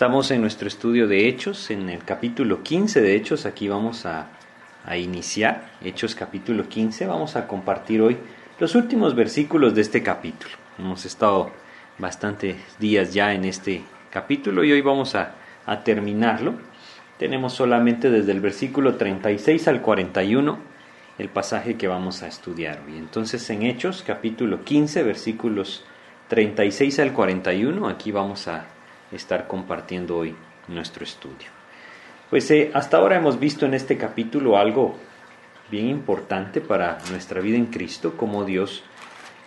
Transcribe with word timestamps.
Estamos 0.00 0.30
en 0.30 0.40
nuestro 0.40 0.66
estudio 0.66 1.06
de 1.06 1.28
Hechos, 1.28 1.70
en 1.70 1.90
el 1.90 2.02
capítulo 2.02 2.62
15 2.62 3.02
de 3.02 3.16
Hechos, 3.16 3.44
aquí 3.44 3.68
vamos 3.68 4.06
a, 4.06 4.28
iniciar, 4.96 5.72
Hechos 5.84 6.14
capítulo 6.14 6.70
15, 6.70 7.04
vamos 7.04 7.36
a 7.36 7.46
compartir 7.46 8.00
hoy 8.00 8.16
los 8.58 8.74
últimos 8.74 9.14
versículos 9.14 9.74
de 9.74 9.82
este 9.82 10.02
capítulo. 10.02 10.54
Hemos 10.78 11.04
estado 11.04 11.50
bastantes 11.98 12.56
días 12.78 13.12
ya 13.12 13.34
en 13.34 13.44
este 13.44 13.82
capítulo 14.10 14.64
y 14.64 14.72
hoy 14.72 14.80
vamos 14.80 15.14
a, 15.16 15.34
a 15.66 15.84
terminarlo. 15.84 16.54
Tenemos 17.18 17.52
solamente 17.52 18.08
desde 18.08 18.32
el 18.32 18.40
versículo 18.40 18.94
36 18.94 19.68
al 19.68 19.82
41 19.82 20.58
el 21.18 21.28
pasaje 21.28 21.76
que 21.76 21.88
vamos 21.88 22.22
a 22.22 22.26
estudiar 22.26 22.80
hoy. 22.86 22.96
Entonces 22.96 23.50
en 23.50 23.64
Hechos 23.64 24.02
capítulo 24.02 24.64
15 24.64 25.02
versículos 25.02 25.84
36 26.28 27.00
al 27.00 27.12
41, 27.12 27.86
aquí 27.86 28.12
vamos 28.12 28.48
a 28.48 28.79
estar 29.12 29.46
compartiendo 29.46 30.16
hoy 30.16 30.34
nuestro 30.68 31.04
estudio. 31.04 31.48
Pues 32.30 32.50
eh, 32.50 32.70
hasta 32.74 32.96
ahora 32.96 33.16
hemos 33.16 33.40
visto 33.40 33.66
en 33.66 33.74
este 33.74 33.96
capítulo 33.96 34.56
algo 34.56 34.94
bien 35.70 35.88
importante 35.88 36.60
para 36.60 36.98
nuestra 37.10 37.40
vida 37.40 37.56
en 37.56 37.66
Cristo, 37.66 38.16
como 38.16 38.44
Dios 38.44 38.84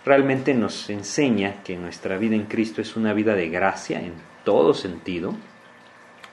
realmente 0.04 0.52
nos 0.54 0.90
enseña 0.90 1.62
que 1.62 1.76
nuestra 1.76 2.18
vida 2.18 2.34
en 2.34 2.44
Cristo 2.44 2.82
es 2.82 2.96
una 2.96 3.12
vida 3.12 3.34
de 3.34 3.48
gracia 3.48 4.00
en 4.00 4.14
todo 4.44 4.74
sentido, 4.74 5.34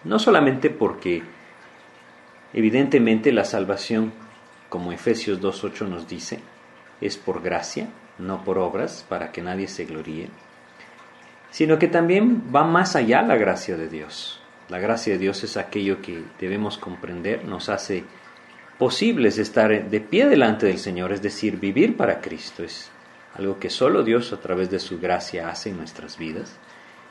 no 0.03 0.19
solamente 0.19 0.69
porque 0.69 1.23
evidentemente 2.53 3.31
la 3.31 3.45
salvación, 3.45 4.11
como 4.69 4.91
Efesios 4.91 5.41
2.8 5.41 5.87
nos 5.87 6.07
dice, 6.07 6.39
es 6.99 7.17
por 7.17 7.41
gracia, 7.41 7.87
no 8.17 8.43
por 8.43 8.57
obras, 8.57 9.05
para 9.07 9.31
que 9.31 9.41
nadie 9.41 9.67
se 9.67 9.85
gloríe, 9.85 10.29
sino 11.51 11.77
que 11.77 11.87
también 11.87 12.43
va 12.53 12.63
más 12.63 12.95
allá 12.95 13.21
la 13.21 13.35
gracia 13.35 13.77
de 13.77 13.87
Dios. 13.87 14.41
La 14.69 14.79
gracia 14.79 15.13
de 15.13 15.19
Dios 15.19 15.43
es 15.43 15.57
aquello 15.57 16.01
que 16.01 16.23
debemos 16.39 16.77
comprender, 16.77 17.45
nos 17.45 17.69
hace 17.69 18.05
posibles 18.79 19.37
estar 19.37 19.89
de 19.89 20.01
pie 20.01 20.27
delante 20.27 20.65
del 20.65 20.79
Señor, 20.79 21.11
es 21.11 21.21
decir, 21.21 21.59
vivir 21.59 21.97
para 21.97 22.21
Cristo. 22.21 22.63
Es 22.63 22.89
algo 23.35 23.59
que 23.59 23.69
solo 23.69 24.01
Dios 24.03 24.33
a 24.33 24.39
través 24.39 24.71
de 24.71 24.79
su 24.79 24.99
gracia 24.99 25.49
hace 25.49 25.69
en 25.69 25.77
nuestras 25.77 26.17
vidas. 26.17 26.57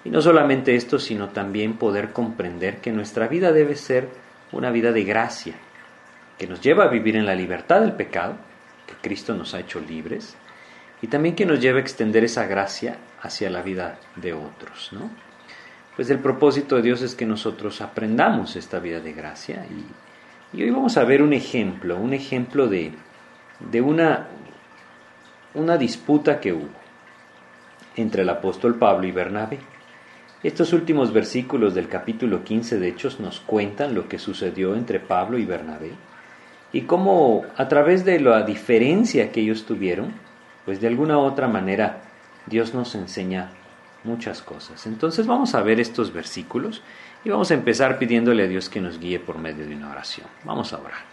Y 0.05 0.11
no 0.11 0.23
solamente 0.23 0.75
esto, 0.75 0.99
sino 0.99 1.29
también 1.29 1.77
poder 1.77 2.13
comprender 2.13 2.79
que 2.79 2.93
nuestra 2.93 3.29
vida 3.29 3.53
debe 3.53 3.77
ser 3.77 4.09
una 4.53 4.71
vida 4.71 4.91
de 4.93 5.05
gracia, 5.05 5.55
que 6.39 6.47
nos 6.47 6.63
lleva 6.63 6.85
a 6.85 6.89
vivir 6.89 7.17
en 7.17 7.27
la 7.27 7.35
libertad 7.35 7.83
del 7.83 7.93
pecado, 7.93 8.37
que 8.87 8.95
Cristo 8.95 9.35
nos 9.35 9.53
ha 9.55 9.61
hecho 9.61 9.81
libres, 9.81 10.37
y 11.03 11.07
también 11.07 11.35
que 11.35 11.47
nos 11.47 11.61
lleve 11.61 11.79
a 11.79 11.83
extender 11.83 12.25
esa 12.25 12.47
gracia 12.47 12.99
hacia 13.23 13.51
la 13.51 13.63
vida 13.63 13.99
de 14.17 14.33
otros, 14.33 14.91
¿no? 14.93 15.11
Pues 15.97 16.09
el 16.11 16.19
propósito 16.19 16.77
de 16.77 16.83
Dios 16.83 17.03
es 17.03 17.15
que 17.15 17.27
nosotros 17.27 17.81
aprendamos 17.81 18.57
esta 18.57 18.79
vida 18.79 19.01
de 19.01 19.13
gracia 19.13 19.67
y, 19.69 20.59
y 20.59 20.63
hoy 20.63 20.71
vamos 20.71 20.97
a 20.97 21.05
ver 21.05 21.23
un 21.23 21.33
ejemplo, 21.33 21.97
un 21.97 22.15
ejemplo 22.15 22.69
de, 22.69 22.93
de 23.59 23.81
una, 23.81 24.29
una 25.55 25.77
disputa 25.77 26.41
que 26.41 26.53
hubo 26.53 26.69
entre 27.97 28.23
el 28.23 28.31
apóstol 28.31 28.77
Pablo 28.77 29.07
y 29.07 29.13
Bernabé. 29.13 29.59
Estos 30.43 30.73
últimos 30.73 31.13
versículos 31.13 31.75
del 31.75 31.89
capítulo 31.89 32.45
15 32.45 32.79
de 32.79 32.89
Hechos 32.89 33.21
nos 33.21 33.41
cuentan 33.41 33.95
lo 33.95 34.09
que 34.09 34.19
sucedió 34.19 34.75
entre 34.75 35.01
Pablo 35.01 35.37
y 35.39 35.45
Bernabé 35.45 35.93
y 36.73 36.83
cómo 36.83 37.45
a 37.57 37.69
través 37.69 38.05
de 38.05 38.21
la 38.21 38.43
diferencia 38.43 39.33
que 39.33 39.41
ellos 39.41 39.67
tuvieron, 39.67 40.15
pues 40.65 40.81
de 40.81 40.89
alguna 40.89 41.19
u 41.19 41.23
otra 41.23 41.49
manera 41.49 42.03
Dios 42.47 42.75
nos 42.75 42.95
enseña 42.95 43.51
muchas 44.05 44.43
cosas. 44.43 44.87
Entonces 44.87 45.27
vamos 45.27 45.55
a 45.55 45.63
ver 45.63 45.81
estos 45.81 46.13
versículos 46.13 46.83
y 47.25 47.31
vamos 47.31 47.51
a 47.51 47.55
empezar 47.55 47.99
pidiéndole 47.99 48.45
a 48.45 48.49
Dios 48.49 48.69
que 48.69 48.81
nos 48.81 48.99
guíe 48.99 49.19
por 49.21 49.39
medio 49.39 49.67
de 49.67 49.77
una 49.77 49.91
oración. 49.91 50.27
Vamos 50.45 50.73
a 50.73 50.79
orar. 50.79 51.11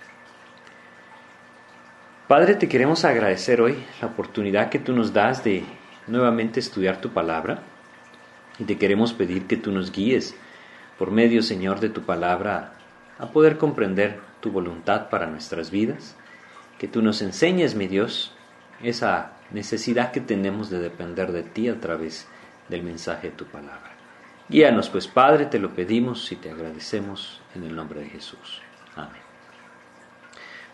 Padre, 2.27 2.55
te 2.55 2.67
queremos 2.67 3.05
agradecer 3.05 3.61
hoy 3.61 3.83
la 4.02 4.07
oportunidad 4.07 4.69
que 4.69 4.80
tú 4.80 4.93
nos 4.93 5.13
das 5.13 5.43
de 5.43 5.63
nuevamente 6.07 6.59
estudiar 6.59 6.99
tu 6.99 7.09
palabra 7.09 7.59
y 8.59 8.65
te 8.65 8.77
queremos 8.77 9.13
pedir 9.13 9.47
que 9.47 9.57
tú 9.57 9.71
nos 9.71 9.91
guíes 9.91 10.36
por 10.97 11.11
medio, 11.11 11.41
Señor, 11.41 11.80
de 11.80 11.89
tu 11.89 12.02
palabra 12.02 12.73
a 13.19 13.27
poder 13.27 13.57
comprender 13.57 14.19
tu 14.41 14.52
voluntad 14.52 15.09
para 15.09 15.27
nuestras 15.27 15.71
vidas, 15.71 16.15
que 16.77 16.87
tú 16.87 17.02
nos 17.02 17.21
enseñes, 17.21 17.75
mi 17.75 17.87
Dios, 17.87 18.33
esa 18.81 19.36
necesidad 19.52 20.11
que 20.11 20.21
tenemos 20.21 20.69
de 20.69 20.80
depender 20.80 21.31
de 21.31 21.43
ti 21.43 21.69
a 21.69 21.80
través 21.80 22.27
del 22.69 22.83
mensaje 22.83 23.30
de 23.30 23.35
tu 23.35 23.45
palabra. 23.45 23.91
Guíanos 24.49 24.89
pues 24.89 25.08
Padre, 25.08 25.45
te 25.45 25.59
lo 25.59 25.71
pedimos 25.71 26.31
y 26.31 26.35
te 26.35 26.52
agradecemos 26.52 27.41
en 27.55 27.63
el 27.63 27.75
nombre 27.75 28.02
de 28.02 28.09
Jesús. 28.09 28.61
Amén. 28.95 29.21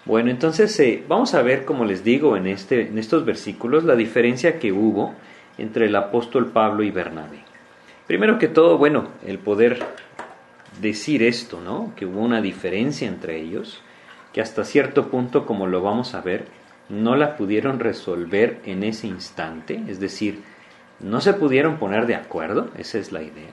Bueno, 0.05 0.29
entonces 0.29 0.77
eh, 0.81 1.03
vamos 1.07 1.33
a 1.33 1.41
ver, 1.41 1.63
como 1.63 1.85
les 1.85 2.03
digo 2.03 2.35
en, 2.35 2.47
este, 2.47 2.87
en 2.87 2.97
estos 2.97 3.23
versículos, 3.23 3.85
la 3.85 3.95
diferencia 3.95 4.59
que 4.59 4.73
hubo 4.73 5.13
entre 5.57 5.85
el 5.85 5.95
apóstol 5.95 6.51
Pablo 6.51 6.83
y 6.83 6.91
Bernabé. 6.91 7.39
Primero 8.05 8.37
que 8.37 8.49
todo, 8.49 8.77
bueno, 8.77 9.07
el 9.25 9.39
poder 9.39 9.79
decir 10.81 11.23
esto, 11.23 11.61
¿no? 11.61 11.93
Que 11.95 12.05
hubo 12.05 12.19
una 12.19 12.41
diferencia 12.41 13.07
entre 13.07 13.39
ellos, 13.39 13.81
que 14.33 14.41
hasta 14.41 14.65
cierto 14.65 15.09
punto, 15.09 15.45
como 15.45 15.67
lo 15.67 15.81
vamos 15.81 16.15
a 16.15 16.21
ver, 16.21 16.47
no 16.89 17.15
la 17.15 17.35
pudieron 17.35 17.79
resolver 17.79 18.59
en 18.65 18.83
ese 18.83 19.07
instante, 19.07 19.81
es 19.87 19.99
decir, 19.99 20.41
no 20.99 21.21
se 21.21 21.33
pudieron 21.33 21.77
poner 21.77 22.05
de 22.05 22.15
acuerdo, 22.15 22.69
esa 22.77 22.97
es 22.97 23.11
la 23.11 23.21
idea. 23.21 23.51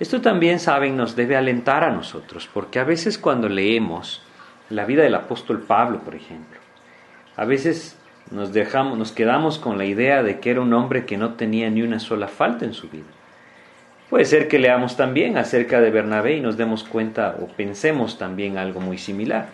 Esto 0.00 0.20
también, 0.20 0.60
saben, 0.60 0.96
nos 0.96 1.16
debe 1.16 1.36
alentar 1.36 1.82
a 1.82 1.90
nosotros, 1.90 2.48
porque 2.52 2.78
a 2.78 2.84
veces 2.84 3.18
cuando 3.18 3.48
leemos 3.48 4.22
la 4.70 4.84
vida 4.84 5.02
del 5.02 5.14
apóstol 5.14 5.60
Pablo, 5.62 6.00
por 6.00 6.14
ejemplo, 6.14 6.58
a 7.36 7.44
veces 7.44 7.98
nos 8.30 8.52
dejamos, 8.52 8.98
nos 8.98 9.12
quedamos 9.12 9.58
con 9.58 9.78
la 9.78 9.86
idea 9.86 10.22
de 10.22 10.38
que 10.38 10.50
era 10.50 10.60
un 10.60 10.72
hombre 10.72 11.04
que 11.06 11.16
no 11.16 11.34
tenía 11.34 11.70
ni 11.70 11.82
una 11.82 11.98
sola 11.98 12.28
falta 12.28 12.64
en 12.64 12.74
su 12.74 12.88
vida. 12.88 13.06
Puede 14.10 14.24
ser 14.24 14.48
que 14.48 14.58
leamos 14.58 14.96
también 14.96 15.36
acerca 15.36 15.80
de 15.80 15.90
Bernabé 15.90 16.36
y 16.36 16.40
nos 16.40 16.56
demos 16.56 16.84
cuenta 16.84 17.36
o 17.40 17.46
pensemos 17.46 18.18
también 18.18 18.56
algo 18.56 18.80
muy 18.80 18.98
similar. 18.98 19.48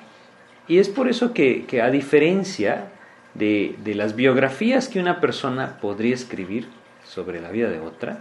Y 0.68 0.78
es 0.78 0.88
por 0.88 1.08
eso 1.08 1.32
que, 1.32 1.64
que 1.66 1.82
a 1.82 1.90
diferencia 1.90 2.88
de, 3.34 3.76
de, 3.82 3.94
las 3.94 4.16
biografías 4.16 4.88
que 4.88 5.00
una 5.00 5.20
persona 5.20 5.78
podría 5.80 6.14
escribir 6.14 6.68
sobre 7.04 7.40
la 7.40 7.50
vida 7.50 7.68
de 7.68 7.80
otra, 7.80 8.20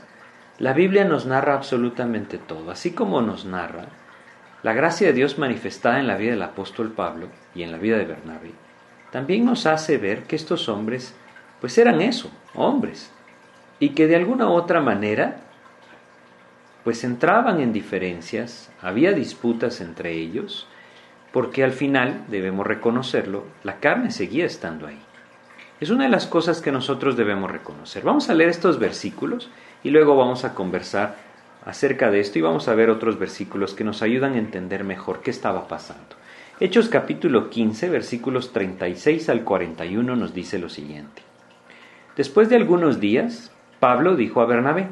la 0.59 0.74
Biblia 0.74 1.06
nos 1.06 1.25
narra 1.25 1.53
absolutamente 1.53 2.38
todo, 2.38 2.72
así 2.72 2.91
como 2.91 3.22
nos 3.22 3.46
narra 3.46 3.85
la 4.63 4.74
gracia 4.74 5.07
de 5.07 5.13
Dios 5.13 5.38
manifestada 5.38 6.00
en 6.00 6.07
la 6.07 6.16
vida 6.16 6.31
del 6.31 6.41
apóstol 6.41 6.91
Pablo 6.91 7.28
y 7.53 7.63
en 7.63 7.72
la 7.72 7.78
vida 7.78 7.97
de 7.97 8.06
Bernabé. 8.06 8.51
También 9.12 9.46
nos 9.46 9.66
hace 9.66 9.97
ver 9.97 10.24
que 10.24 10.38
estos 10.38 10.69
hombres, 10.69 11.13
pues 11.59 11.78
eran 11.78 12.01
eso, 12.01 12.31
hombres, 12.56 13.12
y 13.80 13.90
que 13.90 14.07
de 14.07 14.16
alguna 14.16 14.47
u 14.47 14.53
otra 14.53 14.80
manera, 14.80 15.38
pues 16.85 17.03
entraban 17.03 17.59
en 17.59 17.74
diferencias, 17.74 18.72
había 18.81 19.12
disputas 19.12 19.81
entre 19.81 20.13
ellos, 20.13 20.68
porque 21.33 21.63
al 21.63 21.71
final, 21.71 22.25
debemos 22.27 22.66
reconocerlo, 22.66 23.45
la 23.63 23.79
carne 23.79 24.11
seguía 24.11 24.45
estando 24.45 24.85
ahí. 24.85 24.99
Es 25.79 25.89
una 25.89 26.03
de 26.03 26.11
las 26.11 26.27
cosas 26.27 26.61
que 26.61 26.71
nosotros 26.71 27.17
debemos 27.17 27.49
reconocer. 27.49 28.03
Vamos 28.03 28.29
a 28.29 28.35
leer 28.35 28.51
estos 28.51 28.77
versículos 28.77 29.49
y 29.83 29.89
luego 29.89 30.16
vamos 30.16 30.45
a 30.45 30.53
conversar 30.53 31.16
acerca 31.66 32.11
de 32.11 32.19
esto 32.19 32.38
y 32.38 32.44
vamos 32.44 32.67
a 32.67 32.75
ver 32.75 32.91
otros 32.91 33.17
versículos 33.17 33.73
que 33.73 33.83
nos 33.83 34.03
ayudan 34.03 34.35
a 34.35 34.38
entender 34.38 34.83
mejor 34.83 35.21
qué 35.21 35.31
estaba 35.31 35.67
pasando. 35.67 36.16
Hechos 36.59 36.88
capítulo 36.88 37.50
15, 37.50 37.89
versículos 37.89 38.53
36 38.53 39.27
al 39.29 39.44
41 39.44 40.15
nos 40.15 40.35
dice 40.35 40.59
lo 40.59 40.69
siguiente. 40.69 41.23
Después 42.15 42.47
de 42.47 42.57
algunos 42.57 43.00
días, 43.00 43.51
Pablo 43.79 44.15
dijo 44.15 44.39
a 44.41 44.45
Bernabé, 44.45 44.88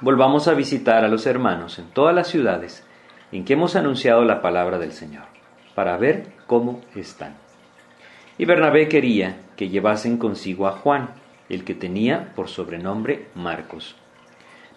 volvamos 0.00 0.46
a 0.46 0.54
visitar 0.54 1.04
a 1.04 1.08
los 1.08 1.26
hermanos 1.26 1.80
en 1.80 1.90
todas 1.90 2.14
las 2.14 2.28
ciudades 2.28 2.86
en 3.32 3.44
que 3.44 3.54
hemos 3.54 3.74
anunciado 3.74 4.24
la 4.24 4.42
palabra 4.42 4.78
del 4.78 4.92
Señor 4.92 5.29
para 5.74 5.96
ver 5.96 6.26
cómo 6.46 6.80
están. 6.94 7.34
Y 8.38 8.44
Bernabé 8.44 8.88
quería 8.88 9.36
que 9.56 9.68
llevasen 9.68 10.16
consigo 10.16 10.66
a 10.66 10.72
Juan, 10.72 11.10
el 11.48 11.64
que 11.64 11.74
tenía 11.74 12.32
por 12.34 12.48
sobrenombre 12.48 13.26
Marcos. 13.34 13.96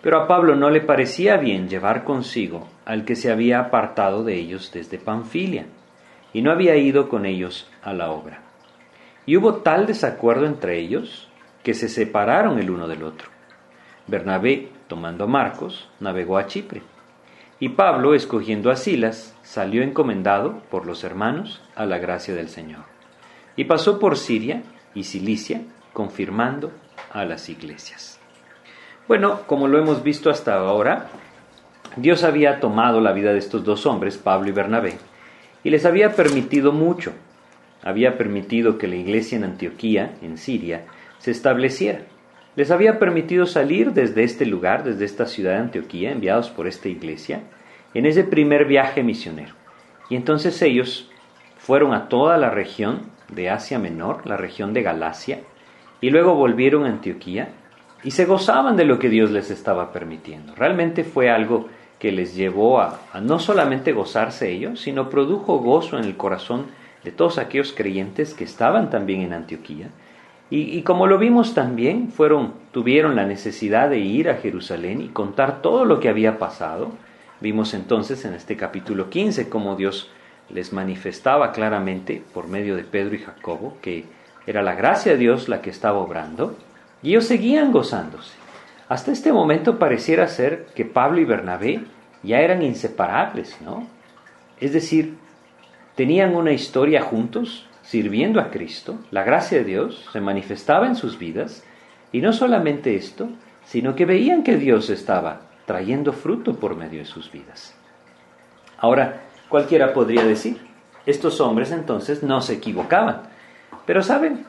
Pero 0.01 0.21
a 0.21 0.27
Pablo 0.27 0.55
no 0.55 0.69
le 0.69 0.81
parecía 0.81 1.37
bien 1.37 1.69
llevar 1.69 2.03
consigo 2.03 2.67
al 2.85 3.05
que 3.05 3.15
se 3.15 3.31
había 3.31 3.59
apartado 3.59 4.23
de 4.23 4.35
ellos 4.35 4.71
desde 4.73 4.97
Panfilia, 4.97 5.65
y 6.33 6.41
no 6.41 6.51
había 6.51 6.75
ido 6.75 7.09
con 7.09 7.25
ellos 7.25 7.69
a 7.81 7.93
la 7.93 8.11
obra. 8.11 8.41
Y 9.25 9.37
hubo 9.37 9.55
tal 9.55 9.85
desacuerdo 9.85 10.45
entre 10.45 10.79
ellos 10.79 11.29
que 11.63 11.73
se 11.73 11.87
separaron 11.87 12.59
el 12.59 12.69
uno 12.69 12.87
del 12.87 13.03
otro. 13.03 13.29
Bernabé, 14.07 14.69
tomando 14.87 15.23
a 15.23 15.27
Marcos, 15.27 15.89
navegó 16.01 16.37
a 16.37 16.47
Chipre 16.47 16.81
y 17.63 17.69
Pablo, 17.69 18.13
escogiendo 18.13 18.71
a 18.71 18.75
Silas, 18.75 19.33
salió 19.41 19.83
encomendado 19.83 20.61
por 20.69 20.85
los 20.85 21.05
hermanos 21.05 21.61
a 21.77 21.85
la 21.85 21.97
gracia 21.97 22.35
del 22.35 22.49
Señor. 22.49 22.81
Y 23.55 23.63
pasó 23.63 23.99
por 23.99 24.17
Siria 24.17 24.63
y 24.93 25.05
Cilicia, 25.05 25.61
confirmando 25.93 26.73
a 27.13 27.23
las 27.23 27.47
iglesias. 27.47 28.19
Bueno, 29.07 29.43
como 29.47 29.69
lo 29.69 29.79
hemos 29.79 30.03
visto 30.03 30.29
hasta 30.29 30.55
ahora, 30.55 31.07
Dios 31.95 32.25
había 32.25 32.59
tomado 32.59 32.99
la 32.99 33.13
vida 33.13 33.31
de 33.31 33.39
estos 33.39 33.63
dos 33.63 33.85
hombres, 33.85 34.17
Pablo 34.17 34.49
y 34.49 34.51
Bernabé, 34.51 34.97
y 35.63 35.69
les 35.69 35.85
había 35.85 36.17
permitido 36.17 36.73
mucho. 36.73 37.13
Había 37.81 38.17
permitido 38.17 38.77
que 38.77 38.89
la 38.89 38.97
iglesia 38.97 39.37
en 39.37 39.45
Antioquía, 39.45 40.15
en 40.21 40.37
Siria, 40.37 40.83
se 41.17 41.31
estableciera. 41.31 42.01
Les 42.55 42.69
había 42.69 42.99
permitido 42.99 43.45
salir 43.45 43.93
desde 43.93 44.23
este 44.23 44.45
lugar, 44.45 44.83
desde 44.83 45.05
esta 45.05 45.25
ciudad 45.25 45.53
de 45.53 45.59
Antioquía, 45.59 46.11
enviados 46.11 46.49
por 46.49 46.67
esta 46.67 46.87
iglesia, 46.87 47.41
en 47.93 48.05
ese 48.05 48.23
primer 48.23 48.65
viaje 48.65 49.03
misionero. 49.03 49.53
Y 50.09 50.15
entonces 50.15 50.61
ellos 50.61 51.09
fueron 51.57 51.93
a 51.93 52.09
toda 52.09 52.37
la 52.37 52.49
región 52.49 53.01
de 53.29 53.49
Asia 53.49 53.79
Menor, 53.79 54.27
la 54.27 54.37
región 54.37 54.73
de 54.73 54.83
Galacia, 54.83 55.39
y 56.01 56.09
luego 56.09 56.35
volvieron 56.35 56.85
a 56.85 56.89
Antioquía 56.89 57.49
y 58.03 58.11
se 58.11 58.25
gozaban 58.25 58.75
de 58.75 58.85
lo 58.85 58.99
que 58.99 59.09
Dios 59.09 59.31
les 59.31 59.49
estaba 59.49 59.93
permitiendo. 59.93 60.53
Realmente 60.55 61.03
fue 61.03 61.29
algo 61.29 61.69
que 61.97 62.11
les 62.11 62.35
llevó 62.35 62.81
a, 62.81 62.99
no 63.21 63.39
solamente 63.39 63.93
gozarse 63.93 64.51
ellos, 64.51 64.81
sino 64.81 65.09
produjo 65.09 65.59
gozo 65.59 65.97
en 65.97 66.03
el 66.03 66.17
corazón 66.17 66.65
de 67.03 67.11
todos 67.11 67.37
aquellos 67.37 67.71
creyentes 67.71 68.33
que 68.33 68.43
estaban 68.43 68.89
también 68.89 69.21
en 69.21 69.33
Antioquía. 69.33 69.87
Y, 70.55 70.83
como 70.83 71.07
lo 71.07 71.17
vimos 71.17 71.55
también, 71.55 72.11
fueron, 72.11 72.53
tuvieron 72.71 73.15
la 73.15 73.25
necesidad 73.25 73.89
de 73.89 73.97
ir 73.97 74.29
a 74.29 74.35
Jerusalén 74.35 75.01
y 75.01 75.07
contar 75.07 75.63
todo 75.63 75.83
lo 75.83 75.99
que 75.99 76.09
había 76.09 76.37
pasado. 76.37 76.91
Vimos 77.41 77.73
entonces 77.73 78.23
en 78.23 78.35
este 78.35 78.55
capítulo 78.55 79.09
15 79.09 79.49
cómo 79.49 79.75
Dios 79.75 80.11
les 80.51 80.71
manifestaba 80.71 81.53
claramente 81.53 82.23
por 82.35 82.47
medio 82.47 82.75
de 82.75 82.83
Pedro 82.83 83.15
y 83.15 83.17
Jacobo 83.17 83.77
que 83.81 84.05
era 84.45 84.61
la 84.61 84.75
gracia 84.75 85.13
de 85.13 85.17
Dios 85.17 85.49
la 85.49 85.63
que 85.63 85.71
estaba 85.71 85.97
obrando 85.97 86.55
y 87.01 87.09
ellos 87.09 87.25
seguían 87.25 87.71
gozándose. 87.71 88.35
Hasta 88.89 89.11
este 89.11 89.33
momento 89.33 89.79
pareciera 89.79 90.27
ser 90.27 90.67
que 90.75 90.85
Pablo 90.85 91.19
y 91.19 91.25
Bernabé 91.25 91.81
ya 92.21 92.41
eran 92.41 92.61
inseparables, 92.61 93.57
¿no? 93.61 93.87
Es 94.59 94.71
decir, 94.71 95.15
tenían 95.95 96.35
una 96.35 96.51
historia 96.51 97.01
juntos, 97.01 97.65
sirviendo 97.83 98.39
a 98.39 98.49
Cristo, 98.49 98.97
la 99.11 99.23
gracia 99.23 99.59
de 99.59 99.65
Dios 99.65 100.09
se 100.11 100.21
manifestaba 100.21 100.87
en 100.87 100.95
sus 100.95 101.19
vidas, 101.19 101.63
y 102.11 102.21
no 102.21 102.33
solamente 102.33 102.95
esto, 102.95 103.29
sino 103.65 103.95
que 103.95 104.05
veían 104.05 104.43
que 104.43 104.57
Dios 104.57 104.89
estaba 104.89 105.41
trayendo 105.65 106.13
fruto 106.13 106.55
por 106.55 106.75
medio 106.75 106.99
de 106.99 107.05
sus 107.05 107.31
vidas. 107.31 107.75
Ahora, 108.77 109.23
cualquiera 109.49 109.93
podría 109.93 110.25
decir, 110.25 110.57
estos 111.05 111.39
hombres 111.41 111.71
entonces 111.71 112.23
no 112.23 112.41
se 112.41 112.53
equivocaban, 112.53 113.23
pero 113.85 114.01
saben, 114.01 114.45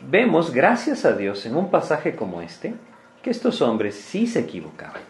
vemos, 0.00 0.52
gracias 0.52 1.04
a 1.04 1.12
Dios, 1.12 1.46
en 1.46 1.56
un 1.56 1.70
pasaje 1.70 2.14
como 2.14 2.40
este, 2.40 2.74
que 3.22 3.30
estos 3.30 3.60
hombres 3.62 3.96
sí 3.96 4.26
se 4.26 4.40
equivocaban. 4.40 5.02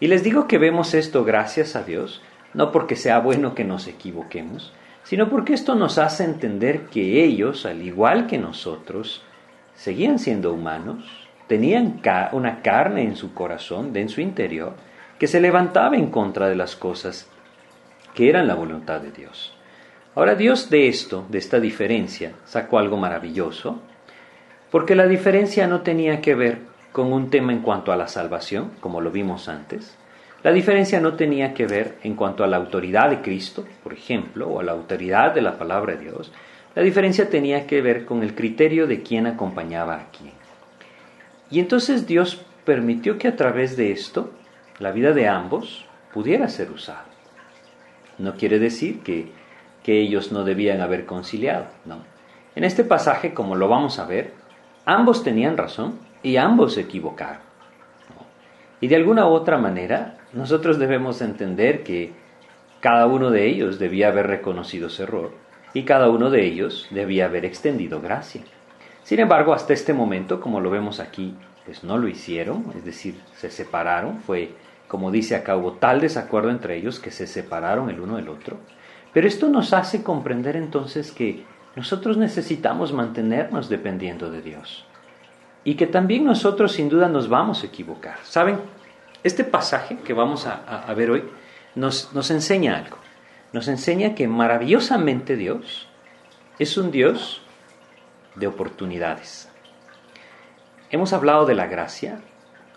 Y 0.00 0.06
les 0.06 0.22
digo 0.22 0.46
que 0.46 0.58
vemos 0.58 0.94
esto 0.94 1.24
gracias 1.24 1.74
a 1.74 1.82
Dios, 1.82 2.22
no 2.54 2.70
porque 2.70 2.96
sea 2.96 3.18
bueno 3.18 3.54
que 3.54 3.64
nos 3.64 3.88
equivoquemos, 3.88 4.72
sino 5.08 5.30
porque 5.30 5.54
esto 5.54 5.74
nos 5.74 5.96
hace 5.96 6.22
entender 6.22 6.82
que 6.88 7.24
ellos, 7.24 7.64
al 7.64 7.80
igual 7.80 8.26
que 8.26 8.36
nosotros, 8.36 9.22
seguían 9.74 10.18
siendo 10.18 10.52
humanos, 10.52 11.02
tenían 11.46 12.02
una 12.32 12.60
carne 12.60 13.04
en 13.04 13.16
su 13.16 13.32
corazón, 13.32 13.96
en 13.96 14.10
su 14.10 14.20
interior, 14.20 14.74
que 15.18 15.26
se 15.26 15.40
levantaba 15.40 15.96
en 15.96 16.10
contra 16.10 16.46
de 16.50 16.56
las 16.56 16.76
cosas 16.76 17.26
que 18.12 18.28
eran 18.28 18.46
la 18.46 18.54
voluntad 18.54 19.00
de 19.00 19.10
Dios. 19.10 19.54
Ahora 20.14 20.34
Dios 20.34 20.68
de 20.68 20.88
esto, 20.88 21.24
de 21.30 21.38
esta 21.38 21.58
diferencia, 21.58 22.32
sacó 22.44 22.78
algo 22.78 22.98
maravilloso, 22.98 23.80
porque 24.70 24.94
la 24.94 25.06
diferencia 25.06 25.66
no 25.66 25.80
tenía 25.80 26.20
que 26.20 26.34
ver 26.34 26.58
con 26.92 27.14
un 27.14 27.30
tema 27.30 27.54
en 27.54 27.60
cuanto 27.60 27.92
a 27.92 27.96
la 27.96 28.08
salvación, 28.08 28.72
como 28.80 29.00
lo 29.00 29.10
vimos 29.10 29.48
antes. 29.48 29.96
La 30.42 30.52
diferencia 30.52 31.00
no 31.00 31.14
tenía 31.14 31.52
que 31.52 31.66
ver 31.66 31.98
en 32.02 32.14
cuanto 32.14 32.44
a 32.44 32.46
la 32.46 32.56
autoridad 32.56 33.10
de 33.10 33.20
Cristo, 33.20 33.64
por 33.82 33.92
ejemplo, 33.92 34.48
o 34.48 34.60
a 34.60 34.62
la 34.62 34.72
autoridad 34.72 35.34
de 35.34 35.42
la 35.42 35.58
palabra 35.58 35.94
de 35.94 36.04
Dios. 36.04 36.32
La 36.74 36.82
diferencia 36.82 37.28
tenía 37.28 37.66
que 37.66 37.82
ver 37.82 38.04
con 38.04 38.22
el 38.22 38.34
criterio 38.34 38.86
de 38.86 39.02
quién 39.02 39.26
acompañaba 39.26 39.96
a 39.96 40.06
quién. 40.16 40.32
Y 41.50 41.60
entonces 41.60 42.06
Dios 42.06 42.44
permitió 42.64 43.18
que 43.18 43.28
a 43.28 43.36
través 43.36 43.76
de 43.76 43.90
esto 43.90 44.30
la 44.78 44.92
vida 44.92 45.12
de 45.12 45.26
ambos 45.26 45.86
pudiera 46.12 46.48
ser 46.48 46.70
usada. 46.70 47.06
No 48.18 48.34
quiere 48.34 48.58
decir 48.58 49.00
que 49.00 49.32
que 49.88 50.02
ellos 50.02 50.32
no 50.32 50.44
debían 50.44 50.82
haber 50.82 51.06
conciliado. 51.06 51.64
¿no? 51.86 52.00
En 52.54 52.64
este 52.64 52.84
pasaje, 52.84 53.32
como 53.32 53.56
lo 53.56 53.68
vamos 53.68 53.98
a 53.98 54.04
ver, 54.04 54.34
ambos 54.84 55.24
tenían 55.24 55.56
razón 55.56 55.98
y 56.22 56.36
ambos 56.36 56.74
se 56.74 56.82
equivocaron. 56.82 57.47
Y 58.80 58.88
de 58.88 58.96
alguna 58.96 59.26
u 59.26 59.30
otra 59.30 59.58
manera, 59.58 60.18
nosotros 60.32 60.78
debemos 60.78 61.20
entender 61.20 61.82
que 61.82 62.12
cada 62.80 63.06
uno 63.06 63.30
de 63.30 63.46
ellos 63.46 63.78
debía 63.78 64.08
haber 64.08 64.28
reconocido 64.28 64.88
su 64.88 65.02
error 65.02 65.32
y 65.74 65.82
cada 65.82 66.08
uno 66.10 66.30
de 66.30 66.44
ellos 66.44 66.86
debía 66.90 67.24
haber 67.24 67.44
extendido 67.44 68.00
gracia. 68.00 68.42
Sin 69.02 69.20
embargo, 69.20 69.52
hasta 69.52 69.72
este 69.72 69.92
momento, 69.92 70.40
como 70.40 70.60
lo 70.60 70.70
vemos 70.70 71.00
aquí, 71.00 71.34
pues 71.64 71.82
no 71.82 71.98
lo 71.98 72.08
hicieron, 72.08 72.66
es 72.76 72.84
decir, 72.84 73.16
se 73.36 73.50
separaron, 73.50 74.20
fue, 74.20 74.52
como 74.86 75.10
dice 75.10 75.34
acá, 75.34 75.56
hubo 75.56 75.72
tal 75.72 76.00
desacuerdo 76.00 76.50
entre 76.50 76.76
ellos 76.76 77.00
que 77.00 77.10
se 77.10 77.26
separaron 77.26 77.90
el 77.90 78.00
uno 78.00 78.16
del 78.16 78.28
otro. 78.28 78.58
Pero 79.12 79.26
esto 79.26 79.48
nos 79.48 79.72
hace 79.72 80.02
comprender 80.02 80.56
entonces 80.56 81.10
que 81.10 81.44
nosotros 81.74 82.16
necesitamos 82.16 82.92
mantenernos 82.92 83.68
dependiendo 83.68 84.30
de 84.30 84.42
Dios. 84.42 84.84
Y 85.68 85.74
que 85.74 85.86
también 85.86 86.24
nosotros 86.24 86.72
sin 86.72 86.88
duda 86.88 87.10
nos 87.10 87.28
vamos 87.28 87.62
a 87.62 87.66
equivocar. 87.66 88.16
¿Saben? 88.22 88.58
Este 89.22 89.44
pasaje 89.44 89.98
que 89.98 90.14
vamos 90.14 90.46
a, 90.46 90.94
ver 90.94 91.10
hoy 91.10 91.24
nos, 91.74 92.14
nos 92.14 92.30
enseña 92.30 92.78
algo. 92.78 92.96
Nos 93.52 93.68
enseña 93.68 94.14
que 94.14 94.26
maravillosamente 94.28 95.36
Dios 95.36 95.86
es 96.58 96.78
un 96.78 96.90
Dios 96.90 97.42
de 98.34 98.46
oportunidades. 98.46 99.50
Hemos 100.90 101.12
hablado 101.12 101.44
de 101.44 101.54
la 101.54 101.66
gracia, 101.66 102.22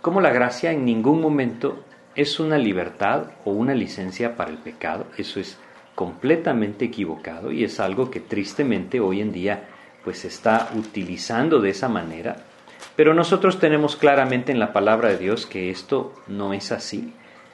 como 0.02 0.20
la 0.20 0.32
gracia 0.32 0.74
en 0.74 0.84
ningún 0.84 1.22
momento 1.22 1.86
es 2.14 2.42
una 2.42 2.58
libertad 2.58 3.28
o 3.46 3.52
una 3.52 3.74
licencia 3.74 4.36
para 4.36 4.52
el 4.52 4.58
pecado, 4.58 5.06
eso 5.18 5.40
es 5.40 5.58
completamente 5.96 6.84
equivocado 6.84 7.54
y 7.54 7.64
es 7.64 7.80
algo 7.80 8.12
que 8.12 8.20
tristemente 8.20 9.00
hoy 9.00 9.22
en 9.22 9.32
día 9.32 9.64
pues 10.04 10.20
se 10.20 10.28
está 10.28 10.72
utilizando 10.76 11.62
de 11.62 11.70
esa 11.70 11.88
manera. 11.88 12.51
Pero 12.96 13.14
nosotros 13.14 13.60
tenemos 13.60 13.96
claramente 13.96 14.52
en 14.52 14.60
la 14.60 14.74
palabra 14.74 15.10
de 15.10 15.18
Dios 15.18 15.46
que 15.46 15.70
esto 15.70 16.14
no 16.28 16.54
es 16.54 16.72
así. 16.72 17.14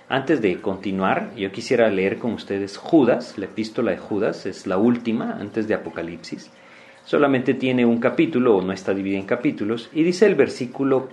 Antes 0.09 0.41
de 0.41 0.61
continuar, 0.61 1.35
yo 1.35 1.51
quisiera 1.51 1.89
leer 1.89 2.17
con 2.17 2.33
ustedes 2.33 2.77
Judas, 2.77 3.37
la 3.37 3.45
epístola 3.45 3.91
de 3.91 3.97
Judas, 3.97 4.45
es 4.45 4.65
la 4.65 4.77
última 4.77 5.37
antes 5.39 5.67
de 5.67 5.73
Apocalipsis. 5.73 6.49
Solamente 7.05 7.53
tiene 7.53 7.85
un 7.85 7.99
capítulo 7.99 8.57
o 8.57 8.61
no 8.61 8.73
está 8.73 8.93
dividida 8.93 9.19
en 9.19 9.25
capítulos 9.25 9.89
y 9.93 10.03
dice 10.03 10.25
el 10.25 10.35
versículo 10.35 11.09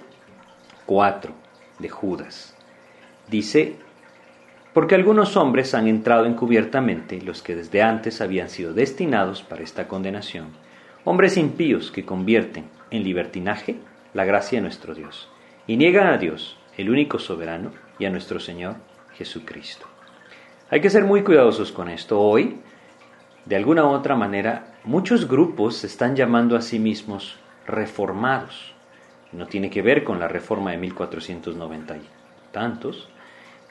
4 0.86 1.32
de 1.78 1.88
Judas. 1.88 2.56
Dice, 3.28 3.76
porque 4.72 4.94
algunos 4.94 5.36
hombres 5.36 5.74
han 5.74 5.86
entrado 5.86 6.26
encubiertamente, 6.26 7.20
los 7.20 7.42
que 7.42 7.56
desde 7.56 7.82
antes 7.82 8.20
habían 8.20 8.48
sido 8.48 8.72
destinados 8.72 9.42
para 9.42 9.62
esta 9.62 9.86
condenación, 9.86 10.48
hombres 11.04 11.36
impíos 11.36 11.90
que 11.90 12.04
convierten 12.04 12.64
en 12.90 13.04
libertinaje 13.04 13.76
la 14.14 14.24
gracia 14.24 14.58
de 14.58 14.62
nuestro 14.62 14.94
Dios, 14.94 15.28
y 15.66 15.76
niegan 15.76 16.06
a 16.06 16.16
Dios, 16.16 16.56
el 16.76 16.88
único 16.88 17.18
soberano, 17.18 17.72
y 17.98 18.06
a 18.06 18.10
nuestro 18.10 18.40
Señor 18.40 18.76
Jesucristo. 19.14 19.86
Hay 20.70 20.80
que 20.80 20.90
ser 20.90 21.04
muy 21.04 21.22
cuidadosos 21.22 21.70
con 21.70 21.88
esto. 21.88 22.20
Hoy, 22.20 22.58
de 23.44 23.56
alguna 23.56 23.84
u 23.84 23.90
otra 23.90 24.16
manera, 24.16 24.78
muchos 24.84 25.28
grupos 25.28 25.76
se 25.76 25.86
están 25.86 26.16
llamando 26.16 26.56
a 26.56 26.62
sí 26.62 26.78
mismos 26.78 27.38
reformados. 27.66 28.74
No 29.32 29.46
tiene 29.46 29.70
que 29.70 29.82
ver 29.82 30.04
con 30.04 30.18
la 30.18 30.28
reforma 30.28 30.70
de 30.70 30.78
1490 30.78 31.96
y 31.96 32.08
tantos, 32.52 33.08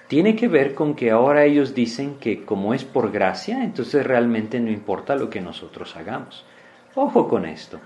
tiene 0.07 0.35
que 0.35 0.47
ver 0.47 0.75
con 0.75 0.93
que 0.93 1.11
ahora 1.11 1.45
ellos 1.45 1.73
dicen 1.73 2.15
que 2.19 2.45
como 2.45 2.73
es 2.73 2.83
por 2.83 3.11
gracia, 3.11 3.63
entonces 3.63 4.05
realmente 4.05 4.59
no 4.59 4.69
importa 4.69 5.15
lo 5.15 5.29
que 5.29 5.41
nosotros 5.41 5.95
hagamos. 5.95 6.45
Ojo 6.95 7.27
con 7.27 7.45
esto. 7.45 7.79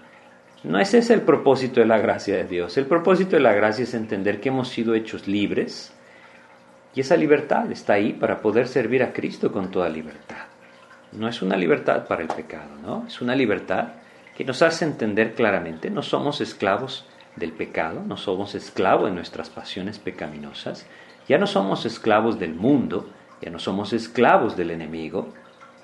No 0.64 0.80
ese 0.80 0.98
es 0.98 1.10
el 1.10 1.22
propósito 1.22 1.80
de 1.80 1.86
la 1.86 2.00
gracia 2.00 2.36
de 2.36 2.46
Dios. 2.46 2.78
El 2.78 2.86
propósito 2.86 3.36
de 3.36 3.42
la 3.42 3.54
gracia 3.54 3.84
es 3.84 3.94
entender 3.94 4.40
que 4.40 4.50
hemos 4.50 4.70
sido 4.70 4.96
hechos 4.96 5.28
libres 5.28 5.94
y 6.96 7.02
esa 7.02 7.16
libertad 7.16 7.72
está 7.72 7.94
ahí 7.94 8.14
para 8.14 8.42
poder 8.42 8.68
servir 8.68 9.04
a 9.04 9.14
Cristo 9.14 9.52
con 9.52 9.70
toda 9.70 9.88
libertad. 9.88 10.48
No 11.12 11.28
es 11.28 11.42
una 11.42 11.56
libertad 11.56 12.08
para 12.08 12.24
el 12.24 12.28
pecado, 12.28 12.70
¿no? 12.82 13.06
Es 13.08 13.22
una 13.22 13.36
libertad 13.36 13.90
que 14.36 14.44
nos 14.44 14.62
hace 14.62 14.86
entender 14.86 15.34
claramente, 15.34 15.90
no 15.90 16.02
somos 16.02 16.42
esclavos 16.42 17.06
del 17.36 17.52
pecado, 17.52 18.04
no 18.06 18.18
somos 18.18 18.56
esclavos 18.56 19.10
de 19.10 19.16
nuestras 19.16 19.50
pasiones 19.50 20.00
pecaminosas, 20.00 20.86
ya 21.28 21.38
no 21.38 21.48
somos 21.48 21.86
esclavos 21.86 22.40
del 22.40 22.56
mundo, 22.56 23.10
ya 23.42 23.52
no 23.52 23.60
somos 23.60 23.94
esclavos 23.94 24.58
del 24.58 24.72
enemigo, 24.72 25.34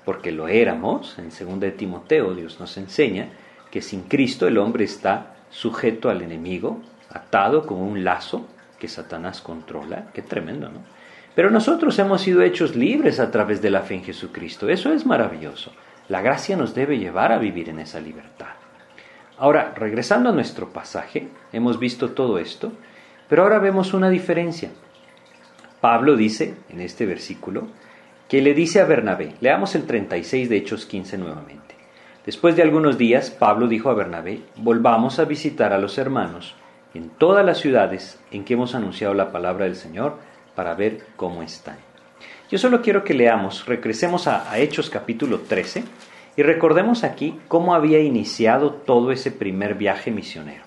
porque 0.04 0.32
lo 0.32 0.48
éramos. 0.48 1.18
En 1.18 1.30
2 1.30 1.60
de 1.60 1.70
Timoteo 1.70 2.34
Dios 2.34 2.58
nos 2.60 2.76
enseña 2.76 3.28
que 3.74 3.82
sin 3.82 4.02
Cristo 4.02 4.46
el 4.46 4.58
hombre 4.58 4.84
está 4.84 5.34
sujeto 5.50 6.08
al 6.08 6.22
enemigo, 6.22 6.80
atado 7.10 7.66
con 7.66 7.78
un 7.78 8.04
lazo 8.04 8.46
que 8.78 8.86
Satanás 8.86 9.40
controla. 9.40 10.12
Qué 10.14 10.22
tremendo, 10.22 10.68
¿no? 10.68 10.78
Pero 11.34 11.50
nosotros 11.50 11.98
hemos 11.98 12.20
sido 12.20 12.42
hechos 12.42 12.76
libres 12.76 13.18
a 13.18 13.32
través 13.32 13.60
de 13.62 13.70
la 13.70 13.80
fe 13.80 13.94
en 13.96 14.04
Jesucristo. 14.04 14.68
Eso 14.68 14.92
es 14.92 15.04
maravilloso. 15.04 15.72
La 16.08 16.22
gracia 16.22 16.56
nos 16.56 16.72
debe 16.72 16.98
llevar 16.98 17.32
a 17.32 17.38
vivir 17.38 17.68
en 17.68 17.80
esa 17.80 17.98
libertad. 17.98 18.54
Ahora, 19.38 19.74
regresando 19.74 20.28
a 20.28 20.32
nuestro 20.32 20.68
pasaje, 20.68 21.26
hemos 21.52 21.80
visto 21.80 22.10
todo 22.10 22.38
esto, 22.38 22.70
pero 23.28 23.42
ahora 23.42 23.58
vemos 23.58 23.92
una 23.92 24.08
diferencia. 24.08 24.70
Pablo 25.80 26.14
dice 26.14 26.54
en 26.68 26.80
este 26.80 27.06
versículo 27.06 27.66
que 28.28 28.40
le 28.40 28.54
dice 28.54 28.80
a 28.80 28.84
Bernabé, 28.84 29.34
leamos 29.40 29.74
el 29.74 29.84
36 29.84 30.48
de 30.48 30.58
Hechos 30.58 30.86
15 30.86 31.18
nuevamente. 31.18 31.74
Después 32.26 32.56
de 32.56 32.62
algunos 32.62 32.96
días, 32.96 33.30
Pablo 33.30 33.68
dijo 33.68 33.90
a 33.90 33.94
Bernabé, 33.94 34.40
volvamos 34.56 35.18
a 35.18 35.26
visitar 35.26 35.74
a 35.74 35.78
los 35.78 35.98
hermanos 35.98 36.54
en 36.94 37.10
todas 37.10 37.44
las 37.44 37.58
ciudades 37.58 38.18
en 38.30 38.44
que 38.44 38.54
hemos 38.54 38.74
anunciado 38.74 39.12
la 39.12 39.30
palabra 39.30 39.66
del 39.66 39.76
Señor 39.76 40.16
para 40.54 40.74
ver 40.74 41.04
cómo 41.16 41.42
están. 41.42 41.76
Yo 42.50 42.56
solo 42.56 42.80
quiero 42.80 43.04
que 43.04 43.12
leamos, 43.12 43.66
regresemos 43.66 44.26
a, 44.26 44.58
Hechos 44.58 44.88
capítulo 44.88 45.40
13 45.40 45.84
y 46.36 46.42
recordemos 46.42 47.04
aquí 47.04 47.38
cómo 47.46 47.74
había 47.74 48.00
iniciado 48.00 48.72
todo 48.72 49.12
ese 49.12 49.30
primer 49.30 49.74
viaje 49.74 50.10
misionero. 50.10 50.62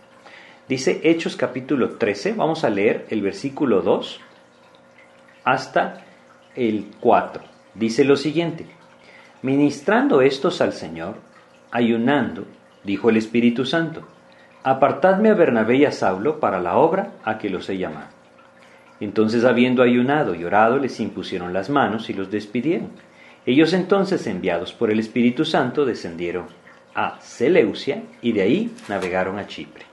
Dice 0.69 1.01
Hechos 1.03 1.35
capítulo 1.35 1.97
13, 1.97 2.33
vamos 2.33 2.65
a 2.65 2.69
leer 2.69 3.07
el 3.09 3.23
versículo 3.23 3.81
2 3.81 4.19
hasta 5.43 6.05
el 6.55 6.91
4. 6.99 7.43
Dice 7.73 8.03
lo 8.03 8.15
siguiente, 8.15 8.67
ministrando 9.41 10.21
estos 10.21 10.61
al 10.61 10.73
Señor, 10.73 11.26
ayunando, 11.71 12.45
dijo 12.83 13.09
el 13.09 13.17
Espíritu 13.17 13.65
Santo, 13.65 14.03
apartadme 14.63 15.29
a 15.29 15.33
Bernabé 15.33 15.77
y 15.77 15.85
a 15.85 15.91
Saulo 15.91 16.39
para 16.39 16.59
la 16.59 16.77
obra 16.77 17.13
a 17.23 17.37
que 17.37 17.49
los 17.49 17.69
he 17.69 17.77
llamado. 17.77 18.09
Entonces, 18.99 19.45
habiendo 19.45 19.83
ayunado 19.83 20.33
y 20.33 20.43
orado, 20.43 20.77
les 20.77 20.99
impusieron 20.99 21.53
las 21.53 21.69
manos 21.69 22.09
y 22.09 22.13
los 22.13 22.31
despidieron. 22.31 22.89
Ellos 23.45 23.73
entonces, 23.73 24.25
enviados 24.27 24.73
por 24.73 24.91
el 24.91 24.99
Espíritu 24.99 25.45
Santo, 25.45 25.85
descendieron 25.85 26.47
a 26.95 27.21
Seleucia 27.21 28.01
y 28.21 28.31
de 28.31 28.41
ahí 28.41 28.75
navegaron 28.89 29.37
a 29.37 29.47
Chipre. 29.47 29.85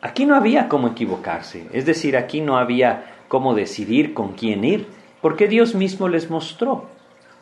Aquí 0.00 0.26
no 0.26 0.36
había 0.36 0.68
cómo 0.68 0.88
equivocarse, 0.88 1.66
es 1.72 1.86
decir, 1.86 2.16
aquí 2.16 2.40
no 2.40 2.56
había 2.58 3.16
cómo 3.26 3.54
decidir 3.54 4.14
con 4.14 4.34
quién 4.34 4.62
ir, 4.62 4.86
porque 5.20 5.48
Dios 5.48 5.74
mismo 5.74 6.08
les 6.08 6.30
mostró. 6.30 6.86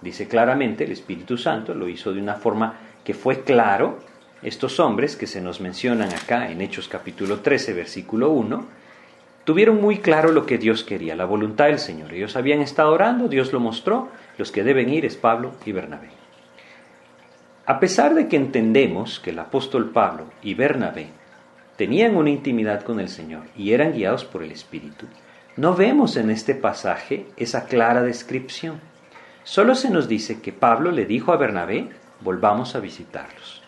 Dice 0.00 0.26
claramente, 0.28 0.84
el 0.84 0.92
Espíritu 0.92 1.36
Santo 1.36 1.74
lo 1.74 1.88
hizo 1.88 2.14
de 2.14 2.20
una 2.22 2.34
forma 2.34 2.74
que 3.06 3.14
fue 3.14 3.42
claro. 3.42 4.00
Estos 4.42 4.80
hombres 4.80 5.16
que 5.16 5.28
se 5.28 5.40
nos 5.40 5.60
mencionan 5.60 6.12
acá 6.12 6.50
en 6.50 6.60
Hechos 6.60 6.88
capítulo 6.88 7.40
13, 7.40 7.72
versículo 7.72 8.30
1, 8.30 8.66
tuvieron 9.44 9.80
muy 9.80 9.98
claro 9.98 10.32
lo 10.32 10.44
que 10.44 10.58
Dios 10.58 10.82
quería, 10.84 11.16
la 11.16 11.24
voluntad 11.24 11.66
del 11.66 11.78
Señor. 11.78 12.12
Ellos 12.12 12.36
habían 12.36 12.60
estado 12.60 12.92
orando, 12.92 13.28
Dios 13.28 13.52
lo 13.52 13.60
mostró, 13.60 14.08
los 14.36 14.52
que 14.52 14.64
deben 14.64 14.90
ir 14.90 15.06
es 15.06 15.16
Pablo 15.16 15.52
y 15.64 15.72
Bernabé. 15.72 16.10
A 17.64 17.80
pesar 17.80 18.14
de 18.14 18.28
que 18.28 18.36
entendemos 18.36 19.20
que 19.20 19.30
el 19.30 19.38
apóstol 19.38 19.90
Pablo 19.90 20.26
y 20.42 20.54
Bernabé 20.54 21.08
tenían 21.76 22.16
una 22.16 22.30
intimidad 22.30 22.82
con 22.82 23.00
el 23.00 23.08
Señor 23.08 23.44
y 23.56 23.72
eran 23.72 23.92
guiados 23.92 24.24
por 24.24 24.42
el 24.42 24.50
Espíritu, 24.50 25.06
no 25.56 25.74
vemos 25.74 26.16
en 26.16 26.30
este 26.30 26.54
pasaje 26.54 27.26
esa 27.36 27.66
clara 27.66 28.02
descripción. 28.02 28.80
Solo 29.44 29.76
se 29.76 29.90
nos 29.90 30.08
dice 30.08 30.40
que 30.40 30.52
Pablo 30.52 30.90
le 30.90 31.06
dijo 31.06 31.32
a 31.32 31.36
Bernabé, 31.36 31.88
volvamos 32.20 32.74
a 32.74 32.80
visitarlos. 32.80 33.62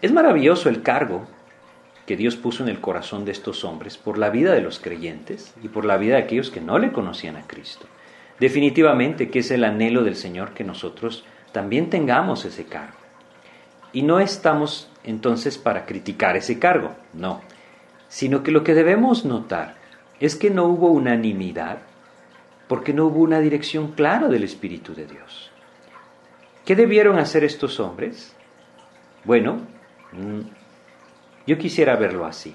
Es 0.00 0.12
maravilloso 0.12 0.68
el 0.68 0.82
cargo 0.82 1.26
que 2.06 2.16
Dios 2.16 2.36
puso 2.36 2.62
en 2.62 2.68
el 2.68 2.80
corazón 2.80 3.24
de 3.24 3.32
estos 3.32 3.64
hombres 3.64 3.96
por 3.96 4.18
la 4.18 4.30
vida 4.30 4.52
de 4.52 4.60
los 4.60 4.80
creyentes 4.80 5.54
y 5.62 5.68
por 5.68 5.84
la 5.84 5.96
vida 5.96 6.16
de 6.16 6.22
aquellos 6.22 6.50
que 6.50 6.60
no 6.60 6.78
le 6.78 6.90
conocían 6.90 7.36
a 7.36 7.46
Cristo. 7.46 7.86
Definitivamente 8.40 9.30
que 9.30 9.38
es 9.38 9.50
el 9.52 9.62
anhelo 9.62 10.02
del 10.02 10.16
Señor 10.16 10.52
que 10.52 10.64
nosotros 10.64 11.24
también 11.52 11.90
tengamos 11.90 12.44
ese 12.44 12.64
cargo. 12.64 12.96
Y 13.92 14.02
no 14.02 14.18
estamos 14.18 14.90
entonces 15.04 15.58
para 15.58 15.86
criticar 15.86 16.36
ese 16.36 16.58
cargo, 16.58 16.96
no, 17.12 17.40
sino 18.08 18.42
que 18.42 18.50
lo 18.50 18.64
que 18.64 18.74
debemos 18.74 19.24
notar 19.24 19.76
es 20.18 20.34
que 20.34 20.50
no 20.50 20.64
hubo 20.64 20.88
unanimidad 20.88 21.78
porque 22.66 22.92
no 22.92 23.06
hubo 23.06 23.20
una 23.20 23.38
dirección 23.38 23.92
clara 23.92 24.28
del 24.28 24.44
Espíritu 24.44 24.94
de 24.94 25.06
Dios. 25.06 25.51
¿Qué 26.64 26.76
debieron 26.76 27.18
hacer 27.18 27.42
estos 27.44 27.80
hombres? 27.80 28.34
Bueno, 29.24 29.62
mm, 30.12 30.40
yo 31.46 31.58
quisiera 31.58 31.96
verlo 31.96 32.24
así. 32.24 32.54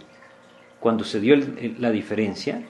Cuando 0.79 1.03
se 1.03 1.19
dio 1.19 1.35
la 1.79 1.91
diferencia, 1.91 2.61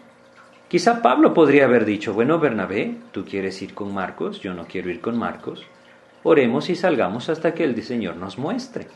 quizá 0.67 1.01
Pablo 1.01 1.33
podría 1.33 1.65
haber 1.65 1.85
dicho, 1.85 2.13
bueno, 2.13 2.39
Bernabé, 2.39 2.95
tú 3.11 3.23
quieres 3.25 3.61
ir 3.61 3.73
con 3.73 3.93
Marcos, 3.93 4.39
yo 4.41 4.53
no 4.53 4.65
quiero 4.65 4.89
ir 4.89 4.99
con 4.99 5.17
Marcos, 5.17 5.63
oremos 6.23 6.69
y 6.69 6.75
salgamos 6.75 7.29
hasta 7.29 7.53
que 7.53 7.63
el 7.65 7.81
Señor 7.83 8.15
nos 8.15 8.37
muestre. 8.37 8.87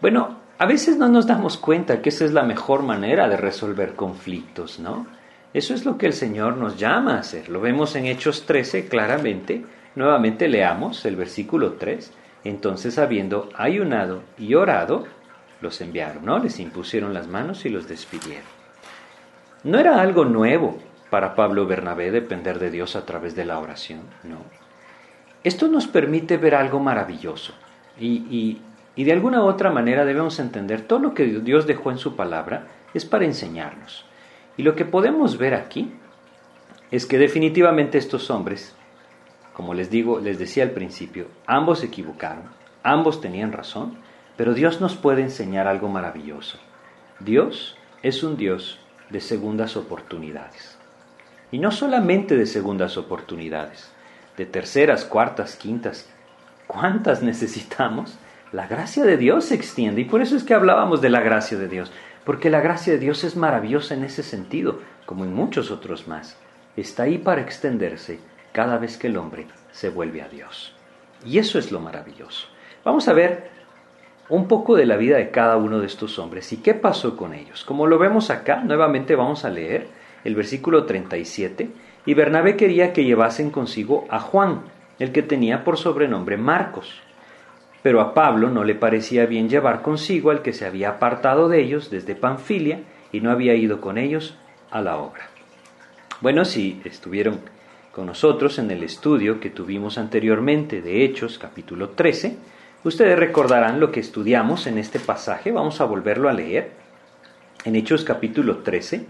Bueno, 0.00 0.40
a 0.58 0.66
veces 0.66 0.96
no 0.96 1.08
nos 1.08 1.26
damos 1.26 1.58
cuenta 1.58 2.02
que 2.02 2.08
esa 2.08 2.24
es 2.24 2.32
la 2.32 2.42
mejor 2.42 2.82
manera 2.82 3.28
de 3.28 3.36
resolver 3.36 3.94
conflictos, 3.94 4.80
¿no? 4.80 5.06
Eso 5.54 5.74
es 5.74 5.84
lo 5.84 5.96
que 5.96 6.06
el 6.06 6.12
Señor 6.12 6.56
nos 6.56 6.76
llama 6.76 7.14
a 7.14 7.20
hacer. 7.20 7.48
Lo 7.48 7.60
vemos 7.60 7.94
en 7.96 8.06
Hechos 8.06 8.44
13 8.46 8.88
claramente. 8.88 9.64
Nuevamente 9.96 10.46
leamos 10.46 11.04
el 11.04 11.16
versículo 11.16 11.72
3. 11.72 12.12
Entonces, 12.44 12.98
habiendo 12.98 13.48
ayunado 13.56 14.22
y 14.38 14.54
orado, 14.54 15.04
los 15.60 15.80
enviaron, 15.80 16.24
¿no? 16.24 16.38
Les 16.38 16.60
impusieron 16.60 17.12
las 17.12 17.26
manos 17.26 17.64
y 17.64 17.70
los 17.70 17.88
despidieron. 17.88 18.46
No 19.64 19.78
era 19.78 20.00
algo 20.00 20.24
nuevo 20.24 20.78
para 21.10 21.34
Pablo 21.34 21.66
Bernabé 21.66 22.12
depender 22.12 22.60
de 22.60 22.70
Dios 22.70 22.94
a 22.94 23.04
través 23.04 23.34
de 23.34 23.44
la 23.44 23.58
oración, 23.58 24.02
no. 24.22 24.38
Esto 25.42 25.66
nos 25.66 25.86
permite 25.86 26.36
ver 26.36 26.54
algo 26.54 26.78
maravilloso 26.78 27.54
y, 27.98 28.60
y 28.96 29.04
de 29.04 29.12
alguna 29.12 29.42
u 29.42 29.46
otra 29.46 29.70
manera 29.70 30.04
debemos 30.04 30.38
entender 30.38 30.82
todo 30.82 30.98
lo 30.98 31.14
que 31.14 31.24
Dios 31.24 31.66
dejó 31.66 31.90
en 31.90 31.98
su 31.98 32.16
palabra 32.16 32.66
es 32.94 33.04
para 33.04 33.24
enseñarnos. 33.24 34.04
Y 34.56 34.62
lo 34.62 34.74
que 34.74 34.84
podemos 34.84 35.38
ver 35.38 35.54
aquí 35.54 35.92
es 36.90 37.06
que 37.06 37.18
definitivamente 37.18 37.98
estos 37.98 38.30
hombres, 38.30 38.74
como 39.56 39.72
les 39.72 39.88
digo, 39.88 40.20
les 40.20 40.38
decía 40.38 40.64
al 40.64 40.72
principio, 40.72 41.28
ambos 41.46 41.78
se 41.78 41.86
equivocaron, 41.86 42.44
ambos 42.82 43.22
tenían 43.22 43.52
razón, 43.52 43.96
pero 44.36 44.52
Dios 44.52 44.82
nos 44.82 44.96
puede 44.96 45.22
enseñar 45.22 45.66
algo 45.66 45.88
maravilloso. 45.88 46.58
Dios 47.20 47.74
es 48.02 48.22
un 48.22 48.36
Dios 48.36 48.78
de 49.08 49.22
segundas 49.22 49.78
oportunidades. 49.78 50.76
Y 51.50 51.58
no 51.58 51.70
solamente 51.70 52.36
de 52.36 52.44
segundas 52.44 52.98
oportunidades, 52.98 53.90
de 54.36 54.44
terceras, 54.44 55.06
cuartas, 55.06 55.56
quintas. 55.56 56.06
¿Cuántas 56.66 57.22
necesitamos? 57.22 58.18
La 58.52 58.66
gracia 58.66 59.04
de 59.04 59.16
Dios 59.16 59.46
se 59.46 59.54
extiende 59.54 60.02
y 60.02 60.04
por 60.04 60.20
eso 60.20 60.36
es 60.36 60.44
que 60.44 60.52
hablábamos 60.52 61.00
de 61.00 61.08
la 61.08 61.20
gracia 61.20 61.56
de 61.56 61.68
Dios, 61.68 61.90
porque 62.26 62.50
la 62.50 62.60
gracia 62.60 62.92
de 62.92 62.98
Dios 62.98 63.24
es 63.24 63.36
maravillosa 63.36 63.94
en 63.94 64.04
ese 64.04 64.22
sentido, 64.22 64.80
como 65.06 65.24
en 65.24 65.32
muchos 65.32 65.70
otros 65.70 66.06
más. 66.06 66.36
Está 66.76 67.04
ahí 67.04 67.16
para 67.16 67.40
extenderse 67.40 68.20
cada 68.56 68.78
vez 68.78 68.96
que 68.96 69.08
el 69.08 69.18
hombre 69.18 69.44
se 69.70 69.90
vuelve 69.90 70.22
a 70.22 70.28
Dios. 70.28 70.72
Y 71.26 71.36
eso 71.36 71.58
es 71.58 71.70
lo 71.70 71.78
maravilloso. 71.78 72.48
Vamos 72.86 73.06
a 73.06 73.12
ver 73.12 73.50
un 74.30 74.48
poco 74.48 74.76
de 74.76 74.86
la 74.86 74.96
vida 74.96 75.18
de 75.18 75.30
cada 75.30 75.58
uno 75.58 75.78
de 75.78 75.86
estos 75.86 76.18
hombres 76.18 76.50
y 76.54 76.56
qué 76.56 76.72
pasó 76.72 77.18
con 77.18 77.34
ellos. 77.34 77.64
Como 77.64 77.86
lo 77.86 77.98
vemos 77.98 78.30
acá, 78.30 78.62
nuevamente 78.64 79.14
vamos 79.14 79.44
a 79.44 79.50
leer 79.50 79.88
el 80.24 80.34
versículo 80.34 80.86
37, 80.86 81.68
y 82.06 82.14
Bernabé 82.14 82.56
quería 82.56 82.94
que 82.94 83.04
llevasen 83.04 83.50
consigo 83.50 84.06
a 84.08 84.20
Juan, 84.20 84.62
el 84.98 85.12
que 85.12 85.22
tenía 85.22 85.62
por 85.62 85.76
sobrenombre 85.76 86.38
Marcos. 86.38 87.02
Pero 87.82 88.00
a 88.00 88.14
Pablo 88.14 88.48
no 88.48 88.64
le 88.64 88.74
parecía 88.74 89.26
bien 89.26 89.50
llevar 89.50 89.82
consigo 89.82 90.30
al 90.30 90.40
que 90.40 90.54
se 90.54 90.64
había 90.64 90.92
apartado 90.92 91.50
de 91.50 91.60
ellos 91.60 91.90
desde 91.90 92.14
Panfilia 92.14 92.80
y 93.12 93.20
no 93.20 93.30
había 93.30 93.54
ido 93.54 93.82
con 93.82 93.98
ellos 93.98 94.38
a 94.70 94.80
la 94.80 94.96
obra. 94.96 95.28
Bueno, 96.22 96.46
si 96.46 96.80
estuvieron 96.86 97.40
con 97.96 98.04
nosotros 98.04 98.58
en 98.58 98.70
el 98.70 98.82
estudio 98.82 99.40
que 99.40 99.48
tuvimos 99.48 99.96
anteriormente 99.96 100.82
de 100.82 101.02
Hechos 101.02 101.38
capítulo 101.38 101.88
13, 101.88 102.36
Ustedes 102.84 103.18
recordarán 103.18 103.80
lo 103.80 103.90
que 103.90 104.00
estudiamos 104.00 104.66
en 104.66 104.76
este 104.76 105.00
pasaje, 105.00 105.50
vamos 105.50 105.80
a 105.80 105.86
volverlo 105.86 106.28
a 106.28 106.34
leer, 106.34 106.72
en 107.64 107.74
Hechos 107.74 108.04
capítulo 108.04 108.58
13. 108.58 109.06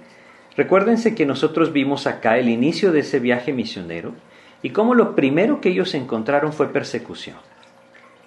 Recuérdense 0.57 1.17
que 1.17 1.27
nosotros 1.27 1.73
vimos 1.73 2.07
acá 2.07 2.39
el 2.39 2.49
inicio 2.49 2.93
de 2.93 3.01
ese 3.01 3.19
viaje 3.19 3.53
misionero 3.53 4.15
y 4.63 4.71
cómo 4.71 4.95
lo 4.95 5.17
primero 5.17 5.61
que 5.61 5.71
ellos 5.71 5.93
encontraron 5.95 6.53
fue 6.53 6.73
persecución. 6.73 7.39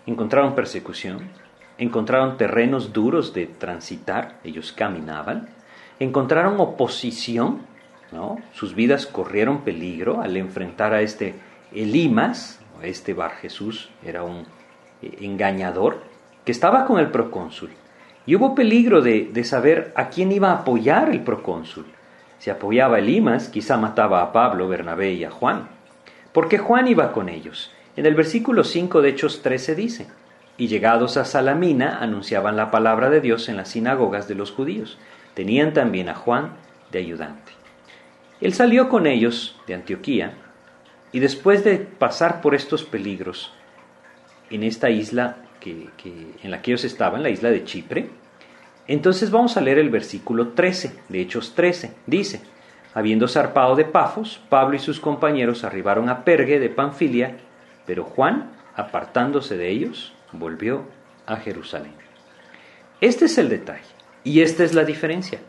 Encontraron 0.07 0.55
persecución, 0.55 1.29
encontraron 1.77 2.35
terrenos 2.35 2.91
duros 2.91 3.33
de 3.33 3.47
transitar, 3.47 4.39
ellos 4.43 4.73
caminaban, 4.73 5.47
encontraron 6.01 6.59
oposición, 6.59 7.61
¿no? 8.11 8.37
sus 8.53 8.75
vidas 8.75 9.05
corrieron 9.05 9.61
peligro 9.61 10.21
al 10.21 10.35
enfrentar 10.37 10.93
a 10.93 11.01
este 11.01 11.35
Elimas, 11.73 12.59
este 12.81 13.13
Bar 13.13 13.31
Jesús, 13.31 13.89
era 14.03 14.23
un 14.23 14.45
engañador 15.01 16.01
que 16.45 16.51
estaba 16.51 16.85
con 16.85 16.99
el 16.99 17.11
procónsul. 17.11 17.69
Y 18.25 18.35
hubo 18.35 18.53
peligro 18.53 19.01
de, 19.01 19.43
saber 19.43 19.91
a 19.95 20.09
quién 20.09 20.31
iba 20.31 20.51
a 20.51 20.59
apoyar 20.59 21.09
el 21.09 21.21
procónsul. 21.21 21.85
Si 22.37 22.49
apoyaba 22.49 22.99
el 22.99 23.07
Limas, 23.07 23.49
quizá 23.49 23.77
mataba 23.77 24.21
a 24.21 24.31
Pablo, 24.31 24.67
Bernabé 24.67 25.13
y 25.13 25.23
a 25.23 25.31
Juan. 25.31 25.67
Porque 26.31 26.57
Juan 26.57 26.87
iba 26.87 27.11
con 27.11 27.27
ellos. 27.27 27.71
En 27.95 28.05
el 28.05 28.15
versículo 28.15 28.63
5 28.63 29.01
de 29.01 29.09
Hechos 29.09 29.41
13 29.41 29.75
dice, 29.75 30.07
y 30.57 30.67
llegados 30.67 31.17
a 31.17 31.25
Salamina 31.25 31.99
anunciaban 31.99 32.55
la 32.55 32.69
palabra 32.69 33.09
de 33.09 33.21
Dios 33.21 33.49
en 33.49 33.57
las 33.57 33.69
sinagogas 33.69 34.27
de 34.27 34.35
los 34.35 34.51
judíos. 34.51 34.97
Tenían 35.33 35.73
también 35.73 36.09
a 36.09 36.15
Juan 36.15 36.51
de 36.91 36.99
ayudante. 36.99 37.58
Él 38.41 38.53
salió 38.53 38.89
con 38.89 39.05
ellos 39.05 39.55
de 39.67 39.73
Antioquía 39.73 40.33
y 41.11 41.19
después 41.19 41.63
de 41.63 41.77
pasar 41.77 42.41
por 42.41 42.55
estos 42.55 42.83
peligros 42.83 43.53
en 44.49 44.63
esta 44.63 44.89
isla 44.89 45.37
que, 45.59 45.89
en 46.41 46.51
la 46.51 46.61
que 46.61 46.71
ellos 46.71 46.85
estaban, 46.85 47.21
la 47.21 47.29
isla 47.29 47.49
de 47.49 47.65
Chipre, 47.65 48.09
entonces 48.87 49.29
vamos 49.29 49.55
a 49.57 49.61
leer 49.61 49.77
el 49.77 49.89
versículo 49.89 50.49
13 50.49 51.01
de 51.09 51.21
Hechos 51.21 51.53
13. 51.53 51.93
Dice, 52.07 52.41
habiendo 52.93 53.27
zarpado 53.27 53.75
de 53.75 53.85
Pafos, 53.85 54.41
Pablo 54.49 54.75
y 54.75 54.79
sus 54.79 54.99
compañeros 54.99 55.63
arribaron 55.63 56.09
a 56.09 56.23
Pergue 56.23 56.59
de 56.59 56.69
Panfilia, 56.69 57.37
pero 57.85 58.03
Juan, 58.03 58.51
apartándose 58.75 59.57
de 59.57 59.69
ellos, 59.69 60.13
volvió 60.31 60.85
a 61.25 61.35
Jerusalén. 61.35 61.93
Este 63.01 63.25
es 63.25 63.37
el 63.37 63.49
detalle 63.49 63.83
y 64.23 64.41
esta 64.41 64.63
es 64.63 64.73
la 64.73 64.85
diferencia. 64.85 65.39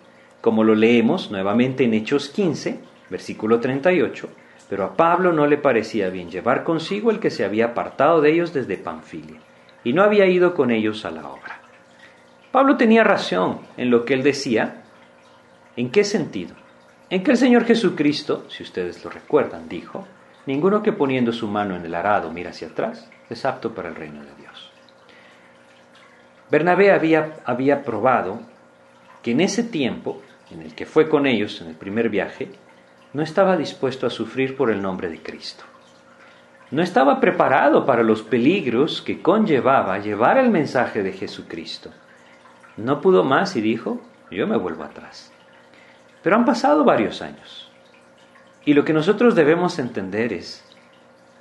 Como 0.41 0.65
lo 0.65 0.75
leemos 0.75 1.31
nuevamente 1.31 1.85
en 1.85 1.95
Hechos 1.95 2.29
15, 2.29 2.81
versículo 3.11 3.61
38, 3.61 4.29
pero 4.69 4.85
a 4.85 4.97
Pablo 4.97 5.33
no 5.33 5.47
le 5.47 5.59
parecía 5.59 6.09
bien 6.11 6.31
llevar 6.31 6.65
consigo 6.65 7.11
el 7.11 7.19
que 7.19 7.31
se 7.31 7.45
había 7.45 7.67
apartado 7.67 8.21
de 8.21 8.33
ellos 8.33 8.55
desde 8.55 8.77
Panfilia, 8.77 9.41
y 9.85 9.93
no 9.93 10.03
había 10.03 10.27
ido 10.27 10.55
con 10.55 10.71
ellos 10.71 11.05
a 11.05 11.11
la 11.11 11.29
obra. 11.29 11.61
Pablo 12.53 12.77
tenía 12.77 13.05
razón 13.05 13.61
en 13.77 13.91
lo 13.91 14.05
que 14.05 14.15
él 14.15 14.23
decía. 14.23 14.83
¿En 15.77 15.91
qué 15.91 16.05
sentido? 16.05 16.55
En 17.09 17.23
que 17.23 17.31
el 17.31 17.37
Señor 17.37 17.65
Jesucristo, 17.65 18.45
si 18.49 18.63
ustedes 18.63 19.05
lo 19.05 19.11
recuerdan, 19.11 19.69
dijo, 19.69 20.07
ninguno 20.47 20.83
que 20.83 20.93
poniendo 20.93 21.33
su 21.33 21.47
mano 21.47 21.77
en 21.77 21.85
el 21.85 21.95
arado 21.95 22.33
mira 22.33 22.51
hacia 22.51 22.69
atrás 22.69 23.09
es 23.29 23.45
apto 23.45 23.73
para 23.73 23.89
el 23.89 23.95
reino 23.95 24.23
de 24.23 24.35
Dios. 24.37 24.73
Bernabé 26.51 26.91
había, 26.91 27.37
había 27.45 27.85
probado 27.85 28.41
que 29.23 29.31
en 29.33 29.41
ese 29.41 29.63
tiempo, 29.63 30.21
en 30.53 30.63
el 30.63 30.75
que 30.75 30.87
fue 30.87 31.09
con 31.09 31.27
ellos 31.27 31.61
en 31.61 31.69
el 31.69 31.75
primer 31.75 32.09
viaje, 32.09 32.51
no 33.13 33.23
estaba 33.23 33.57
dispuesto 33.57 34.07
a 34.07 34.11
sufrir 34.11 34.57
por 34.57 34.71
el 34.71 34.81
nombre 34.81 35.09
de 35.09 35.23
Cristo. 35.23 35.65
No 36.71 36.83
estaba 36.83 37.19
preparado 37.19 37.85
para 37.85 38.05
los 38.05 38.23
peligros 38.23 39.03
que 39.03 39.21
conllevaba 39.21 39.99
llevar 39.99 40.39
el 40.39 40.51
mensaje 40.51 41.03
de 41.03 41.13
Jesucristo. 41.13 41.91
No 42.77 43.01
pudo 43.01 43.25
más 43.25 43.57
y 43.57 43.61
dijo, 43.61 44.01
yo 44.31 44.47
me 44.47 44.57
vuelvo 44.57 44.85
atrás. 44.85 45.33
Pero 46.23 46.37
han 46.37 46.45
pasado 46.45 46.85
varios 46.85 47.23
años. 47.23 47.71
Y 48.65 48.75
lo 48.75 48.85
que 48.85 48.93
nosotros 48.93 49.35
debemos 49.35 49.79
entender 49.79 50.33
es 50.33 50.65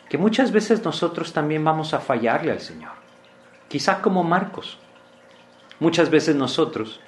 que 0.10 0.18
muchas 0.18 0.52
veces 0.52 0.84
nosotros 0.84 1.34
también 1.34 1.64
vamos 1.64 1.94
a 1.94 2.00
fallarle 2.00 2.52
al 2.52 2.62
Señor. 2.62 2.94
Quizá 3.68 4.02
como 4.02 4.24
Marcos. 4.24 4.80
Muchas 5.80 6.10
veces 6.10 6.36
nosotros 6.36 7.00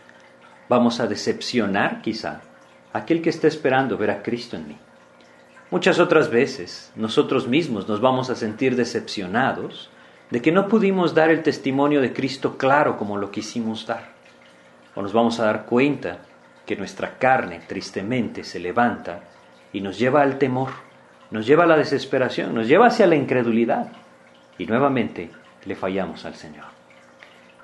vamos 0.71 1.01
a 1.01 1.07
decepcionar 1.07 2.01
quizá 2.01 2.39
aquel 2.93 3.21
que 3.21 3.29
está 3.29 3.45
esperando 3.45 3.97
ver 3.97 4.09
a 4.09 4.23
Cristo 4.23 4.55
en 4.55 4.69
mí. 4.69 4.77
Muchas 5.69 5.99
otras 5.99 6.29
veces 6.29 6.93
nosotros 6.95 7.45
mismos 7.45 7.89
nos 7.89 7.99
vamos 7.99 8.29
a 8.29 8.35
sentir 8.35 8.77
decepcionados 8.77 9.89
de 10.29 10.41
que 10.41 10.53
no 10.53 10.69
pudimos 10.69 11.13
dar 11.13 11.29
el 11.29 11.43
testimonio 11.43 11.99
de 11.99 12.13
Cristo 12.13 12.57
claro 12.57 12.97
como 12.97 13.17
lo 13.17 13.31
quisimos 13.31 13.85
dar. 13.85 14.13
O 14.95 15.01
nos 15.01 15.11
vamos 15.11 15.41
a 15.41 15.45
dar 15.45 15.65
cuenta 15.65 16.19
que 16.65 16.77
nuestra 16.77 17.17
carne 17.17 17.59
tristemente 17.67 18.45
se 18.45 18.59
levanta 18.59 19.23
y 19.73 19.81
nos 19.81 19.99
lleva 19.99 20.21
al 20.21 20.37
temor, 20.37 20.69
nos 21.31 21.45
lleva 21.45 21.65
a 21.65 21.67
la 21.67 21.75
desesperación, 21.75 22.55
nos 22.55 22.69
lleva 22.69 22.87
hacia 22.87 23.07
la 23.07 23.17
incredulidad 23.17 23.91
y 24.57 24.65
nuevamente 24.67 25.31
le 25.65 25.75
fallamos 25.75 26.23
al 26.23 26.35
Señor. 26.35 26.67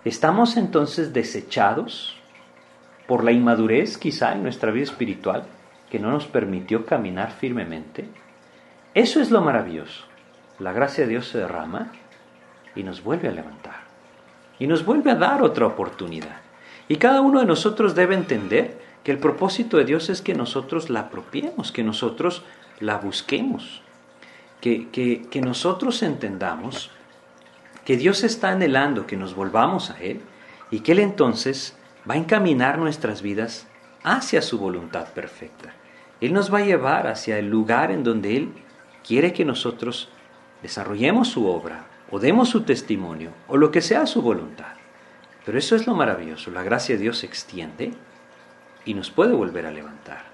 ¿Estamos 0.04 0.58
entonces 0.58 1.14
desechados 1.14 2.17
por 3.08 3.24
la 3.24 3.32
inmadurez 3.32 3.98
quizá 3.98 4.34
en 4.34 4.44
nuestra 4.44 4.72
vida 4.72 4.84
espiritual 4.84 5.46
que 5.90 6.00
no 6.00 6.12
nos 6.12 6.26
permitió 6.26 6.86
caminar 6.86 7.32
firmemente. 7.32 8.06
Eso 8.94 9.22
es 9.22 9.32
lo 9.32 9.42
maravilloso. 9.42 10.06
La 10.60 10.74
gracia 10.74 11.06
de 11.06 11.12
Dios 11.12 11.28
se 11.28 11.38
derrama 11.38 11.92
y 12.76 12.84
nos 12.84 13.04
vuelve 13.04 13.30
a 13.30 13.32
levantar. 13.32 13.88
Y 14.60 14.68
nos 14.68 14.84
vuelve 14.84 15.12
a 15.12 15.16
dar 15.16 15.42
otra 15.42 15.68
oportunidad. 15.68 16.42
Y 16.88 16.98
cada 16.98 17.22
uno 17.22 17.40
de 17.40 17.46
nosotros 17.46 17.96
debe 17.96 18.16
entender 18.16 18.80
que 19.04 19.12
el 19.12 19.20
propósito 19.20 19.78
de 19.78 19.86
Dios 19.86 20.10
es 20.10 20.22
que 20.22 20.34
nosotros 20.34 20.90
la 20.90 21.02
apropiemos, 21.02 21.72
que 21.72 21.84
nosotros 21.84 22.44
la 22.80 22.98
busquemos, 22.98 23.82
que, 24.60 24.90
que, 24.90 25.28
que 25.30 25.42
nosotros 25.42 26.04
entendamos 26.04 26.92
que 27.86 27.96
Dios 27.96 28.26
está 28.26 28.50
anhelando 28.50 29.08
que 29.08 29.16
nos 29.16 29.34
volvamos 29.34 29.92
a 29.92 30.00
Él 30.02 30.20
y 30.72 30.82
que 30.82 30.92
Él 30.92 31.00
entonces 31.00 31.77
va 32.10 32.16
a 32.16 32.18
encaminar 32.18 32.78
nuestras 32.78 33.22
vidas 33.22 33.68
hacia 34.04 34.42
su 34.42 34.60
voluntad 34.60 35.08
perfecta. 35.14 35.74
Él 36.22 36.34
nos 36.34 36.54
va 36.54 36.60
a 36.60 36.66
llevar 36.66 37.08
hacia 37.08 37.38
el 37.38 37.50
lugar 37.50 37.92
en 37.92 38.04
donde 38.04 38.38
Él 38.38 38.54
quiere 39.06 39.34
que 39.34 39.46
nosotros 39.46 40.10
desarrollemos 40.62 41.28
su 41.28 41.48
obra 41.48 41.88
o 42.10 42.20
demos 42.20 42.50
su 42.50 42.62
testimonio 42.62 43.32
o 43.48 43.58
lo 43.58 43.72
que 43.72 43.82
sea 43.82 44.06
su 44.06 44.22
voluntad. 44.22 44.74
Pero 45.46 45.58
eso 45.58 45.76
es 45.76 45.88
lo 45.88 45.96
maravilloso, 45.96 46.52
la 46.52 46.64
gracia 46.64 46.96
de 46.96 47.02
Dios 47.02 47.20
se 47.20 47.26
extiende 47.26 47.94
y 48.86 48.94
nos 48.94 49.12
puede 49.12 49.34
volver 49.34 49.66
a 49.66 49.72
levantar. 49.72 50.26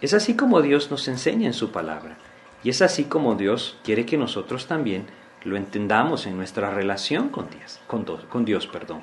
Es 0.00 0.14
así 0.14 0.36
como 0.36 0.62
Dios 0.62 0.90
nos 0.90 1.08
enseña 1.08 1.46
en 1.46 1.54
su 1.54 1.70
palabra 1.70 2.16
y 2.62 2.70
es 2.70 2.82
así 2.82 3.04
como 3.04 3.34
Dios 3.34 3.78
quiere 3.84 4.06
que 4.06 4.16
nosotros 4.16 4.66
también 4.66 5.06
lo 5.44 5.56
entendamos 5.56 6.26
en 6.26 6.36
nuestra 6.36 6.70
relación 6.70 7.28
con 7.28 7.48
Dios. 7.50 7.80
Con, 7.86 8.44
Dios 8.44 8.66
perdón. 8.66 9.02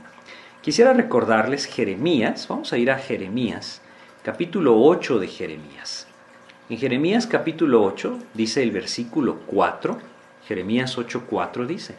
Quisiera 0.65 0.93
recordarles 0.93 1.67
Jeremías, 1.67 2.47
vamos 2.47 2.73
a 2.73 2.79
ir 2.79 2.89
a 2.89 2.97
Jeremías, 2.97 3.83
capítulo 4.23 4.81
8 4.81 5.19
de 5.19 5.27
Jeremías. 5.27 6.07
En 6.69 6.79
Jeremías 6.79 7.27
capítulo 7.27 7.83
8 7.83 8.17
dice 8.33 8.63
el 8.63 8.71
versículo 8.71 9.41
4, 9.45 9.99
Jeremías 10.47 10.97
8:4 10.97 11.67
dice, 11.67 11.93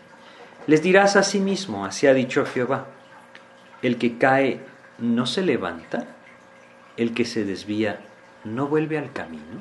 les 0.66 0.83
dirás 0.83 1.14
a 1.14 1.22
sí 1.22 1.38
mismo, 1.38 1.87
así 1.87 2.09
ha 2.09 2.12
dicho 2.12 2.44
Jehová, 2.44 2.88
el 3.83 3.98
que 3.98 4.18
cae 4.18 4.59
no 4.98 5.26
se 5.26 5.42
levanta, 5.42 6.09
el 6.96 7.14
que 7.14 7.24
se 7.24 7.44
desvía 7.44 8.00
no 8.42 8.66
vuelve 8.66 8.98
al 8.98 9.12
camino. 9.12 9.61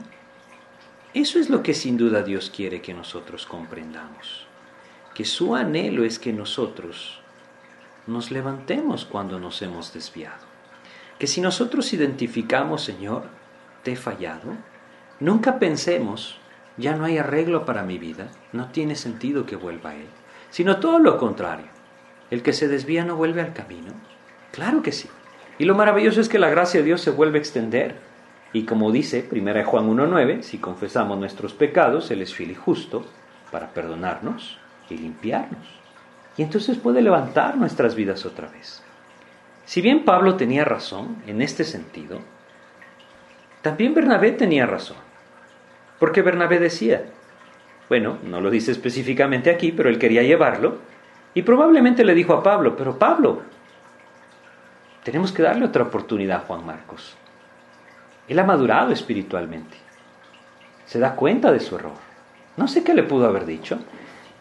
Eso 1.14 1.38
es 1.38 1.52
lo 1.52 1.62
que 1.62 1.76
sin 1.76 1.96
duda 1.96 2.24
Dios 2.24 2.50
quiere 2.50 2.82
que 2.82 2.96
nosotros 2.96 3.46
comprendamos, 3.46 4.48
que 5.14 5.26
su 5.26 5.56
anhelo 5.56 6.06
es 6.06 6.18
que 6.18 6.34
nosotros 6.34 7.22
nos 8.08 8.32
levantemos 8.32 9.06
cuando 9.06 9.40
nos 9.40 9.62
hemos 9.62 9.94
desviado. 9.94 10.46
Que 11.18 11.28
si 11.28 11.42
nosotros 11.42 11.94
identificamos, 11.94 12.84
Señor, 12.84 13.24
te 13.84 13.94
he 13.94 13.96
fallado, 13.96 14.54
nunca 15.20 15.60
pensemos, 15.60 16.38
ya 16.78 16.96
no 16.96 17.06
hay 17.06 17.18
arreglo 17.18 17.66
para 17.66 17.84
mi 17.84 17.98
vida, 17.98 18.28
no 18.52 18.70
tiene 18.70 18.96
sentido 18.96 19.46
que 19.46 19.56
vuelva 19.56 19.92
a 19.92 19.96
Él, 19.96 20.08
sino 20.50 20.80
todo 20.80 21.00
lo 21.00 21.18
contrario. 21.18 21.68
El 22.32 22.42
que 22.42 22.54
se 22.54 22.68
desvía 22.68 23.06
no 23.06 23.16
vuelve 23.16 23.42
al 23.42 23.54
camino. 23.54 23.94
Claro 24.52 24.82
que 24.82 24.92
sí. 24.92 25.10
Y 25.58 25.66
lo 25.66 25.76
maravilloso 25.76 26.20
es 26.20 26.28
que 26.28 26.40
la 26.40 26.50
gracia 26.50 26.80
de 26.80 26.86
Dios 26.88 27.02
se 27.02 27.12
vuelve 27.12 27.38
a 27.38 27.42
extender. 27.42 28.00
Y 28.52 28.64
como 28.64 28.92
dice 28.92 29.28
1 29.32 29.66
Juan 29.66 29.90
1.9, 29.90 30.42
si 30.42 30.58
confesamos 30.58 31.18
nuestros 31.18 31.54
pecados, 31.54 32.10
Él 32.12 32.22
es 32.22 32.34
fiel 32.34 32.56
justo 32.56 33.06
para 33.52 33.74
perdonarnos 33.74 34.58
y 34.90 34.98
limpiarnos 34.98 35.85
y 36.38 36.44
entonces 36.44 36.78
puede 36.78 37.02
levantar 37.02 37.58
nuestras 37.58 37.96
vidas 37.96 38.26
otra 38.26 38.48
vez. 38.48 38.84
Si 39.66 39.82
bien 39.82 40.06
Pablo 40.06 40.36
tenía 40.36 40.64
razón 40.64 41.18
en 41.28 41.42
este 41.42 41.64
sentido, 41.64 42.20
también 43.62 43.94
Bernabé 43.94 44.32
tenía 44.32 44.66
razón. 44.66 44.98
Porque 46.00 46.22
Bernabé 46.22 46.60
decía, 46.60 47.06
bueno, 47.90 48.18
no 48.24 48.42
lo 48.42 48.50
dice 48.50 48.72
específicamente 48.72 49.50
aquí, 49.50 49.72
pero 49.72 49.90
él 49.90 49.98
quería 49.98 50.24
llevarlo, 50.24 50.78
y 51.34 51.42
probablemente 51.42 52.06
le 52.06 52.14
dijo 52.14 52.34
a 52.34 52.44
Pablo, 52.44 52.76
pero 52.76 53.00
Pablo, 53.00 53.42
tenemos 55.04 55.32
que 55.32 55.44
darle 55.44 55.66
otra 55.66 55.84
oportunidad 55.84 56.38
a 56.38 56.46
Juan 56.46 56.66
Marcos. 56.66 57.16
Él 58.28 58.40
ha 58.40 58.44
madurado 58.44 58.92
espiritualmente. 58.92 59.78
Se 60.86 61.00
da 61.00 61.16
cuenta 61.16 61.52
de 61.52 61.60
su 61.60 61.76
error. 61.76 61.94
No 62.58 62.68
sé 62.68 62.84
qué 62.84 62.94
le 62.94 63.04
pudo 63.04 63.28
haber 63.28 63.46
dicho, 63.46 63.80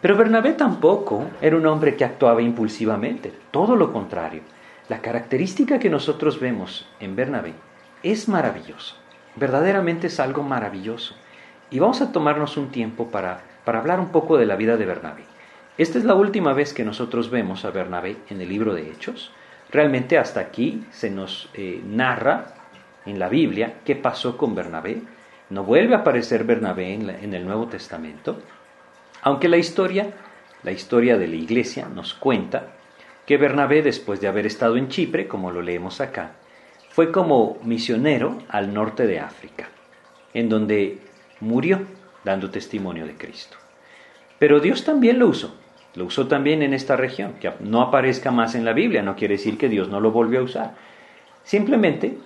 pero 0.04 0.18
Bernabé 0.18 0.52
tampoco 0.52 1.30
era 1.40 1.56
un 1.56 1.64
hombre 1.64 1.96
que 1.96 2.04
actuaba 2.04 2.42
impulsivamente, 2.42 3.32
todo 3.50 3.74
lo 3.74 3.90
contrario. 3.90 4.42
La 4.90 5.00
característica 5.00 5.78
que 5.78 5.88
nosotros 5.88 6.38
vemos 6.38 6.86
en 7.00 7.16
Bernabé 7.16 7.54
es 8.02 8.28
maravilloso, 8.28 8.96
verdaderamente 9.36 10.08
es 10.08 10.20
algo 10.20 10.42
maravilloso. 10.42 11.14
Y 11.70 11.78
vamos 11.78 12.02
a 12.02 12.12
tomarnos 12.12 12.58
un 12.58 12.68
tiempo 12.68 13.10
para, 13.10 13.44
para 13.64 13.78
hablar 13.78 13.98
un 13.98 14.10
poco 14.10 14.36
de 14.36 14.44
la 14.44 14.56
vida 14.56 14.76
de 14.76 14.84
Bernabé. 14.84 15.24
Esta 15.78 15.96
es 15.96 16.04
la 16.04 16.14
última 16.14 16.52
vez 16.52 16.74
que 16.74 16.84
nosotros 16.84 17.30
vemos 17.30 17.64
a 17.64 17.70
Bernabé 17.70 18.18
en 18.28 18.42
el 18.42 18.50
libro 18.50 18.74
de 18.74 18.90
Hechos. 18.90 19.32
Realmente 19.70 20.18
hasta 20.18 20.40
aquí 20.40 20.84
se 20.90 21.10
nos 21.10 21.48
eh, 21.54 21.80
narra 21.82 22.48
en 23.06 23.18
la 23.18 23.30
Biblia 23.30 23.76
qué 23.86 23.96
pasó 23.96 24.36
con 24.36 24.54
Bernabé. 24.54 25.00
No 25.48 25.64
vuelve 25.64 25.94
a 25.94 26.00
aparecer 26.00 26.44
Bernabé 26.44 26.92
en 26.92 27.32
el 27.32 27.46
Nuevo 27.46 27.68
Testamento, 27.68 28.42
aunque 29.24 29.48
la 29.48 29.56
historia, 29.56 30.12
la 30.62 30.70
historia 30.70 31.16
de 31.16 31.26
la 31.26 31.34
iglesia 31.34 31.88
nos 31.88 32.12
cuenta 32.12 32.74
que 33.24 33.38
Bernabé, 33.38 33.80
después 33.80 34.20
de 34.20 34.28
haber 34.28 34.44
estado 34.44 34.76
en 34.76 34.88
Chipre, 34.88 35.26
como 35.26 35.50
lo 35.50 35.62
leemos 35.62 36.02
acá, 36.02 36.32
fue 36.90 37.10
como 37.10 37.56
misionero 37.64 38.36
al 38.50 38.74
norte 38.74 39.06
de 39.06 39.20
África, 39.20 39.70
en 40.34 40.50
donde 40.50 40.98
murió 41.40 41.80
dando 42.22 42.50
testimonio 42.50 43.06
de 43.06 43.16
Cristo. 43.16 43.56
Pero 44.38 44.60
Dios 44.60 44.84
también 44.84 45.18
lo 45.18 45.28
usó, 45.28 45.56
lo 45.94 46.04
usó 46.04 46.28
también 46.28 46.62
en 46.62 46.74
esta 46.74 46.94
región, 46.94 47.32
que 47.40 47.50
no 47.60 47.80
aparezca 47.80 48.30
más 48.30 48.54
en 48.54 48.66
la 48.66 48.74
Biblia, 48.74 49.00
no 49.00 49.16
quiere 49.16 49.36
decir 49.36 49.56
que 49.56 49.70
Dios 49.70 49.88
no 49.88 50.00
lo 50.00 50.10
volvió 50.10 50.40
a 50.40 50.44
usar. 50.44 50.74
Simplemente 51.44 52.18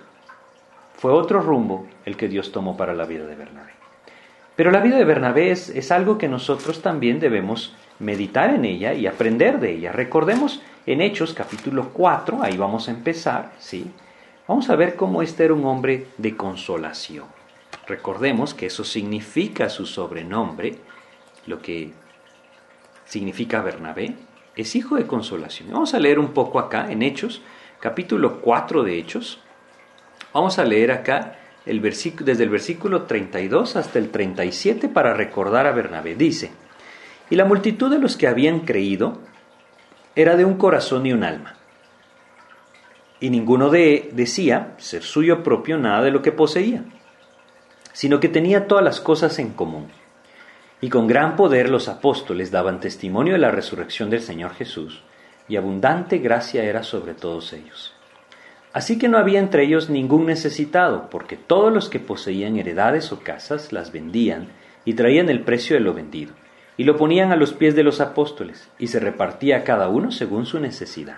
fue 0.97 1.13
otro 1.13 1.41
rumbo 1.41 1.87
el 2.03 2.17
que 2.17 2.27
Dios 2.27 2.51
tomó 2.51 2.75
para 2.75 2.93
la 2.93 3.05
vida 3.05 3.25
de 3.25 3.35
Bernabé. 3.35 3.68
Pero 4.59 4.71
la 4.71 4.81
vida 4.81 4.97
de 4.97 5.05
Bernabé 5.05 5.51
es, 5.51 5.89
algo 5.89 6.17
que 6.17 6.27
nosotros 6.27 6.81
también 6.81 7.21
debemos 7.21 7.73
meditar 7.97 8.53
en 8.53 8.65
ella 8.65 8.93
y 8.93 9.07
aprender 9.07 9.61
de 9.61 9.71
ella. 9.71 9.93
Recordemos 9.93 10.61
en 10.85 10.99
Hechos 10.99 11.33
capítulo 11.33 11.91
4, 11.93 12.43
ahí 12.43 12.57
vamos 12.57 12.89
a 12.89 12.91
empezar, 12.91 13.53
¿sí? 13.57 13.89
Vamos 14.49 14.69
a 14.69 14.75
ver 14.75 14.97
cómo 14.97 15.21
este 15.21 15.45
era 15.45 15.53
un 15.53 15.63
hombre 15.63 16.07
de 16.17 16.35
consolación. 16.35 17.23
Recordemos 17.87 18.53
que 18.53 18.65
eso 18.65 18.83
significa 18.83 19.69
su 19.69 19.85
sobrenombre, 19.85 20.75
lo 21.45 21.61
que 21.61 21.93
significa 23.05 23.61
Bernabé, 23.61 24.15
es 24.57 24.75
hijo 24.75 24.97
de 24.97 25.07
consolación. 25.07 25.69
Vamos 25.71 25.93
a 25.93 25.99
leer 25.99 26.19
un 26.19 26.33
poco 26.33 26.59
acá 26.59 26.91
en 26.91 27.01
Hechos, 27.01 27.41
capítulo 27.79 28.41
4 28.41 28.83
de 28.83 28.99
Hechos. 28.99 29.39
Vamos 30.33 30.59
a 30.59 30.65
leer 30.65 30.91
acá 30.91 31.38
desde 31.69 32.43
el 32.43 32.49
versículo 32.49 33.03
32 33.03 33.75
hasta 33.75 33.99
el 33.99 34.09
37 34.09 34.89
para 34.89 35.13
recordar 35.13 35.67
a 35.67 35.71
Bernabé. 35.71 36.15
Dice, 36.15 36.51
y 37.29 37.35
la 37.35 37.45
multitud 37.45 37.91
de 37.91 37.99
los 37.99 38.17
que 38.17 38.27
habían 38.27 38.61
creído 38.61 39.19
era 40.15 40.35
de 40.35 40.45
un 40.45 40.55
corazón 40.55 41.05
y 41.05 41.13
un 41.13 41.23
alma. 41.23 41.55
Y 43.19 43.29
ninguno 43.29 43.69
de 43.69 44.09
decía 44.13 44.73
ser 44.77 45.03
suyo 45.03 45.43
propio 45.43 45.77
nada 45.77 46.01
de 46.03 46.11
lo 46.11 46.21
que 46.21 46.31
poseía, 46.31 46.83
sino 47.93 48.19
que 48.19 48.29
tenía 48.29 48.67
todas 48.67 48.83
las 48.83 48.99
cosas 48.99 49.37
en 49.39 49.51
común. 49.51 49.87
Y 50.81 50.89
con 50.89 51.07
gran 51.07 51.35
poder 51.35 51.69
los 51.69 51.89
apóstoles 51.89 52.51
daban 52.51 52.79
testimonio 52.79 53.33
de 53.33 53.39
la 53.39 53.51
resurrección 53.51 54.09
del 54.09 54.21
Señor 54.21 54.53
Jesús, 54.55 55.03
y 55.47 55.57
abundante 55.57 56.19
gracia 56.19 56.63
era 56.63 56.83
sobre 56.83 57.13
todos 57.13 57.53
ellos. 57.53 57.93
Así 58.73 58.97
que 58.97 59.07
no 59.07 59.17
había 59.17 59.39
entre 59.39 59.63
ellos 59.63 59.89
ningún 59.89 60.25
necesitado, 60.25 61.09
porque 61.09 61.37
todos 61.37 61.73
los 61.73 61.89
que 61.89 61.99
poseían 61.99 62.57
heredades 62.57 63.11
o 63.11 63.19
casas 63.19 63.73
las 63.73 63.91
vendían 63.91 64.49
y 64.85 64.93
traían 64.93 65.29
el 65.29 65.41
precio 65.41 65.75
de 65.75 65.81
lo 65.81 65.93
vendido 65.93 66.33
y 66.79 66.85
lo 66.85 66.95
ponían 66.95 67.33
a 67.33 67.35
los 67.35 67.51
pies 67.51 67.75
de 67.75 67.83
los 67.83 67.99
apóstoles, 67.99 68.69
y 68.79 68.87
se 68.87 69.01
repartía 69.01 69.65
cada 69.65 69.89
uno 69.89 70.11
según 70.11 70.45
su 70.45 70.61
necesidad. 70.61 71.17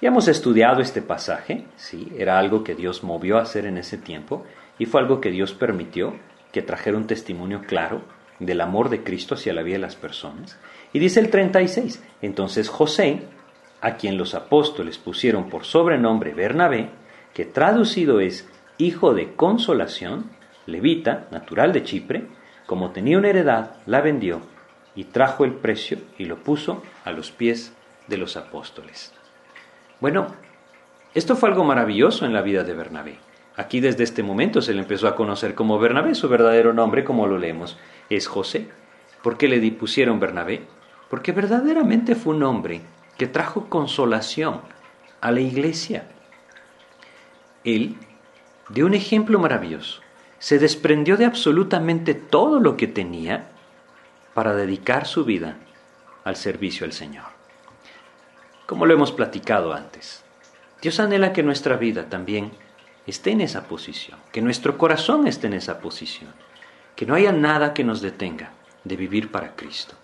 Ya 0.00 0.10
hemos 0.10 0.28
estudiado 0.28 0.80
este 0.80 1.02
pasaje, 1.02 1.64
sí, 1.74 2.12
era 2.16 2.38
algo 2.38 2.62
que 2.62 2.76
Dios 2.76 3.02
movió 3.02 3.38
a 3.38 3.42
hacer 3.42 3.66
en 3.66 3.76
ese 3.76 3.98
tiempo, 3.98 4.44
y 4.78 4.86
fue 4.86 5.00
algo 5.00 5.20
que 5.20 5.32
Dios 5.32 5.52
permitió 5.52 6.14
que 6.52 6.62
trajera 6.62 6.96
un 6.96 7.08
testimonio 7.08 7.62
claro 7.66 8.02
del 8.38 8.60
amor 8.60 8.88
de 8.88 9.02
Cristo 9.02 9.34
hacia 9.34 9.52
la 9.52 9.62
vida 9.62 9.74
de 9.74 9.80
las 9.80 9.96
personas. 9.96 10.60
Y 10.92 11.00
dice 11.00 11.18
el 11.18 11.28
36, 11.28 12.00
entonces 12.22 12.68
José, 12.68 13.22
a 13.84 13.96
quien 13.96 14.16
los 14.16 14.34
apóstoles 14.34 14.96
pusieron 14.96 15.50
por 15.50 15.66
sobrenombre 15.66 16.32
Bernabé, 16.32 16.88
que 17.34 17.44
traducido 17.44 18.18
es 18.18 18.48
hijo 18.78 19.12
de 19.12 19.34
consolación, 19.34 20.30
levita, 20.64 21.28
natural 21.30 21.74
de 21.74 21.84
Chipre, 21.84 22.24
como 22.64 22.92
tenía 22.92 23.18
una 23.18 23.28
heredad, 23.28 23.76
la 23.84 24.00
vendió 24.00 24.40
y 24.94 25.04
trajo 25.04 25.44
el 25.44 25.52
precio 25.52 25.98
y 26.16 26.24
lo 26.24 26.38
puso 26.42 26.82
a 27.04 27.12
los 27.12 27.30
pies 27.30 27.74
de 28.08 28.16
los 28.16 28.38
apóstoles. 28.38 29.12
Bueno, 30.00 30.28
esto 31.12 31.36
fue 31.36 31.50
algo 31.50 31.62
maravilloso 31.62 32.24
en 32.24 32.32
la 32.32 32.40
vida 32.40 32.64
de 32.64 32.72
Bernabé. 32.72 33.18
Aquí 33.54 33.80
desde 33.80 34.04
este 34.04 34.22
momento 34.22 34.62
se 34.62 34.72
le 34.72 34.80
empezó 34.80 35.08
a 35.08 35.14
conocer 35.14 35.54
como 35.54 35.78
Bernabé, 35.78 36.14
su 36.14 36.30
verdadero 36.30 36.72
nombre, 36.72 37.04
como 37.04 37.26
lo 37.26 37.36
leemos, 37.36 37.76
es 38.08 38.28
José. 38.28 38.66
¿Por 39.22 39.36
qué 39.36 39.46
le 39.46 39.70
pusieron 39.72 40.20
Bernabé? 40.20 40.62
Porque 41.10 41.32
verdaderamente 41.32 42.14
fue 42.14 42.34
un 42.34 42.44
hombre 42.44 42.80
que 43.16 43.26
trajo 43.26 43.68
consolación 43.68 44.60
a 45.20 45.30
la 45.30 45.40
iglesia. 45.40 46.06
Él 47.64 47.96
dio 48.68 48.86
un 48.86 48.94
ejemplo 48.94 49.38
maravilloso. 49.38 50.00
Se 50.38 50.58
desprendió 50.58 51.16
de 51.16 51.24
absolutamente 51.24 52.14
todo 52.14 52.60
lo 52.60 52.76
que 52.76 52.86
tenía 52.86 53.48
para 54.34 54.54
dedicar 54.54 55.06
su 55.06 55.24
vida 55.24 55.56
al 56.24 56.36
servicio 56.36 56.84
al 56.84 56.92
Señor. 56.92 57.24
Como 58.66 58.84
lo 58.84 58.94
hemos 58.94 59.12
platicado 59.12 59.72
antes, 59.72 60.24
Dios 60.82 61.00
anhela 61.00 61.32
que 61.32 61.42
nuestra 61.42 61.76
vida 61.76 62.10
también 62.10 62.52
esté 63.06 63.30
en 63.30 63.40
esa 63.40 63.64
posición, 63.68 64.18
que 64.32 64.42
nuestro 64.42 64.76
corazón 64.76 65.26
esté 65.26 65.46
en 65.46 65.54
esa 65.54 65.78
posición, 65.80 66.32
que 66.96 67.06
no 67.06 67.14
haya 67.14 67.32
nada 67.32 67.72
que 67.72 67.84
nos 67.84 68.02
detenga 68.02 68.50
de 68.84 68.96
vivir 68.96 69.30
para 69.30 69.56
Cristo. 69.56 69.94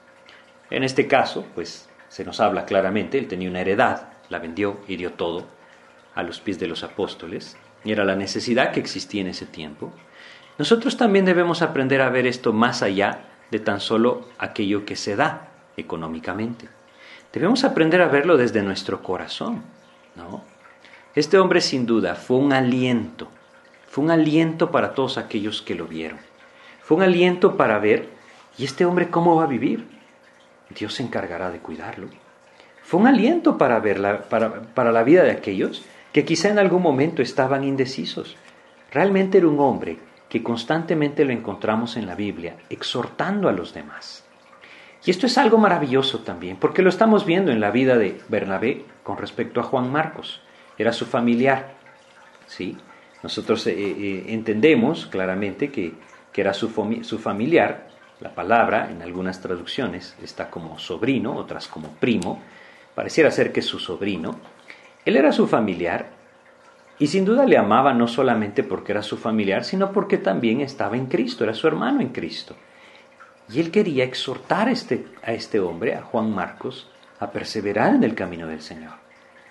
En 0.71 0.85
este 0.85 1.07
caso, 1.07 1.45
pues 1.55 1.90
se 2.11 2.25
nos 2.25 2.41
habla 2.41 2.67
claramente, 2.67 3.19
él 3.19 3.29
tenía 3.29 3.49
una 3.49 3.61
heredad, 3.61 4.09
la 4.29 4.41
vendió 4.41 4.81
y 4.89 4.97
dio 4.97 5.13
todo 5.13 5.47
a 6.15 6.25
los 6.25 6.41
pies 6.41 6.59
de 6.59 6.67
los 6.67 6.83
apóstoles, 6.83 7.57
y 7.85 7.93
era 7.93 8.05
la 8.05 8.17
necesidad 8.17 8.73
que 8.73 8.81
existía 8.81 9.21
en 9.21 9.29
ese 9.29 9.47
tiempo. 9.47 9.93
Nosotros 10.59 10.97
también 10.97 11.25
debemos 11.25 11.63
aprender 11.63 12.03
a 12.03 12.11
ver 12.11 12.27
esto 12.27 12.53
más 12.53 12.83
allá 12.83 13.21
de 13.53 13.61
tan 13.61 13.81
solo 13.81 14.29
aquello 14.39 14.85
que 14.85 14.97
se 14.97 15.15
da 15.15 15.49
económicamente. 15.77 16.69
Debemos 17.33 17.63
aprender 17.63 18.03
a 18.03 18.09
verlo 18.09 18.37
desde 18.37 18.63
nuestro 18.63 19.03
corazón, 19.03 19.63
¿no? 20.17 20.43
Este 21.15 21.39
hombre 21.39 21.61
sin 21.61 21.87
duda 21.87 22.17
fue 22.17 22.39
un 22.39 22.53
aliento, 22.53 23.29
fue 23.89 24.03
un 24.03 24.11
aliento 24.11 24.73
para 24.73 24.95
todos 24.95 25.17
aquellos 25.17 25.63
que 25.63 25.77
lo 25.77 25.87
vieron. 25.87 26.19
Fue 26.83 26.97
un 26.97 27.05
aliento 27.05 27.57
para 27.57 27.79
ver, 27.79 28.09
¿y 28.59 28.65
este 28.65 28.85
hombre 28.85 29.11
cómo 29.11 29.37
va 29.37 29.45
a 29.45 29.49
vivir? 29.49 30.00
Dios 30.75 30.95
se 30.95 31.03
encargará 31.03 31.51
de 31.51 31.59
cuidarlo. 31.59 32.09
Fue 32.83 33.01
un 33.01 33.07
aliento 33.07 33.59
para 33.59 33.79
ver 33.79 34.25
para, 34.29 34.63
para 34.63 34.93
la 34.93 35.03
vida 35.03 35.23
de 35.23 35.31
aquellos 35.33 35.85
que 36.13 36.25
quizá 36.25 36.49
en 36.49 36.59
algún 36.59 36.83
momento 36.83 37.23
estaban 37.23 37.65
indecisos. 37.65 38.37
Realmente 38.91 39.39
era 39.39 39.49
un 39.49 39.61
hombre 39.61 39.99
que 40.29 40.43
constantemente 40.43 41.25
lo 41.25 41.33
encontramos 41.33 41.97
en 41.97 42.07
la 42.07 42.15
Biblia, 42.15 42.57
exhortando 42.71 43.49
a 43.49 43.53
los 43.53 43.75
demás. 43.75 44.25
Y 45.05 45.11
esto 45.11 45.27
es 45.27 45.39
algo 45.39 45.59
maravilloso 45.59 46.21
también, 46.21 46.57
porque 46.57 46.83
lo 46.83 46.89
estamos 46.89 47.25
viendo 47.25 47.51
en 47.51 47.61
la 47.61 47.71
vida 47.71 47.97
de 47.97 48.21
Bernabé 48.29 48.85
con 49.03 49.17
respecto 49.19 49.61
a 49.61 49.65
Juan 49.65 49.91
Marcos. 49.91 50.43
Era 50.79 50.93
su 50.93 51.07
familiar. 51.07 51.75
¿sí? 52.47 52.77
Nosotros 53.23 53.67
eh, 53.67 53.75
eh, 53.77 54.25
entendemos 54.29 55.07
claramente 55.07 55.71
que, 55.71 55.95
que 56.33 56.41
era 56.41 56.55
su, 56.55 56.71
su 57.03 57.19
familiar. 57.19 57.89
La 58.21 58.35
palabra 58.35 58.91
en 58.91 59.01
algunas 59.01 59.41
traducciones 59.41 60.15
está 60.23 60.51
como 60.51 60.79
sobrino, 60.79 61.35
otras 61.35 61.69
como 61.69 61.89
primo. 61.93 62.43
Pareciera 62.95 63.31
ser 63.31 63.51
que 63.51 63.61
es 63.61 63.67
su 63.67 63.79
sobrino. 63.79 64.39
Él 65.07 65.17
era 65.17 65.33
su 65.33 65.47
familiar 65.47 66.07
y 66.99 67.07
sin 67.07 67.25
duda 67.25 67.47
le 67.47 67.57
amaba 67.57 67.95
no 67.95 68.07
solamente 68.07 68.63
porque 68.63 68.93
era 68.93 69.03
su 69.03 69.17
familiar, 69.17 69.65
sino 69.65 69.91
porque 69.91 70.19
también 70.19 70.61
estaba 70.61 70.99
en 70.99 71.07
Cristo, 71.07 71.45
era 71.45 71.55
su 71.55 71.67
hermano 71.67 72.03
en 72.03 72.11
Cristo. 72.11 72.55
Y 73.49 73.59
él 73.59 73.71
quería 73.71 74.05
exhortar 74.05 74.69
a 74.69 74.73
este, 74.73 75.07
a 75.25 75.33
este 75.33 75.59
hombre, 75.59 75.95
a 75.95 76.03
Juan 76.03 76.31
Marcos, 76.31 76.91
a 77.19 77.31
perseverar 77.31 77.95
en 77.95 78.05
el 78.05 78.15
camino 78.15 78.47
del 78.47 78.61
Señor. 78.61 78.93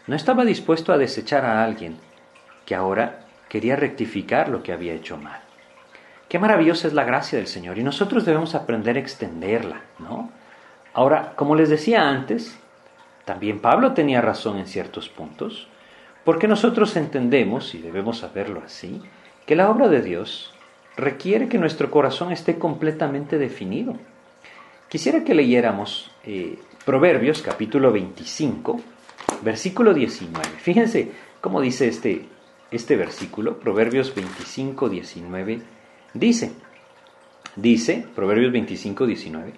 No 0.05 0.15
estaba 0.15 0.45
dispuesto 0.45 0.93
a 0.93 0.99
desechar 0.99 1.43
a 1.43 1.63
alguien 1.63 1.97
que 2.67 2.75
ahora 2.75 3.21
quería 3.49 3.75
rectificar 3.75 4.47
lo 4.49 4.61
que 4.61 4.71
había 4.71 4.93
hecho 4.93 5.17
mal. 5.17 5.48
Qué 6.29 6.39
maravillosa 6.39 6.87
es 6.87 6.93
la 6.93 7.03
gracia 7.03 7.37
del 7.37 7.47
Señor 7.47 7.77
y 7.79 7.83
nosotros 7.83 8.23
debemos 8.23 8.55
aprender 8.55 8.95
a 8.95 8.99
extenderla, 8.99 9.81
¿no? 9.97 10.29
Ahora, 10.93 11.33
como 11.35 11.55
les 11.55 11.69
decía 11.69 12.07
antes, 12.07 12.57
también 13.25 13.59
Pablo 13.59 13.93
tenía 13.93 14.21
razón 14.21 14.57
en 14.57 14.67
ciertos 14.67 15.09
puntos. 15.09 15.67
Porque 16.23 16.47
nosotros 16.47 16.95
entendemos, 16.95 17.73
y 17.73 17.79
debemos 17.79 18.19
saberlo 18.19 18.61
así, 18.63 19.01
que 19.45 19.55
la 19.55 19.69
obra 19.69 19.87
de 19.87 20.01
Dios 20.01 20.53
requiere 20.95 21.47
que 21.47 21.57
nuestro 21.57 21.89
corazón 21.89 22.31
esté 22.31 22.59
completamente 22.59 23.37
definido. 23.37 23.95
Quisiera 24.89 25.23
que 25.23 25.33
leyéramos 25.33 26.11
eh, 26.23 26.59
Proverbios 26.85 27.41
capítulo 27.41 27.91
25, 27.91 28.79
versículo 29.41 29.93
19. 29.93 30.47
Fíjense 30.57 31.11
cómo 31.41 31.61
dice 31.61 31.87
este, 31.87 32.25
este 32.69 32.95
versículo, 32.95 33.59
Proverbios 33.59 34.13
25, 34.13 34.89
19. 34.89 35.61
Dice, 36.13 36.53
dice, 37.55 38.05
Proverbios 38.15 38.51
25, 38.51 39.05
19, 39.05 39.53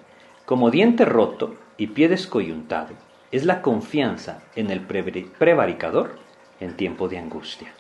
como 0.46 0.70
diente 0.70 1.06
roto 1.06 1.56
y 1.78 1.88
pie 1.88 2.10
descoyuntado 2.10 2.90
es 3.32 3.46
la 3.46 3.62
confianza 3.62 4.44
en 4.56 4.70
el 4.70 4.82
prevaricador 4.82 6.20
en 6.60 6.76
tiempo 6.76 7.08
de 7.08 7.18
angustia. 7.18 7.72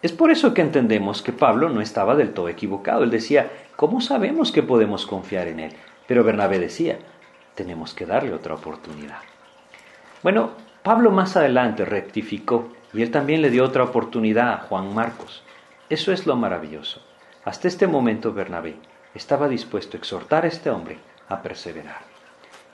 Es 0.00 0.12
por 0.12 0.30
eso 0.30 0.54
que 0.54 0.62
entendemos 0.62 1.22
que 1.22 1.32
Pablo 1.32 1.68
no 1.68 1.80
estaba 1.80 2.14
del 2.16 2.32
todo 2.32 2.48
equivocado. 2.48 3.02
Él 3.02 3.10
decía, 3.10 3.50
¿cómo 3.76 4.00
sabemos 4.00 4.52
que 4.52 4.62
podemos 4.62 5.06
confiar 5.06 5.48
en 5.48 5.60
él? 5.60 5.72
Pero 6.06 6.24
Bernabé 6.24 6.58
decía, 6.58 6.98
tenemos 7.54 7.92
que 7.92 8.06
darle 8.06 8.32
otra 8.32 8.54
oportunidad. 8.54 9.18
Bueno, 10.22 10.52
Pablo 10.82 11.10
más 11.10 11.36
adelante 11.36 11.84
rectificó 11.84 12.72
y 12.94 13.02
él 13.02 13.10
también 13.10 13.42
le 13.42 13.50
dio 13.50 13.64
otra 13.64 13.84
oportunidad 13.84 14.52
a 14.52 14.58
Juan 14.58 14.94
Marcos. 14.94 15.42
Eso 15.90 16.12
es 16.12 16.26
lo 16.26 16.36
maravilloso. 16.36 17.02
Hasta 17.48 17.66
este 17.66 17.86
momento 17.86 18.34
Bernabé 18.34 18.76
estaba 19.14 19.48
dispuesto 19.48 19.96
a 19.96 20.00
exhortar 20.00 20.44
a 20.44 20.48
este 20.48 20.68
hombre 20.68 20.98
a 21.30 21.40
perseverar. 21.40 22.02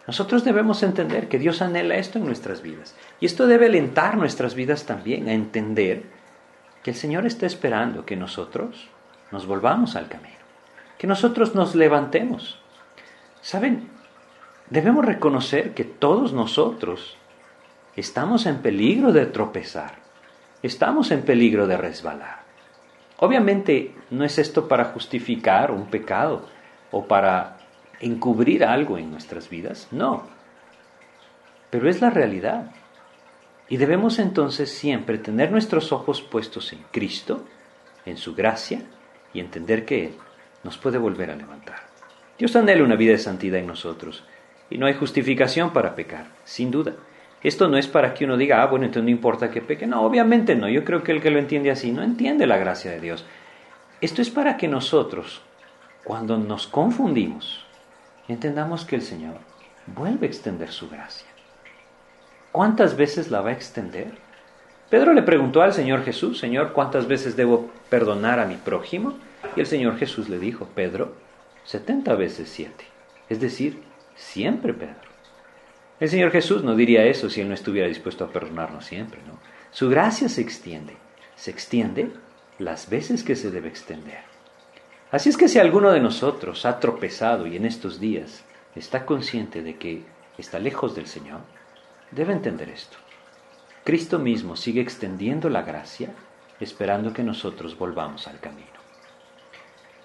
Nosotros 0.08 0.42
debemos 0.42 0.82
entender 0.82 1.28
que 1.28 1.38
Dios 1.38 1.62
anhela 1.62 1.94
esto 1.94 2.18
en 2.18 2.26
nuestras 2.26 2.60
vidas. 2.60 2.96
Y 3.20 3.26
esto 3.26 3.46
debe 3.46 3.66
alentar 3.66 4.16
nuestras 4.16 4.56
vidas 4.56 4.84
también 4.84 5.28
a 5.28 5.32
entender 5.32 6.02
que 6.82 6.90
el 6.90 6.96
Señor 6.96 7.24
está 7.24 7.46
esperando 7.46 8.04
que 8.04 8.16
nosotros 8.16 8.88
nos 9.30 9.46
volvamos 9.46 9.94
al 9.94 10.08
camino, 10.08 10.42
que 10.98 11.06
nosotros 11.06 11.54
nos 11.54 11.76
levantemos. 11.76 12.58
¿Saben? 13.42 13.88
Debemos 14.70 15.04
reconocer 15.04 15.74
que 15.74 15.84
todos 15.84 16.32
nosotros 16.32 17.16
estamos 17.94 18.44
en 18.46 18.58
peligro 18.58 19.12
de 19.12 19.26
tropezar, 19.26 19.98
estamos 20.64 21.12
en 21.12 21.22
peligro 21.22 21.68
de 21.68 21.76
resbalar. 21.76 22.43
Obviamente 23.18 23.94
no 24.10 24.24
es 24.24 24.38
esto 24.38 24.68
para 24.68 24.86
justificar 24.86 25.70
un 25.70 25.86
pecado 25.86 26.46
o 26.90 27.06
para 27.06 27.58
encubrir 28.00 28.64
algo 28.64 28.98
en 28.98 29.10
nuestras 29.10 29.48
vidas, 29.48 29.88
no, 29.90 30.24
pero 31.70 31.88
es 31.88 32.00
la 32.00 32.10
realidad. 32.10 32.70
Y 33.68 33.78
debemos 33.78 34.18
entonces 34.18 34.70
siempre 34.70 35.18
tener 35.18 35.50
nuestros 35.50 35.90
ojos 35.90 36.20
puestos 36.20 36.72
en 36.72 36.84
Cristo, 36.90 37.44
en 38.04 38.16
su 38.16 38.34
gracia, 38.34 38.82
y 39.32 39.40
entender 39.40 39.84
que 39.84 40.06
Él 40.06 40.14
nos 40.62 40.78
puede 40.78 40.98
volver 40.98 41.30
a 41.30 41.36
levantar. 41.36 41.78
Dios 42.38 42.54
anhela 42.56 42.84
una 42.84 42.96
vida 42.96 43.12
de 43.12 43.18
santidad 43.18 43.58
en 43.58 43.66
nosotros, 43.66 44.24
y 44.70 44.78
no 44.78 44.86
hay 44.86 44.94
justificación 44.94 45.72
para 45.72 45.94
pecar, 45.94 46.26
sin 46.44 46.70
duda. 46.70 46.94
Esto 47.44 47.68
no 47.68 47.76
es 47.76 47.86
para 47.86 48.14
que 48.14 48.24
uno 48.24 48.38
diga, 48.38 48.62
ah, 48.62 48.66
bueno, 48.66 48.86
entonces 48.86 49.04
no 49.04 49.10
importa 49.10 49.50
que 49.50 49.60
peque. 49.60 49.86
No, 49.86 50.02
obviamente 50.02 50.56
no. 50.56 50.66
Yo 50.68 50.82
creo 50.82 51.02
que 51.02 51.12
el 51.12 51.20
que 51.20 51.30
lo 51.30 51.38
entiende 51.38 51.70
así 51.70 51.92
no 51.92 52.02
entiende 52.02 52.46
la 52.46 52.56
gracia 52.56 52.90
de 52.90 53.00
Dios. 53.00 53.26
Esto 54.00 54.22
es 54.22 54.30
para 54.30 54.56
que 54.56 54.66
nosotros, 54.66 55.42
cuando 56.04 56.38
nos 56.38 56.66
confundimos, 56.66 57.64
entendamos 58.28 58.86
que 58.86 58.96
el 58.96 59.02
Señor 59.02 59.34
vuelve 59.86 60.26
a 60.26 60.30
extender 60.30 60.72
su 60.72 60.88
gracia. 60.88 61.28
¿Cuántas 62.50 62.96
veces 62.96 63.30
la 63.30 63.42
va 63.42 63.50
a 63.50 63.54
extender? 63.54 64.12
Pedro 64.88 65.12
le 65.12 65.22
preguntó 65.22 65.60
al 65.60 65.74
Señor 65.74 66.02
Jesús, 66.02 66.38
Señor, 66.38 66.72
¿cuántas 66.72 67.06
veces 67.06 67.36
debo 67.36 67.70
perdonar 67.90 68.40
a 68.40 68.46
mi 68.46 68.56
prójimo? 68.56 69.18
Y 69.54 69.60
el 69.60 69.66
Señor 69.66 69.98
Jesús 69.98 70.30
le 70.30 70.38
dijo, 70.38 70.66
Pedro, 70.74 71.14
setenta 71.64 72.14
veces 72.14 72.48
siete. 72.48 72.86
Es 73.28 73.40
decir, 73.40 73.82
siempre, 74.14 74.72
Pedro. 74.72 75.03
El 76.00 76.08
Señor 76.08 76.32
Jesús 76.32 76.64
no 76.64 76.74
diría 76.74 77.04
eso 77.04 77.30
si 77.30 77.40
Él 77.40 77.48
no 77.48 77.54
estuviera 77.54 77.86
dispuesto 77.86 78.24
a 78.24 78.32
perdonarnos 78.32 78.84
siempre, 78.84 79.20
¿no? 79.26 79.38
Su 79.70 79.88
gracia 79.88 80.28
se 80.28 80.40
extiende, 80.40 80.96
se 81.36 81.50
extiende 81.50 82.10
las 82.58 82.88
veces 82.88 83.22
que 83.22 83.36
se 83.36 83.50
debe 83.50 83.68
extender. 83.68 84.22
Así 85.10 85.28
es 85.28 85.36
que 85.36 85.48
si 85.48 85.58
alguno 85.58 85.92
de 85.92 86.00
nosotros 86.00 86.66
ha 86.66 86.80
tropezado 86.80 87.46
y 87.46 87.56
en 87.56 87.64
estos 87.64 88.00
días 88.00 88.44
está 88.74 89.06
consciente 89.06 89.62
de 89.62 89.76
que 89.76 90.02
está 90.38 90.58
lejos 90.58 90.96
del 90.96 91.06
Señor, 91.06 91.40
debe 92.10 92.32
entender 92.32 92.68
esto. 92.68 92.96
Cristo 93.84 94.18
mismo 94.18 94.56
sigue 94.56 94.80
extendiendo 94.80 95.48
la 95.48 95.62
gracia 95.62 96.10
esperando 96.58 97.12
que 97.12 97.22
nosotros 97.22 97.76
volvamos 97.76 98.26
al 98.26 98.40
camino. 98.40 98.66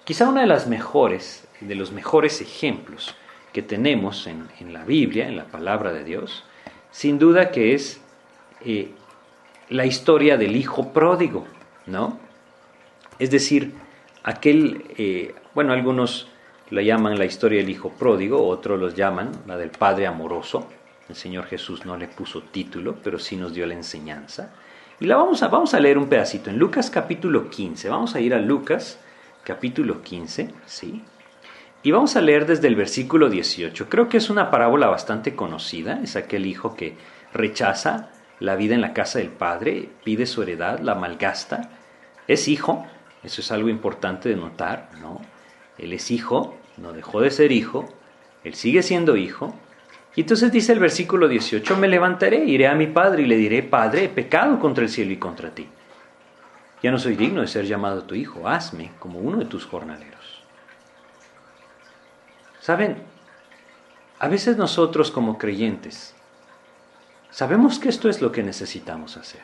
Quizá 0.04 0.28
una 0.28 0.42
de 0.42 0.46
las 0.46 0.66
mejores, 0.66 1.46
de 1.60 1.74
los 1.74 1.92
mejores 1.92 2.40
ejemplos 2.40 3.14
que 3.52 3.62
tenemos 3.62 4.26
en, 4.26 4.72
la 4.72 4.84
Biblia, 4.84 5.26
en 5.28 5.36
la 5.36 5.44
palabra 5.44 5.92
de 5.92 6.04
Dios, 6.04 6.44
sin 6.90 7.18
duda 7.18 7.50
que 7.50 7.74
es 7.74 8.00
eh, 8.64 8.90
la 9.68 9.86
historia 9.86 10.36
del 10.36 10.56
hijo 10.56 10.92
pródigo, 10.92 11.46
¿no? 11.86 12.18
Es 13.18 13.30
decir, 13.30 13.74
aquel, 14.22 14.84
eh, 14.96 15.34
bueno, 15.54 15.72
algunos 15.72 16.28
la 16.70 16.82
llaman 16.82 17.18
la 17.18 17.24
historia 17.24 17.60
del 17.60 17.70
hijo 17.70 17.90
pródigo, 17.90 18.46
otros 18.46 18.78
los 18.78 18.94
llaman 18.94 19.32
la 19.46 19.56
del 19.56 19.70
padre 19.70 20.06
amoroso, 20.06 20.68
el 21.08 21.16
Señor 21.16 21.46
Jesús 21.46 21.84
no 21.84 21.96
le 21.96 22.06
puso 22.06 22.42
título, 22.42 22.96
pero 23.02 23.18
sí 23.18 23.36
nos 23.36 23.52
dio 23.52 23.66
la 23.66 23.74
enseñanza. 23.74 24.54
Y 25.00 25.06
la 25.06 25.16
vamos 25.16 25.42
a, 25.42 25.48
vamos 25.48 25.74
a 25.74 25.80
leer 25.80 25.98
un 25.98 26.08
pedacito 26.08 26.50
en 26.50 26.58
Lucas 26.58 26.90
capítulo 26.90 27.50
15. 27.50 27.88
Vamos 27.88 28.14
a 28.14 28.20
ir 28.20 28.32
a 28.32 28.38
Lucas 28.38 28.98
capítulo 29.42 30.02
15, 30.02 30.50
¿sí? 30.66 31.02
Y 31.82 31.92
vamos 31.92 32.14
a 32.16 32.20
leer 32.20 32.46
desde 32.46 32.68
el 32.68 32.76
versículo 32.76 33.30
18. 33.30 33.88
Creo 33.88 34.08
que 34.08 34.18
es 34.18 34.28
una 34.28 34.50
parábola 34.50 34.88
bastante 34.88 35.34
conocida. 35.34 36.00
Es 36.02 36.14
aquel 36.14 36.44
hijo 36.46 36.74
que 36.74 36.96
rechaza 37.32 38.10
la 38.38 38.56
vida 38.56 38.74
en 38.74 38.80
la 38.80 38.92
casa 38.92 39.18
del 39.18 39.30
padre, 39.30 39.88
pide 40.04 40.26
su 40.26 40.42
heredad, 40.42 40.80
la 40.80 40.94
malgasta. 40.94 41.70
Es 42.28 42.48
hijo, 42.48 42.86
eso 43.22 43.40
es 43.40 43.50
algo 43.50 43.68
importante 43.68 44.28
de 44.28 44.36
notar, 44.36 44.90
¿no? 45.00 45.20
Él 45.78 45.92
es 45.92 46.10
hijo, 46.10 46.56
no 46.76 46.92
dejó 46.92 47.20
de 47.20 47.30
ser 47.30 47.52
hijo, 47.52 47.88
él 48.44 48.54
sigue 48.54 48.82
siendo 48.82 49.16
hijo, 49.16 49.54
y 50.16 50.22
entonces 50.22 50.50
dice 50.50 50.72
el 50.72 50.80
versículo 50.80 51.28
18, 51.28 51.76
me 51.76 51.86
levantaré, 51.86 52.44
iré 52.44 52.66
a 52.66 52.74
mi 52.74 52.88
padre 52.88 53.22
y 53.22 53.26
le 53.26 53.36
diré, 53.36 53.62
Padre, 53.62 54.04
he 54.04 54.08
pecado 54.08 54.58
contra 54.58 54.82
el 54.82 54.90
cielo 54.90 55.12
y 55.12 55.18
contra 55.18 55.50
ti. 55.50 55.68
Ya 56.82 56.90
no 56.90 56.98
soy 56.98 57.14
digno 57.14 57.42
de 57.42 57.46
ser 57.46 57.66
llamado 57.66 58.02
tu 58.02 58.14
hijo, 58.14 58.48
hazme 58.48 58.90
como 58.98 59.20
uno 59.20 59.38
de 59.38 59.44
tus 59.44 59.66
jornaleros. 59.66 60.19
Saben, 62.60 63.02
a 64.18 64.28
veces 64.28 64.58
nosotros 64.58 65.10
como 65.10 65.38
creyentes 65.38 66.14
sabemos 67.30 67.78
que 67.78 67.88
esto 67.88 68.10
es 68.10 68.20
lo 68.20 68.30
que 68.30 68.42
necesitamos 68.42 69.16
hacer. 69.16 69.42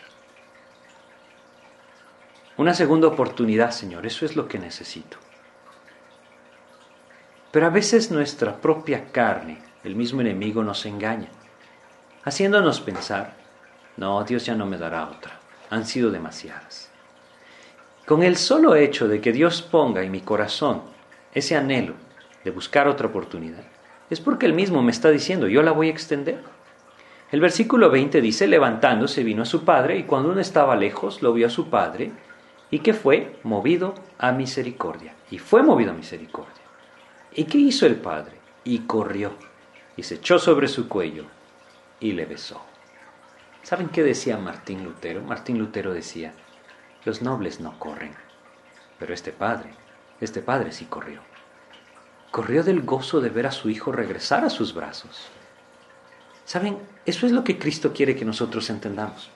Una 2.58 2.74
segunda 2.74 3.08
oportunidad, 3.08 3.70
Señor, 3.70 4.06
eso 4.06 4.26
es 4.26 4.36
lo 4.36 4.46
que 4.48 4.58
necesito. 4.58 5.16
Pero 7.50 7.66
a 7.66 7.70
veces 7.70 8.10
nuestra 8.10 8.56
propia 8.56 9.10
carne 9.10 9.62
el 9.82 9.96
mismo 9.96 10.20
enemigo 10.20 10.62
nos 10.62 10.84
engaña, 10.84 11.28
haciéndonos 12.24 12.80
pensar, 12.80 13.34
no, 13.96 14.22
Dios 14.24 14.44
ya 14.44 14.54
no 14.54 14.66
me 14.66 14.76
dará 14.76 15.08
otra, 15.08 15.38
han 15.70 15.86
sido 15.86 16.10
demasiadas. 16.10 16.90
Con 18.04 18.22
el 18.22 18.36
solo 18.36 18.74
hecho 18.74 19.08
de 19.08 19.20
que 19.20 19.32
Dios 19.32 19.62
ponga 19.62 20.02
en 20.02 20.10
mi 20.10 20.20
corazón 20.20 20.82
ese 21.32 21.56
anhelo 21.56 22.05
de 22.46 22.52
buscar 22.52 22.86
otra 22.86 23.08
oportunidad, 23.08 23.64
es 24.08 24.20
porque 24.20 24.46
Él 24.46 24.52
mismo 24.52 24.80
me 24.80 24.92
está 24.92 25.10
diciendo, 25.10 25.48
yo 25.48 25.64
la 25.64 25.72
voy 25.72 25.88
a 25.88 25.90
extender. 25.90 26.44
El 27.32 27.40
versículo 27.40 27.90
20 27.90 28.20
dice, 28.20 28.46
levantándose 28.46 29.24
vino 29.24 29.42
a 29.42 29.46
su 29.46 29.64
padre 29.64 29.98
y 29.98 30.04
cuando 30.04 30.30
uno 30.30 30.40
estaba 30.40 30.76
lejos 30.76 31.22
lo 31.22 31.32
vio 31.32 31.48
a 31.48 31.50
su 31.50 31.70
padre 31.70 32.12
y 32.70 32.78
que 32.78 32.94
fue 32.94 33.40
movido 33.42 33.94
a 34.16 34.30
misericordia. 34.30 35.12
Y 35.28 35.40
fue 35.40 35.64
movido 35.64 35.90
a 35.90 35.94
misericordia. 35.94 36.62
¿Y 37.34 37.46
qué 37.46 37.58
hizo 37.58 37.84
el 37.84 37.96
padre? 37.96 38.36
Y 38.62 38.78
corrió 38.86 39.32
y 39.96 40.04
se 40.04 40.14
echó 40.14 40.38
sobre 40.38 40.68
su 40.68 40.88
cuello 40.88 41.24
y 41.98 42.12
le 42.12 42.26
besó. 42.26 42.60
¿Saben 43.64 43.88
qué 43.88 44.04
decía 44.04 44.38
Martín 44.38 44.84
Lutero? 44.84 45.20
Martín 45.22 45.58
Lutero 45.58 45.92
decía, 45.92 46.32
los 47.04 47.22
nobles 47.22 47.58
no 47.58 47.76
corren, 47.80 48.14
pero 49.00 49.12
este 49.12 49.32
padre, 49.32 49.70
este 50.20 50.42
padre 50.42 50.70
sí 50.70 50.84
corrió. 50.84 51.22
Corrió 52.36 52.62
del 52.62 52.82
gozo 52.82 53.22
de 53.22 53.30
ver 53.30 53.46
a 53.46 53.50
su 53.50 53.70
hijo 53.70 53.92
regresar 53.92 54.44
a 54.44 54.50
sus 54.50 54.74
brazos. 54.74 55.28
¿Saben? 56.44 56.76
Eso 57.06 57.24
es 57.24 57.32
lo 57.32 57.42
que 57.42 57.58
Cristo 57.58 57.94
quiere 57.94 58.14
que 58.14 58.26
nosotros 58.26 58.68
entendamos. 58.68 59.30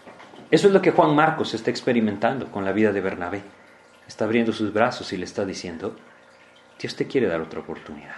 Eso 0.51 0.67
es 0.67 0.75
lo 0.75 0.83
que 0.83 0.91
Juan 0.91 1.15
Marcos 1.15 1.55
está 1.55 1.71
experimentando 1.71 2.53
con 2.53 2.63
la 2.63 2.73
vida 2.73 2.93
de 2.93 3.01
Bernabé. 3.01 3.41
Está 4.07 4.27
abriendo 4.27 4.53
sus 4.53 4.75
brazos 4.75 5.15
y 5.15 5.17
le 5.17 5.25
está 5.25 5.47
diciendo, 5.47 5.97
Dios 6.79 6.95
te 6.95 7.07
quiere 7.07 7.27
dar 7.27 7.41
otra 7.41 7.61
oportunidad. 7.61 8.17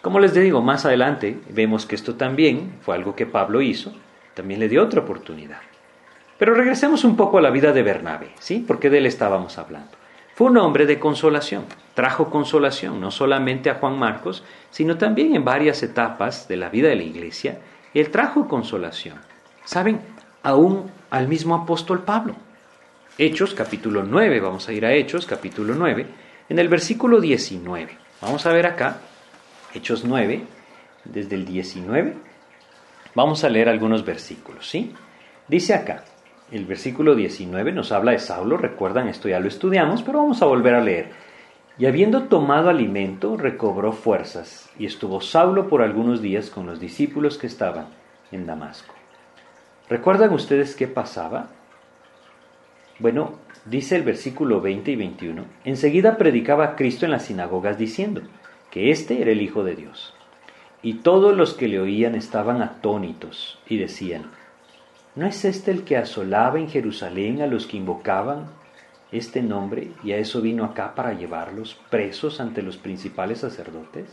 Como 0.00 0.20
les 0.20 0.32
digo, 0.32 0.62
más 0.62 0.86
adelante 0.86 1.42
vemos 1.50 1.84
que 1.84 1.94
esto 1.94 2.14
también 2.14 2.78
fue 2.80 2.94
algo 2.94 3.14
que 3.14 3.26
Pablo 3.26 3.60
hizo, 3.60 3.92
también 4.32 4.58
le 4.58 4.70
dio 4.70 4.82
otra 4.82 5.02
oportunidad. 5.02 5.60
Pero 6.38 6.54
regresemos 6.54 7.04
un 7.04 7.14
poco 7.14 7.36
a 7.36 7.42
la 7.42 7.50
vida 7.50 7.74
de 7.74 7.82
Bernabé, 7.82 8.30
¿sí? 8.38 8.64
Porque 8.66 8.88
de 8.88 8.96
él 8.96 9.04
estábamos 9.04 9.58
hablando. 9.58 9.98
Fue 10.34 10.46
un 10.46 10.56
hombre 10.56 10.86
de 10.86 10.98
consolación, 10.98 11.66
trajo 11.94 12.30
consolación 12.30 13.00
no 13.00 13.10
solamente 13.10 13.70
a 13.70 13.74
Juan 13.74 13.98
Marcos, 13.98 14.44
sino 14.70 14.96
también 14.96 15.34
en 15.34 15.44
varias 15.44 15.82
etapas 15.82 16.48
de 16.48 16.56
la 16.56 16.68
vida 16.68 16.88
de 16.88 16.96
la 16.96 17.02
iglesia, 17.02 17.58
él 17.94 18.10
trajo 18.10 18.48
consolación. 18.48 19.18
¿Saben? 19.64 20.00
Aún 20.42 20.90
al 21.10 21.28
mismo 21.28 21.54
apóstol 21.54 22.02
Pablo. 22.02 22.34
Hechos 23.18 23.54
capítulo 23.54 24.02
9, 24.02 24.40
vamos 24.40 24.68
a 24.68 24.72
ir 24.72 24.86
a 24.86 24.92
Hechos 24.92 25.26
capítulo 25.26 25.74
9, 25.74 26.06
en 26.48 26.58
el 26.58 26.68
versículo 26.68 27.20
19. 27.20 27.98
Vamos 28.22 28.46
a 28.46 28.52
ver 28.52 28.66
acá 28.66 28.98
Hechos 29.74 30.04
9, 30.04 30.42
desde 31.04 31.36
el 31.36 31.44
19. 31.44 32.14
Vamos 33.14 33.44
a 33.44 33.50
leer 33.50 33.68
algunos 33.68 34.04
versículos, 34.04 34.68
¿sí? 34.68 34.94
Dice 35.46 35.74
acá, 35.74 36.04
el 36.50 36.64
versículo 36.64 37.14
19 37.14 37.72
nos 37.72 37.92
habla 37.92 38.12
de 38.12 38.18
Saulo, 38.18 38.56
recuerdan, 38.56 39.08
esto 39.08 39.28
ya 39.28 39.40
lo 39.40 39.48
estudiamos, 39.48 40.02
pero 40.02 40.18
vamos 40.18 40.40
a 40.40 40.46
volver 40.46 40.74
a 40.74 40.80
leer. 40.80 41.10
Y 41.82 41.86
habiendo 41.86 42.28
tomado 42.28 42.70
alimento, 42.70 43.36
recobró 43.36 43.90
fuerzas, 43.90 44.70
y 44.78 44.86
estuvo 44.86 45.20
Saulo 45.20 45.66
por 45.66 45.82
algunos 45.82 46.22
días 46.22 46.48
con 46.48 46.64
los 46.64 46.78
discípulos 46.78 47.38
que 47.38 47.48
estaban 47.48 47.86
en 48.30 48.46
Damasco. 48.46 48.94
¿Recuerdan 49.88 50.32
ustedes 50.32 50.76
qué 50.76 50.86
pasaba? 50.86 51.48
Bueno, 53.00 53.32
dice 53.64 53.96
el 53.96 54.04
versículo 54.04 54.60
20 54.60 54.92
y 54.92 54.94
21, 54.94 55.44
enseguida 55.64 56.16
predicaba 56.16 56.76
Cristo 56.76 57.04
en 57.04 57.10
las 57.10 57.24
sinagogas 57.24 57.78
diciendo 57.78 58.22
que 58.70 58.92
éste 58.92 59.20
era 59.20 59.32
el 59.32 59.42
Hijo 59.42 59.64
de 59.64 59.74
Dios. 59.74 60.14
Y 60.84 60.98
todos 60.98 61.36
los 61.36 61.54
que 61.54 61.66
le 61.66 61.80
oían 61.80 62.14
estaban 62.14 62.62
atónitos 62.62 63.58
y 63.66 63.78
decían, 63.78 64.26
¿no 65.16 65.26
es 65.26 65.44
este 65.44 65.72
el 65.72 65.82
que 65.82 65.96
asolaba 65.96 66.60
en 66.60 66.68
Jerusalén 66.68 67.42
a 67.42 67.48
los 67.48 67.66
que 67.66 67.78
invocaban 67.78 68.61
este 69.12 69.42
nombre 69.42 69.92
y 70.02 70.12
a 70.12 70.16
eso 70.16 70.40
vino 70.40 70.64
acá 70.64 70.94
para 70.94 71.12
llevarlos 71.12 71.78
presos 71.90 72.40
ante 72.40 72.62
los 72.62 72.76
principales 72.76 73.38
sacerdotes? 73.38 74.06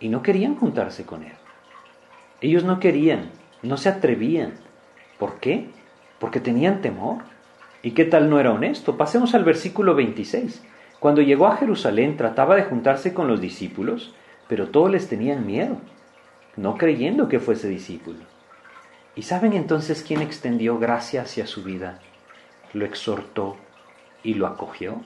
Y 0.00 0.08
no 0.08 0.22
querían 0.22 0.56
juntarse 0.56 1.06
con 1.06 1.22
él. 1.22 1.32
Ellos 2.40 2.64
no 2.64 2.80
querían, 2.80 3.30
no 3.62 3.76
se 3.76 3.88
atrevían. 3.88 4.54
¿Por 5.18 5.38
qué? 5.38 5.70
Porque 6.18 6.40
tenían 6.40 6.82
temor. 6.82 7.18
¿Y 7.82 7.92
qué 7.92 8.04
tal 8.04 8.28
no 8.28 8.40
era 8.40 8.52
honesto? 8.52 8.96
Pasemos 8.96 9.34
al 9.34 9.44
versículo 9.44 9.94
26. 9.94 10.62
Cuando 11.00 11.22
llegó 11.22 11.46
a 11.46 11.56
Jerusalén 11.56 12.16
trataba 12.16 12.56
de 12.56 12.64
juntarse 12.64 13.14
con 13.14 13.28
los 13.28 13.40
discípulos, 13.40 14.14
pero 14.48 14.68
todos 14.68 14.90
les 14.90 15.08
tenían 15.08 15.46
miedo, 15.46 15.76
no 16.56 16.76
creyendo 16.76 17.28
que 17.28 17.40
fuese 17.40 17.68
discípulo. 17.68 18.20
¿Y 19.14 19.22
saben 19.22 19.52
entonces 19.52 20.02
quién 20.02 20.22
extendió 20.22 20.78
gracia 20.78 21.22
hacia 21.22 21.46
su 21.46 21.62
vida? 21.62 22.00
Lo 22.74 22.84
exhortó 22.84 23.56
y 24.22 24.34
lo 24.34 24.46
acogió. 24.46 25.00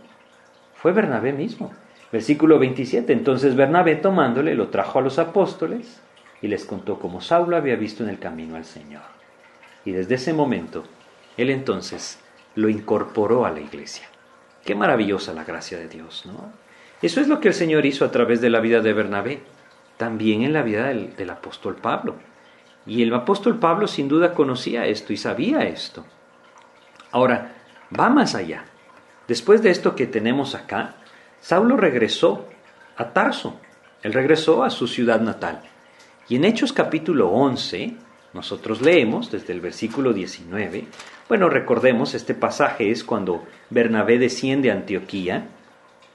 Fue 0.74 0.92
Bernabé 0.92 1.32
mismo. 1.32 1.72
Versículo 2.10 2.58
27. 2.58 3.12
Entonces 3.12 3.54
Bernabé 3.54 3.96
tomándole 3.96 4.54
lo 4.54 4.68
trajo 4.68 4.98
a 4.98 5.02
los 5.02 5.18
apóstoles 5.18 6.00
y 6.40 6.48
les 6.48 6.64
contó 6.64 6.98
cómo 6.98 7.20
Saulo 7.20 7.56
había 7.56 7.76
visto 7.76 8.02
en 8.02 8.10
el 8.10 8.18
camino 8.18 8.56
al 8.56 8.64
Señor. 8.64 9.02
Y 9.84 9.92
desde 9.92 10.14
ese 10.14 10.32
momento, 10.32 10.84
él 11.36 11.50
entonces 11.50 12.20
lo 12.54 12.68
incorporó 12.68 13.44
a 13.44 13.50
la 13.50 13.60
iglesia. 13.60 14.06
Qué 14.64 14.74
maravillosa 14.74 15.32
la 15.32 15.44
gracia 15.44 15.78
de 15.78 15.88
Dios, 15.88 16.24
¿no? 16.26 16.52
Eso 17.00 17.20
es 17.20 17.28
lo 17.28 17.40
que 17.40 17.48
el 17.48 17.54
Señor 17.54 17.86
hizo 17.86 18.04
a 18.04 18.10
través 18.10 18.40
de 18.40 18.50
la 18.50 18.60
vida 18.60 18.80
de 18.80 18.92
Bernabé, 18.92 19.40
también 19.96 20.42
en 20.42 20.52
la 20.52 20.62
vida 20.62 20.88
del, 20.88 21.14
del 21.14 21.30
apóstol 21.30 21.76
Pablo. 21.76 22.16
Y 22.86 23.02
el 23.02 23.14
apóstol 23.14 23.58
Pablo 23.58 23.86
sin 23.86 24.08
duda 24.08 24.34
conocía 24.34 24.86
esto 24.86 25.12
y 25.12 25.16
sabía 25.16 25.60
esto. 25.60 26.04
Ahora, 27.12 27.54
va 27.98 28.08
más 28.08 28.34
allá. 28.34 28.64
Después 29.26 29.62
de 29.62 29.70
esto 29.70 29.94
que 29.94 30.06
tenemos 30.06 30.54
acá, 30.54 30.96
Saulo 31.40 31.76
regresó 31.76 32.48
a 32.96 33.10
Tarso. 33.10 33.60
Él 34.02 34.12
regresó 34.12 34.64
a 34.64 34.70
su 34.70 34.86
ciudad 34.86 35.20
natal. 35.20 35.62
Y 36.28 36.36
en 36.36 36.44
Hechos 36.44 36.72
capítulo 36.72 37.30
11, 37.30 37.94
nosotros 38.32 38.80
leemos 38.80 39.30
desde 39.30 39.52
el 39.52 39.60
versículo 39.60 40.12
19, 40.12 40.86
bueno, 41.28 41.50
recordemos, 41.50 42.14
este 42.14 42.32
pasaje 42.32 42.90
es 42.90 43.04
cuando 43.04 43.44
Bernabé 43.68 44.18
desciende 44.18 44.70
a 44.70 44.74
Antioquía 44.74 45.48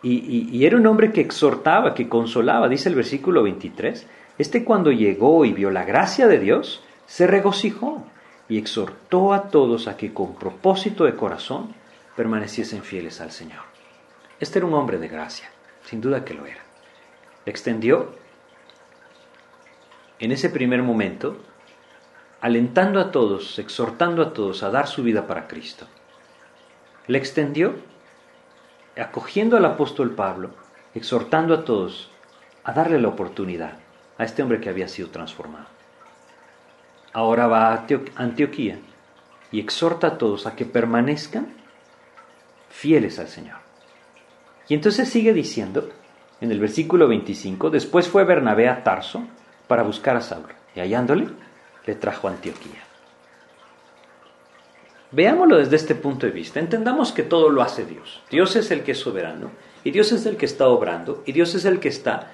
y, 0.01 0.65
era 0.65 0.75
un 0.75 0.87
hombre 0.87 1.11
que 1.11 1.21
exhortaba, 1.21 1.93
que 1.93 2.09
consolaba, 2.09 2.67
dice 2.67 2.89
el 2.89 2.95
versículo 2.95 3.43
23, 3.43 4.07
este 4.39 4.63
cuando 4.65 4.91
llegó 4.91 5.45
y 5.45 5.53
vio 5.53 5.69
la 5.69 5.85
gracia 5.85 6.27
de 6.27 6.39
Dios, 6.39 6.83
se 7.05 7.27
regocijó 7.27 8.03
y 8.49 8.57
exhortó 8.57 9.33
a 9.33 9.49
todos 9.49 9.87
a 9.87 9.97
que 9.97 10.13
con 10.13 10.35
propósito 10.35 11.05
de 11.05 11.15
corazón 11.15 11.73
permaneciesen 12.15 12.83
fieles 12.83 13.21
al 13.21 13.31
Señor. 13.31 13.61
Este 14.39 14.59
era 14.59 14.67
un 14.67 14.73
hombre 14.73 14.97
de 14.97 15.07
gracia, 15.07 15.49
sin 15.85 16.01
duda 16.01 16.25
que 16.25 16.33
lo 16.33 16.45
era. 16.45 16.61
extendió 17.45 18.13
en 20.19 20.31
ese 20.31 20.49
primer 20.49 20.83
momento, 20.83 21.37
alentando 22.39 22.99
a 22.99 23.11
todos, 23.11 23.59
exhortando 23.59 24.21
a 24.21 24.33
todos 24.33 24.63
a 24.63 24.69
dar 24.69 24.87
su 24.87 25.03
vida 25.03 25.27
para 25.27 25.47
Cristo. 25.47 25.85
Le 27.07 27.17
extendió, 27.17 27.75
acogiendo 28.97 29.57
al 29.57 29.65
apóstol 29.65 30.11
Pablo, 30.11 30.51
exhortando 30.93 31.53
a 31.53 31.65
todos 31.65 32.09
a 32.63 32.71
darle 32.71 33.01
la 33.01 33.09
oportunidad 33.09 33.79
a 34.17 34.23
este 34.23 34.43
hombre 34.43 34.61
que 34.61 34.69
había 34.69 34.87
sido 34.87 35.09
transformado. 35.09 35.67
Ahora 37.13 37.47
va 37.47 37.73
a 37.73 37.85
Antioquía 38.15 38.79
y 39.51 39.59
exhorta 39.59 40.07
a 40.07 40.17
todos 40.17 40.47
a 40.47 40.55
que 40.55 40.65
permanezcan 40.65 41.47
fieles 42.69 43.19
al 43.19 43.27
Señor. 43.27 43.57
Y 44.67 44.73
entonces 44.73 45.09
sigue 45.09 45.31
diciendo 45.31 45.89
en 46.41 46.51
el 46.51 46.59
versículo 46.59 47.07
25, 47.07 47.69
después 47.69 48.07
fue 48.07 48.23
Bernabé 48.23 48.67
a 48.67 48.83
Tarso 48.83 49.23
para 49.67 49.83
buscar 49.83 50.17
a 50.17 50.21
Saulo 50.21 50.53
y 50.75 50.79
hallándole 50.79 51.27
le 51.85 51.95
trajo 51.95 52.27
a 52.27 52.31
Antioquía. 52.31 52.81
Veámoslo 55.11 55.57
desde 55.57 55.75
este 55.75 55.93
punto 55.93 56.25
de 56.25 56.31
vista. 56.31 56.59
Entendamos 56.59 57.11
que 57.11 57.21
todo 57.21 57.49
lo 57.49 57.61
hace 57.61 57.85
Dios. 57.85 58.23
Dios 58.31 58.55
es 58.55 58.71
el 58.71 58.83
que 58.83 58.93
es 58.93 58.99
soberano 58.99 59.51
y 59.83 59.91
Dios 59.91 60.11
es 60.11 60.25
el 60.25 60.37
que 60.37 60.47
está 60.47 60.67
obrando 60.67 61.21
y 61.27 61.33
Dios 61.33 61.53
es 61.53 61.65
el 61.65 61.79
que 61.79 61.89
está 61.89 62.31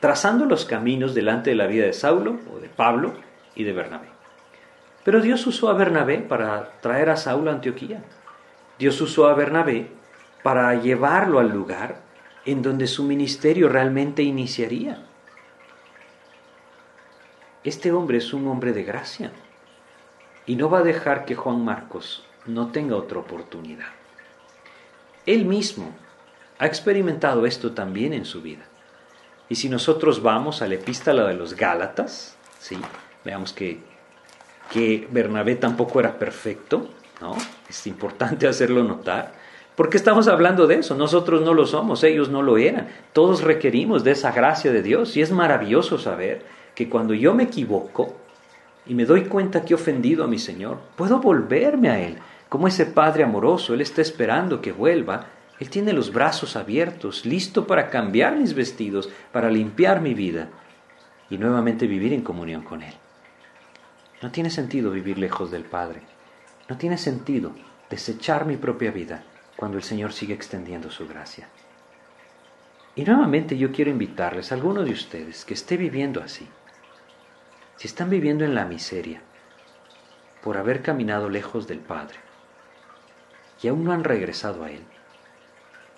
trazando 0.00 0.46
los 0.46 0.64
caminos 0.64 1.14
delante 1.14 1.50
de 1.50 1.56
la 1.56 1.66
vida 1.66 1.84
de 1.84 1.92
Saulo 1.92 2.38
o 2.50 2.58
de 2.58 2.70
Pablo 2.70 3.14
y 3.56 3.64
de 3.64 3.72
Bernabé. 3.72 4.08
Pero 5.02 5.20
Dios 5.20 5.46
usó 5.46 5.68
a 5.68 5.74
Bernabé 5.74 6.18
para 6.18 6.78
traer 6.80 7.10
a 7.10 7.16
Saulo 7.16 7.50
a 7.50 7.54
Antioquía. 7.54 8.04
Dios 8.78 9.00
usó 9.00 9.26
a 9.26 9.34
Bernabé 9.34 9.90
para 10.42 10.72
llevarlo 10.74 11.40
al 11.40 11.50
lugar 11.50 12.02
en 12.44 12.62
donde 12.62 12.86
su 12.86 13.02
ministerio 13.02 13.68
realmente 13.68 14.22
iniciaría. 14.22 15.02
Este 17.64 17.90
hombre 17.90 18.18
es 18.18 18.32
un 18.32 18.46
hombre 18.46 18.72
de 18.72 18.84
gracia 18.84 19.32
y 20.46 20.54
no 20.54 20.70
va 20.70 20.78
a 20.78 20.84
dejar 20.84 21.24
que 21.24 21.34
Juan 21.34 21.64
Marcos 21.64 22.24
no 22.46 22.68
tenga 22.68 22.94
otra 22.94 23.18
oportunidad. 23.18 23.88
Él 25.26 25.44
mismo 25.44 25.92
ha 26.58 26.66
experimentado 26.66 27.46
esto 27.46 27.72
también 27.72 28.12
en 28.12 28.24
su 28.24 28.42
vida. 28.42 28.64
Y 29.48 29.56
si 29.56 29.68
nosotros 29.68 30.22
vamos 30.22 30.62
a 30.62 30.68
la 30.68 30.74
epístola 30.74 31.26
de 31.26 31.34
los 31.34 31.54
Gálatas, 31.54 32.36
¿sí? 32.60 32.78
Veamos 33.26 33.52
que, 33.52 33.78
que 34.72 35.06
Bernabé 35.10 35.56
tampoco 35.56 36.00
era 36.00 36.18
perfecto, 36.18 36.88
¿no? 37.20 37.36
es 37.68 37.86
importante 37.86 38.48
hacerlo 38.48 38.82
notar, 38.82 39.34
porque 39.74 39.98
estamos 39.98 40.26
hablando 40.28 40.66
de 40.66 40.76
eso, 40.76 40.94
nosotros 40.94 41.42
no 41.42 41.52
lo 41.52 41.66
somos, 41.66 42.02
ellos 42.02 42.30
no 42.30 42.40
lo 42.40 42.56
eran, 42.56 42.88
todos 43.12 43.42
requerimos 43.42 44.02
de 44.04 44.12
esa 44.12 44.32
gracia 44.32 44.72
de 44.72 44.80
Dios 44.80 45.14
y 45.18 45.20
es 45.20 45.30
maravilloso 45.30 45.98
saber 45.98 46.46
que 46.74 46.88
cuando 46.88 47.12
yo 47.12 47.34
me 47.34 47.42
equivoco 47.42 48.16
y 48.86 48.94
me 48.94 49.04
doy 49.04 49.24
cuenta 49.24 49.62
que 49.62 49.74
he 49.74 49.76
ofendido 49.76 50.24
a 50.24 50.28
mi 50.28 50.38
Señor, 50.38 50.78
puedo 50.96 51.18
volverme 51.18 51.90
a 51.90 52.00
Él, 52.00 52.16
como 52.48 52.68
ese 52.68 52.86
Padre 52.86 53.24
amoroso, 53.24 53.74
Él 53.74 53.82
está 53.82 54.00
esperando 54.00 54.62
que 54.62 54.72
vuelva 54.72 55.26
él 55.58 55.70
tiene 55.70 55.92
los 55.92 56.12
brazos 56.12 56.54
abiertos, 56.54 57.24
listo 57.24 57.66
para 57.66 57.88
cambiar 57.88 58.36
mis 58.36 58.54
vestidos, 58.54 59.08
para 59.32 59.50
limpiar 59.50 60.02
mi 60.02 60.12
vida 60.12 60.48
y 61.30 61.38
nuevamente 61.38 61.86
vivir 61.86 62.12
en 62.12 62.20
comunión 62.20 62.62
con 62.62 62.82
Él. 62.82 62.92
No 64.22 64.30
tiene 64.30 64.50
sentido 64.50 64.90
vivir 64.90 65.18
lejos 65.18 65.50
del 65.50 65.64
Padre. 65.64 66.02
No 66.68 66.78
tiene 66.78 66.96
sentido 66.96 67.52
desechar 67.90 68.46
mi 68.46 68.56
propia 68.56 68.90
vida 68.90 69.22
cuando 69.56 69.76
el 69.76 69.82
Señor 69.82 70.12
sigue 70.12 70.34
extendiendo 70.34 70.90
su 70.90 71.06
gracia. 71.06 71.48
Y 72.94 73.04
nuevamente 73.04 73.58
yo 73.58 73.72
quiero 73.72 73.90
invitarles 73.90 74.50
a 74.50 74.54
alguno 74.54 74.82
de 74.82 74.92
ustedes 74.92 75.44
que 75.44 75.54
esté 75.54 75.76
viviendo 75.76 76.22
así. 76.22 76.48
Si 77.76 77.86
están 77.86 78.08
viviendo 78.08 78.44
en 78.44 78.54
la 78.54 78.64
miseria 78.64 79.20
por 80.42 80.56
haber 80.56 80.82
caminado 80.82 81.28
lejos 81.28 81.66
del 81.66 81.80
Padre 81.80 82.18
y 83.62 83.68
aún 83.68 83.84
no 83.84 83.92
han 83.92 84.02
regresado 84.02 84.64
a 84.64 84.70
Él, 84.70 84.82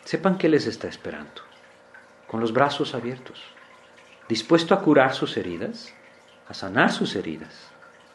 sepan 0.04 0.38
que 0.38 0.48
les 0.48 0.66
está 0.66 0.88
esperando, 0.88 1.42
con 2.26 2.40
los 2.40 2.52
brazos 2.52 2.94
abiertos, 2.94 3.40
dispuesto 4.28 4.74
a 4.74 4.82
curar 4.82 5.14
sus 5.14 5.36
heridas, 5.36 5.94
a 6.48 6.54
sanar 6.54 6.90
sus 6.90 7.14
heridas, 7.14 7.67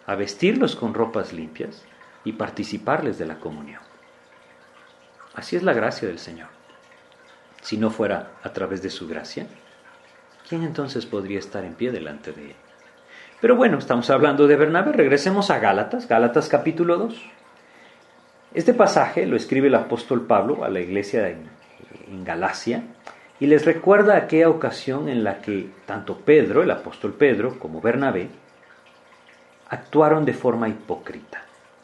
a 0.05 0.15
vestirlos 0.15 0.75
con 0.75 0.93
ropas 0.93 1.33
limpias 1.33 1.83
y 2.25 2.33
participarles 2.33 3.17
de 3.17 3.25
la 3.25 3.39
comunión. 3.39 3.81
Así 5.35 5.55
es 5.55 5.63
la 5.63 5.73
gracia 5.73 6.07
del 6.07 6.19
Señor. 6.19 6.49
Si 7.61 7.77
no 7.77 7.89
fuera 7.89 8.31
a 8.43 8.53
través 8.53 8.81
de 8.81 8.89
su 8.89 9.07
gracia, 9.07 9.47
¿quién 10.47 10.63
entonces 10.63 11.05
podría 11.05 11.39
estar 11.39 11.63
en 11.63 11.73
pie 11.73 11.91
delante 11.91 12.31
de 12.31 12.51
Él? 12.51 12.55
Pero 13.41 13.55
bueno, 13.55 13.77
estamos 13.77 14.09
hablando 14.09 14.47
de 14.47 14.55
Bernabé, 14.55 14.93
regresemos 14.93 15.49
a 15.49 15.59
Gálatas, 15.59 16.07
Gálatas 16.07 16.47
capítulo 16.49 16.97
2. 16.97 17.21
Este 18.53 18.73
pasaje 18.73 19.25
lo 19.25 19.35
escribe 19.35 19.67
el 19.67 19.75
apóstol 19.75 20.25
Pablo 20.27 20.63
a 20.63 20.69
la 20.69 20.79
iglesia 20.79 21.23
de 21.23 21.37
en 22.07 22.23
Galacia 22.23 22.83
y 23.39 23.47
les 23.47 23.65
recuerda 23.65 24.15
aquella 24.15 24.49
ocasión 24.49 25.09
en 25.09 25.23
la 25.23 25.41
que 25.41 25.69
tanto 25.85 26.17
Pedro, 26.19 26.63
el 26.63 26.71
apóstol 26.71 27.13
Pedro, 27.13 27.59
como 27.59 27.81
Bernabé, 27.81 28.29
actuaron 29.73 30.23
de 30.23 30.33
forma 30.33 30.69
hipócrita. 30.69 31.43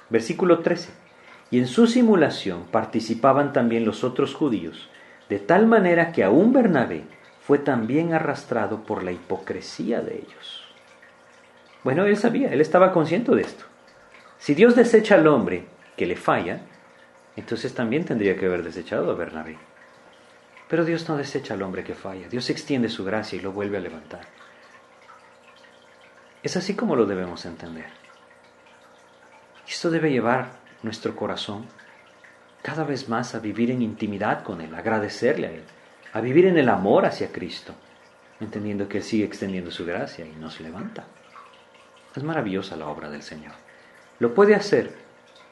Versículo 0.10 0.60
13. 0.60 0.92
Y 1.52 1.60
en 1.60 1.68
su 1.68 1.88
simulación 1.88 2.66
participaban 2.72 3.52
también 3.52 3.84
los 3.84 4.04
otros 4.04 4.36
judíos, 4.36 4.90
de 5.28 5.40
tal 5.40 5.66
manera 5.66 6.12
que 6.12 6.24
aún 6.24 6.54
Bernabé 6.54 7.04
fue 7.42 7.58
también 7.58 8.14
arrastrado 8.14 8.84
por 8.84 9.04
la 9.04 9.12
hipocresía 9.12 10.02
de 10.02 10.18
ellos. 10.18 10.64
Bueno, 11.84 12.06
él 12.06 12.18
sabía, 12.18 12.52
él 12.54 12.62
estaba 12.62 12.92
consciente 12.92 13.34
de 13.34 13.42
esto. 13.42 13.66
Si 14.38 14.54
Dios 14.54 14.76
desecha 14.76 15.16
al 15.16 15.26
hombre 15.28 15.66
que 15.98 16.06
le 16.06 16.16
falla, 16.16 16.62
entonces 17.36 17.74
también 17.74 18.06
tendría 18.06 18.38
que 18.38 18.46
haber 18.46 18.64
desechado 18.64 19.10
a 19.10 19.16
Bernabé. 19.16 19.58
Pero 20.68 20.86
Dios 20.86 21.10
no 21.10 21.18
desecha 21.18 21.56
al 21.56 21.64
hombre 21.64 21.84
que 21.84 21.96
falla, 21.96 22.30
Dios 22.30 22.52
extiende 22.52 22.90
su 22.90 23.04
gracia 23.04 23.38
y 23.38 23.42
lo 23.42 23.52
vuelve 23.52 23.78
a 23.78 23.82
levantar. 23.82 24.28
Es 26.42 26.56
así 26.56 26.76
como 26.76 26.96
lo 26.96 27.06
debemos 27.06 27.46
entender. 27.46 27.88
Esto 29.68 29.90
debe 29.90 30.12
llevar 30.12 30.52
nuestro 30.84 31.16
corazón 31.16 31.66
cada 32.62 32.84
vez 32.84 33.10
más 33.10 33.36
a 33.36 33.40
vivir 33.40 33.72
en 33.72 33.82
intimidad 33.82 34.44
con 34.44 34.62
Él, 34.62 34.74
a 34.74 34.80
agradecerle 34.80 35.48
a 35.48 35.52
Él, 35.52 35.64
a 36.14 36.22
vivir 36.22 36.46
en 36.46 36.58
el 36.58 36.70
amor 36.70 37.06
hacia 37.06 37.32
Cristo, 37.32 37.74
entendiendo 38.40 38.88
que 38.88 38.98
Él 39.00 39.04
sigue 39.04 39.26
extendiendo 39.26 39.70
su 39.70 39.86
gracia 39.86 40.26
y 40.26 40.32
nos 40.32 40.60
levanta. 40.62 41.06
Es 42.16 42.24
maravillosa 42.24 42.76
la 42.78 42.88
obra 42.88 43.10
del 43.10 43.22
Señor. 43.22 43.54
Lo 44.20 44.34
puede 44.34 44.56
hacer 44.56 44.94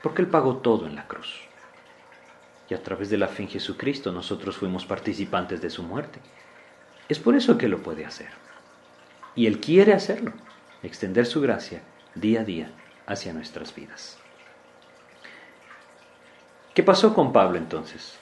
porque 0.01 0.21
Él 0.21 0.29
pagó 0.29 0.57
todo 0.57 0.87
en 0.87 0.95
la 0.95 1.07
cruz. 1.07 1.41
Y 2.69 2.73
a 2.73 2.83
través 2.83 3.09
de 3.09 3.17
la 3.17 3.27
fe 3.27 3.43
en 3.43 3.49
Jesucristo 3.49 4.11
nosotros 4.11 4.57
fuimos 4.57 4.85
participantes 4.85 5.61
de 5.61 5.69
su 5.69 5.83
muerte. 5.83 6.19
Es 7.07 7.19
por 7.19 7.35
eso 7.35 7.57
que 7.57 7.67
lo 7.67 7.83
puede 7.83 8.05
hacer. 8.05 8.29
Y 9.35 9.47
Él 9.47 9.59
quiere 9.59 9.93
hacerlo, 9.93 10.33
extender 10.83 11.25
su 11.25 11.41
gracia 11.41 11.81
día 12.15 12.41
a 12.41 12.43
día 12.43 12.71
hacia 13.05 13.33
nuestras 13.33 13.73
vidas. 13.73 14.17
¿Qué 16.73 16.83
pasó 16.83 17.13
con 17.13 17.33
Pablo 17.33 17.57
entonces? 17.57 18.17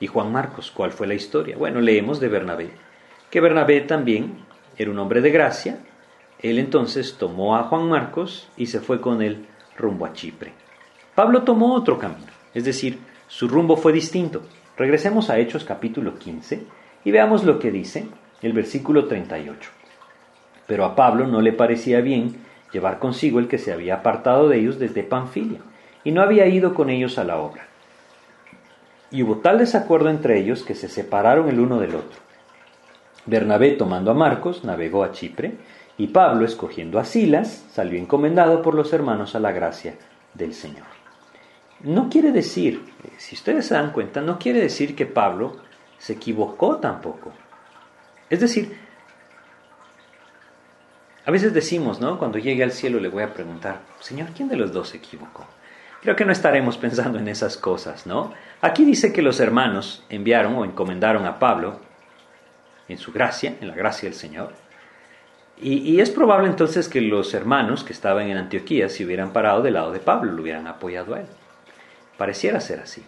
Y 0.00 0.06
Juan 0.06 0.30
Marcos, 0.30 0.70
¿cuál 0.70 0.92
fue 0.92 1.06
la 1.06 1.14
historia? 1.14 1.56
Bueno, 1.56 1.80
leemos 1.80 2.20
de 2.20 2.28
Bernabé, 2.28 2.70
que 3.30 3.40
Bernabé 3.40 3.80
también 3.80 4.44
era 4.76 4.90
un 4.90 4.98
hombre 4.98 5.20
de 5.20 5.30
gracia. 5.30 5.78
Él 6.38 6.58
entonces 6.58 7.16
tomó 7.18 7.56
a 7.56 7.64
Juan 7.64 7.88
Marcos 7.88 8.48
y 8.56 8.66
se 8.66 8.80
fue 8.80 9.00
con 9.00 9.22
él 9.22 9.46
rumbo 9.76 10.06
a 10.06 10.12
Chipre. 10.12 10.52
Pablo 11.14 11.42
tomó 11.42 11.74
otro 11.74 11.98
camino, 11.98 12.30
es 12.54 12.64
decir, 12.64 12.98
su 13.26 13.48
rumbo 13.48 13.76
fue 13.76 13.92
distinto. 13.92 14.42
Regresemos 14.76 15.30
a 15.30 15.38
Hechos 15.38 15.64
capítulo 15.64 16.16
15 16.18 16.64
y 17.04 17.10
veamos 17.10 17.42
lo 17.42 17.58
que 17.58 17.72
dice 17.72 18.06
el 18.40 18.52
versículo 18.52 19.06
38. 19.06 19.77
Pero 20.68 20.84
a 20.84 20.94
Pablo 20.94 21.26
no 21.26 21.40
le 21.40 21.52
parecía 21.52 22.00
bien 22.00 22.36
llevar 22.72 23.00
consigo 23.00 23.40
el 23.40 23.48
que 23.48 23.58
se 23.58 23.72
había 23.72 23.96
apartado 23.96 24.48
de 24.48 24.60
ellos 24.60 24.78
desde 24.78 25.02
Panfilia, 25.02 25.60
y 26.04 26.12
no 26.12 26.22
había 26.22 26.46
ido 26.46 26.74
con 26.74 26.90
ellos 26.90 27.18
a 27.18 27.24
la 27.24 27.38
obra. 27.38 27.66
Y 29.10 29.22
hubo 29.22 29.38
tal 29.38 29.58
desacuerdo 29.58 30.10
entre 30.10 30.38
ellos 30.38 30.62
que 30.62 30.74
se 30.74 30.88
separaron 30.88 31.48
el 31.48 31.58
uno 31.58 31.80
del 31.80 31.96
otro. 31.96 32.20
Bernabé, 33.24 33.72
tomando 33.72 34.10
a 34.10 34.14
Marcos, 34.14 34.62
navegó 34.62 35.02
a 35.02 35.12
Chipre, 35.12 35.56
y 35.96 36.08
Pablo, 36.08 36.44
escogiendo 36.44 36.98
a 36.98 37.04
Silas, 37.04 37.66
salió 37.72 37.98
encomendado 37.98 38.62
por 38.62 38.74
los 38.74 38.92
hermanos 38.92 39.34
a 39.34 39.40
la 39.40 39.52
gracia 39.52 39.94
del 40.34 40.54
Señor. 40.54 40.86
No 41.80 42.10
quiere 42.10 42.30
decir, 42.30 42.84
si 43.16 43.34
ustedes 43.34 43.66
se 43.66 43.74
dan 43.74 43.92
cuenta, 43.92 44.20
no 44.20 44.38
quiere 44.38 44.60
decir 44.60 44.94
que 44.94 45.06
Pablo 45.06 45.56
se 45.96 46.12
equivocó 46.14 46.76
tampoco. 46.76 47.32
Es 48.28 48.40
decir, 48.40 48.76
a 51.28 51.30
veces 51.30 51.52
decimos, 51.52 52.00
¿no? 52.00 52.18
Cuando 52.18 52.38
llegue 52.38 52.64
al 52.64 52.72
cielo 52.72 52.98
le 52.98 53.10
voy 53.10 53.22
a 53.22 53.34
preguntar, 53.34 53.80
Señor, 54.00 54.30
¿quién 54.34 54.48
de 54.48 54.56
los 54.56 54.72
dos 54.72 54.88
se 54.88 54.96
equivocó? 54.96 55.44
Creo 56.00 56.16
que 56.16 56.24
no 56.24 56.32
estaremos 56.32 56.78
pensando 56.78 57.18
en 57.18 57.28
esas 57.28 57.58
cosas, 57.58 58.06
¿no? 58.06 58.32
Aquí 58.62 58.86
dice 58.86 59.12
que 59.12 59.20
los 59.20 59.38
hermanos 59.38 60.06
enviaron 60.08 60.56
o 60.56 60.64
encomendaron 60.64 61.26
a 61.26 61.38
Pablo 61.38 61.80
en 62.88 62.96
su 62.96 63.12
gracia, 63.12 63.56
en 63.60 63.68
la 63.68 63.74
gracia 63.74 64.08
del 64.08 64.18
Señor. 64.18 64.54
Y, 65.60 66.00
es 66.00 66.08
probable 66.08 66.48
entonces 66.48 66.88
que 66.88 67.02
los 67.02 67.34
hermanos 67.34 67.84
que 67.84 67.92
estaban 67.92 68.28
en 68.28 68.38
Antioquía 68.38 68.88
se 68.88 69.04
hubieran 69.04 69.34
parado 69.34 69.60
del 69.60 69.74
lado 69.74 69.92
de 69.92 70.00
Pablo, 70.00 70.32
lo 70.32 70.40
hubieran 70.40 70.66
apoyado 70.66 71.14
a 71.14 71.20
él. 71.20 71.26
Pareciera 72.16 72.58
ser 72.60 72.80
así. 72.80 73.04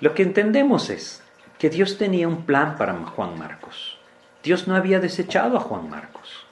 Lo 0.00 0.14
que 0.14 0.22
entendemos 0.22 0.88
es 0.88 1.24
que 1.58 1.68
Dios 1.68 1.98
tenía 1.98 2.28
un 2.28 2.46
plan 2.46 2.76
para 2.76 2.94
Juan 2.94 3.36
Marcos. 3.36 3.98
Dios 4.44 4.68
no 4.68 4.76
había 4.76 5.00
desechado 5.00 5.56
a 5.56 5.60
Juan 5.60 5.90
Marcos. 5.90 6.46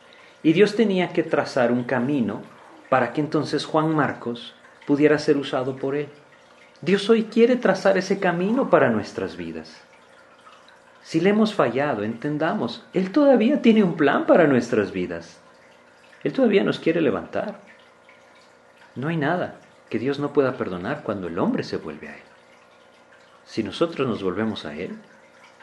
Y 0.47 0.53
Dios 0.53 0.77
tenía 0.77 1.09
que 1.09 1.25
trazar 1.25 1.73
un 1.73 1.83
camino 1.83 2.41
para 2.89 3.13
que 3.13 3.21
entonces 3.21 3.65
Juan 3.65 3.97
Marcos 3.97 4.55
pudiera 4.87 5.19
ser 5.19 5.39
usado 5.39 5.75
por 5.75 5.97
Él. 5.97 6.07
Dios 6.81 7.11
hoy 7.11 7.25
quiere 7.25 7.57
trazar 7.57 7.99
ese 7.99 8.21
camino 8.21 8.71
para 8.71 8.89
nuestras 8.91 9.37
vidas. 9.37 9.83
Si 11.03 11.19
le 11.19 11.31
hemos 11.31 11.53
fallado, 11.53 12.05
entendamos, 12.05 12.85
Él 12.93 13.11
todavía 13.11 13.61
tiene 13.61 13.83
un 13.83 13.97
plan 13.97 14.25
para 14.25 14.47
nuestras 14.47 14.93
vidas. 14.93 15.41
Él 16.23 16.33
todavía 16.33 16.63
nos 16.63 16.79
quiere 16.79 17.01
levantar. 17.01 17.59
No 18.95 19.09
hay 19.09 19.17
nada 19.17 19.57
que 19.91 19.99
Dios 19.99 20.21
no 20.21 20.33
pueda 20.33 20.57
perdonar 20.57 21.03
cuando 21.03 21.27
el 21.27 21.41
hombre 21.41 21.65
se 21.65 21.77
vuelve 21.77 22.07
a 22.07 22.15
Él. 22.15 22.23
Si 23.47 23.65
nosotros 23.65 24.07
nos 24.07 24.23
volvemos 24.23 24.65
a 24.65 24.77
Él, 24.77 24.97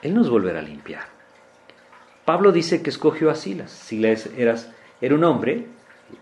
Él 0.02 0.14
nos 0.14 0.30
volverá 0.30 0.60
a 0.60 0.64
limpiar. 0.64 1.13
Pablo 2.26 2.52
dice 2.52 2.82
que 2.82 2.90
escogió 2.90 3.30
a 3.30 3.36
Silas. 3.36 3.72
Silas 3.72 4.30
era, 4.38 4.56
un 5.14 5.24
hombre 5.24 5.68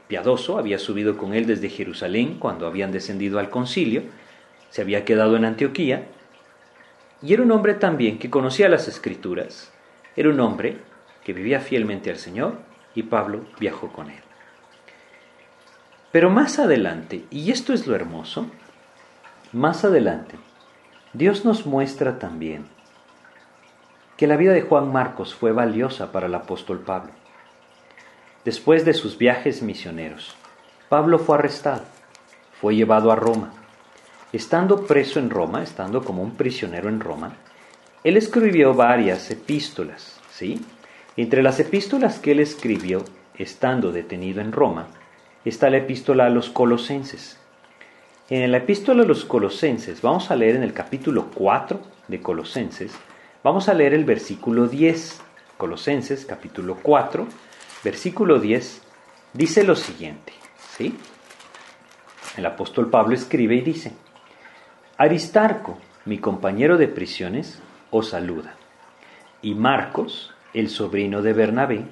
piadoso, 0.08 0.58
había 0.58 0.80
subido 0.80 1.18
con 1.18 1.34
él 1.34 1.46
desde 1.46 1.70
Jerusalén 1.70 2.38
cuando 2.40 2.66
habían 2.66 2.92
descendido 2.92 3.40
al 3.40 3.50
concilio, 3.50 4.04
se 4.70 4.82
había 4.82 5.06
quedado 5.06 5.36
en 5.36 5.46
Antioquía, 5.46 6.08
y 7.22 7.34
era 7.34 7.44
un 7.44 7.52
hombre 7.52 7.76
también 7.76 8.18
que 8.18 8.30
conocía 8.30 8.70
las 8.70 8.88
escrituras, 8.88 9.72
era 10.16 10.30
un 10.30 10.40
hombre 10.40 10.78
que 11.24 11.34
vivía 11.34 11.60
fielmente 11.60 12.10
al 12.10 12.18
Señor, 12.18 12.60
y 12.96 13.04
Pablo 13.04 13.46
viajó 13.60 13.90
con 13.90 14.10
él. 14.10 14.24
Pero 16.12 16.30
más 16.30 16.58
adelante, 16.58 17.26
y 17.30 17.52
esto 17.52 17.74
es 17.74 17.86
lo 17.86 17.96
hermoso, 17.96 18.48
más 19.52 19.86
adelante, 19.86 20.36
Dios 21.14 21.46
nos 21.46 21.66
muestra 21.66 22.18
también 22.18 22.66
que 24.22 24.28
la 24.28 24.38
vida 24.38 24.54
de 24.54 24.62
Juan 24.62 24.92
Marcos 24.92 25.34
fue 25.34 25.52
valiosa 25.52 26.12
para 26.12 26.28
el 26.28 26.36
apóstol 26.36 26.78
Pablo. 26.82 27.10
Después 28.46 28.86
de 28.86 28.94
sus 28.94 29.18
viajes 29.18 29.64
misioneros, 29.64 30.36
Pablo 30.90 31.18
fue 31.18 31.40
arrestado, 31.40 31.82
fue 32.62 32.76
llevado 32.76 33.12
a 33.12 33.16
Roma. 33.16 33.52
Estando 34.32 34.86
preso 34.86 35.18
en 35.18 35.32
Roma, 35.32 35.64
estando 35.64 36.04
como 36.04 36.22
un 36.22 36.36
prisionero 36.36 36.88
en 36.88 37.00
Roma, 37.00 37.34
él 38.04 38.16
escribió 38.16 38.76
varias 38.76 39.32
epístolas, 39.32 40.20
¿sí? 40.32 40.64
Entre 41.18 41.42
las 41.42 41.60
epístolas 41.60 42.20
que 42.20 42.34
él 42.34 42.42
escribió, 42.42 43.04
estando 43.40 43.92
detenido 43.92 44.40
en 44.40 44.52
Roma, 44.52 44.86
está 45.46 45.72
la 45.72 45.78
epístola 45.78 46.28
a 46.28 46.30
los 46.30 46.52
colosenses. 46.52 47.40
En 48.30 48.52
la 48.52 48.58
epístola 48.58 49.02
a 49.02 49.08
los 49.08 49.26
colosenses, 49.26 50.00
vamos 50.04 50.30
a 50.30 50.36
leer 50.36 50.58
en 50.58 50.62
el 50.62 50.74
capítulo 50.74 51.32
4 51.34 51.82
de 52.08 52.22
Colosenses, 52.22 52.92
Vamos 53.44 53.70
a 53.70 53.74
leer 53.74 53.96
el 53.96 54.06
versículo 54.06 54.68
10, 54.68 55.20
Colosenses 55.58 56.28
capítulo 56.28 56.78
4, 56.80 57.28
versículo 57.84 58.40
10, 58.40 58.84
dice 59.34 59.64
lo 59.64 59.76
siguiente, 59.76 60.34
¿sí? 60.78 60.96
El 62.38 62.46
apóstol 62.46 62.92
Pablo 62.92 63.16
escribe 63.16 63.56
y 63.56 63.62
dice, 63.62 63.94
Aristarco, 64.96 65.80
mi 66.06 66.20
compañero 66.20 66.78
de 66.78 66.88
prisiones, 66.88 67.60
os 67.90 68.10
saluda, 68.10 68.54
y 69.42 69.56
Marcos, 69.56 70.36
el 70.54 70.70
sobrino 70.70 71.24
de 71.24 71.34
Bernabé, 71.34 71.86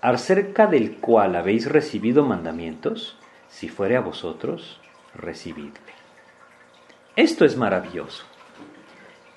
acerca 0.00 0.68
del 0.68 0.98
cual 0.98 1.34
habéis 1.34 1.68
recibido 1.68 2.24
mandamientos, 2.24 3.16
si 3.48 3.68
fuere 3.68 3.96
a 3.96 4.00
vosotros, 4.00 4.78
recibidle. 5.12 5.72
Esto 7.16 7.44
es 7.44 7.56
maravilloso. 7.56 8.24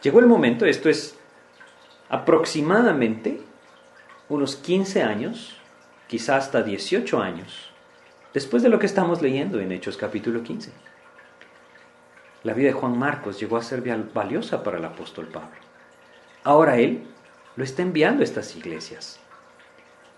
Llegó 0.04 0.20
el 0.20 0.28
momento, 0.28 0.68
esto 0.68 0.90
es 0.90 1.17
aproximadamente 2.10 3.42
unos 4.30 4.56
15 4.56 5.04
años, 5.04 5.58
quizá 6.08 6.38
hasta 6.38 6.64
18 6.64 7.22
años, 7.22 7.72
después 8.34 8.64
de 8.64 8.70
lo 8.70 8.80
que 8.80 8.86
estamos 8.86 9.22
leyendo 9.22 9.60
en 9.60 9.72
Hechos 9.72 9.98
capítulo 9.98 10.44
15. 10.44 10.72
La 12.44 12.54
vida 12.54 12.68
de 12.68 12.74
Juan 12.74 12.98
Marcos 12.98 13.40
llegó 13.40 13.58
a 13.58 13.64
ser 13.64 13.82
valiosa 14.14 14.64
para 14.64 14.78
el 14.78 14.86
apóstol 14.86 15.28
Pablo. 15.28 15.58
Ahora 16.44 16.78
él 16.78 17.04
lo 17.56 17.64
está 17.64 17.82
enviando 17.82 18.22
a 18.22 18.24
estas 18.24 18.56
iglesias. 18.56 19.20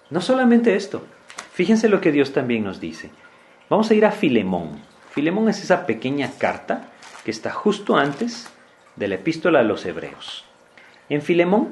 No 0.09 0.21
solamente 0.21 0.75
esto, 0.75 1.03
fíjense 1.53 1.87
lo 1.87 2.01
que 2.01 2.11
Dios 2.11 2.33
también 2.33 2.63
nos 2.63 2.79
dice. 2.79 3.09
Vamos 3.69 3.89
a 3.89 3.93
ir 3.93 4.05
a 4.05 4.11
Filemón. 4.11 4.81
Filemón 5.11 5.49
es 5.49 5.63
esa 5.63 5.85
pequeña 5.85 6.31
carta 6.37 6.89
que 7.23 7.31
está 7.31 7.51
justo 7.51 7.95
antes 7.95 8.47
de 8.95 9.07
la 9.07 9.15
epístola 9.15 9.59
a 9.59 9.63
los 9.63 9.85
hebreos. 9.85 10.48
En 11.09 11.23
Filemón 11.23 11.69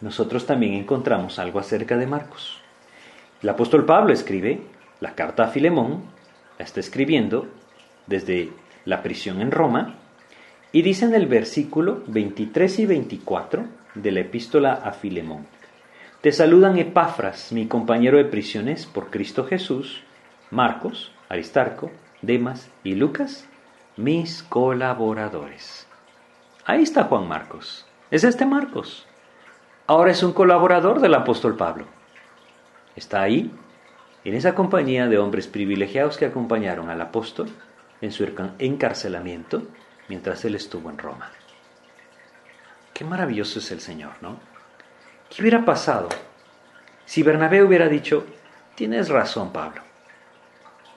nosotros 0.00 0.46
también 0.46 0.74
encontramos 0.74 1.38
algo 1.38 1.58
acerca 1.58 1.96
de 1.96 2.06
Marcos. 2.06 2.60
El 3.42 3.48
apóstol 3.48 3.86
Pablo 3.86 4.12
escribe 4.12 4.60
la 5.00 5.14
carta 5.14 5.44
a 5.44 5.48
Filemón, 5.48 6.02
la 6.58 6.64
está 6.64 6.80
escribiendo 6.80 7.46
desde 8.06 8.50
la 8.84 9.02
prisión 9.02 9.40
en 9.40 9.50
Roma, 9.50 9.94
y 10.72 10.82
dice 10.82 11.04
en 11.04 11.14
el 11.14 11.26
versículo 11.26 12.02
23 12.08 12.80
y 12.80 12.86
24 12.86 13.64
de 13.94 14.12
la 14.12 14.20
epístola 14.20 14.72
a 14.72 14.92
Filemón, 14.92 15.46
Te 16.20 16.32
saludan 16.32 16.78
Epafras, 16.78 17.52
mi 17.52 17.66
compañero 17.66 18.18
de 18.18 18.24
prisiones 18.24 18.84
por 18.86 19.10
Cristo 19.10 19.44
Jesús, 19.44 20.02
Marcos, 20.50 21.12
Aristarco, 21.28 21.90
Demas 22.22 22.70
y 22.82 22.94
Lucas, 22.94 23.46
mis 23.96 24.42
colaboradores. 24.42 25.86
Ahí 26.64 26.82
está 26.82 27.04
Juan 27.04 27.28
Marcos. 27.28 27.85
Es 28.10 28.22
este 28.22 28.46
Marcos. 28.46 29.04
Ahora 29.88 30.12
es 30.12 30.22
un 30.22 30.32
colaborador 30.32 31.00
del 31.00 31.14
apóstol 31.14 31.56
Pablo. 31.56 31.86
Está 32.94 33.22
ahí, 33.22 33.50
en 34.24 34.34
esa 34.34 34.54
compañía 34.54 35.08
de 35.08 35.18
hombres 35.18 35.48
privilegiados 35.48 36.16
que 36.16 36.26
acompañaron 36.26 36.88
al 36.88 37.00
apóstol 37.00 37.48
en 38.00 38.12
su 38.12 38.24
encarcelamiento 38.58 39.62
mientras 40.08 40.44
él 40.44 40.54
estuvo 40.54 40.88
en 40.88 40.98
Roma. 40.98 41.32
Qué 42.94 43.04
maravilloso 43.04 43.58
es 43.58 43.72
el 43.72 43.80
Señor, 43.80 44.12
¿no? 44.20 44.38
¿Qué 45.28 45.42
hubiera 45.42 45.64
pasado 45.64 46.08
si 47.06 47.24
Bernabé 47.24 47.62
hubiera 47.62 47.88
dicho, 47.88 48.24
tienes 48.76 49.08
razón, 49.08 49.52
Pablo, 49.52 49.82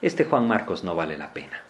este 0.00 0.24
Juan 0.24 0.46
Marcos 0.46 0.84
no 0.84 0.94
vale 0.94 1.18
la 1.18 1.32
pena? 1.32 1.60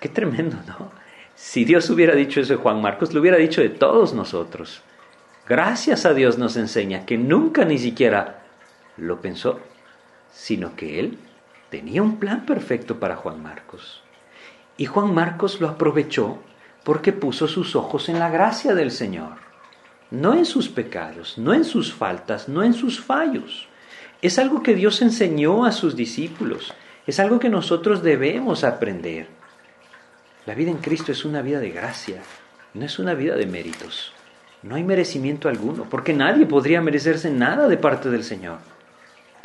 Qué 0.00 0.08
tremendo, 0.08 0.56
¿no? 0.66 0.90
Si 1.36 1.66
Dios 1.66 1.90
hubiera 1.90 2.14
dicho 2.14 2.40
eso 2.40 2.54
de 2.54 2.62
Juan 2.62 2.80
Marcos, 2.80 3.12
lo 3.12 3.20
hubiera 3.20 3.36
dicho 3.36 3.60
de 3.60 3.68
todos 3.68 4.14
nosotros. 4.14 4.80
Gracias 5.46 6.06
a 6.06 6.14
Dios 6.14 6.38
nos 6.38 6.56
enseña 6.56 7.04
que 7.04 7.18
nunca 7.18 7.66
ni 7.66 7.76
siquiera 7.76 8.42
lo 8.96 9.20
pensó, 9.20 9.60
sino 10.32 10.74
que 10.74 10.98
Él 10.98 11.18
tenía 11.70 12.02
un 12.02 12.16
plan 12.18 12.46
perfecto 12.46 12.98
para 12.98 13.16
Juan 13.16 13.42
Marcos. 13.42 14.02
Y 14.78 14.86
Juan 14.86 15.12
Marcos 15.12 15.60
lo 15.60 15.68
aprovechó 15.68 16.38
porque 16.84 17.12
puso 17.12 17.48
sus 17.48 17.76
ojos 17.76 18.08
en 18.08 18.18
la 18.18 18.30
gracia 18.30 18.74
del 18.74 18.90
Señor, 18.90 19.34
no 20.10 20.32
en 20.32 20.46
sus 20.46 20.70
pecados, 20.70 21.36
no 21.36 21.52
en 21.52 21.64
sus 21.64 21.92
faltas, 21.92 22.48
no 22.48 22.62
en 22.62 22.72
sus 22.72 22.98
fallos. 22.98 23.68
Es 24.22 24.38
algo 24.38 24.62
que 24.62 24.74
Dios 24.74 25.02
enseñó 25.02 25.66
a 25.66 25.72
sus 25.72 25.96
discípulos, 25.96 26.72
es 27.06 27.20
algo 27.20 27.38
que 27.38 27.50
nosotros 27.50 28.02
debemos 28.02 28.64
aprender. 28.64 29.35
La 30.46 30.54
vida 30.54 30.70
en 30.70 30.76
Cristo 30.76 31.10
es 31.10 31.24
una 31.24 31.42
vida 31.42 31.58
de 31.58 31.70
gracia, 31.70 32.22
no 32.72 32.84
es 32.84 33.00
una 33.00 33.14
vida 33.14 33.34
de 33.34 33.46
méritos. 33.46 34.12
No 34.62 34.76
hay 34.76 34.84
merecimiento 34.84 35.48
alguno, 35.48 35.88
porque 35.90 36.12
nadie 36.12 36.46
podría 36.46 36.80
merecerse 36.80 37.30
nada 37.30 37.66
de 37.66 37.76
parte 37.76 38.10
del 38.10 38.22
Señor. 38.22 38.58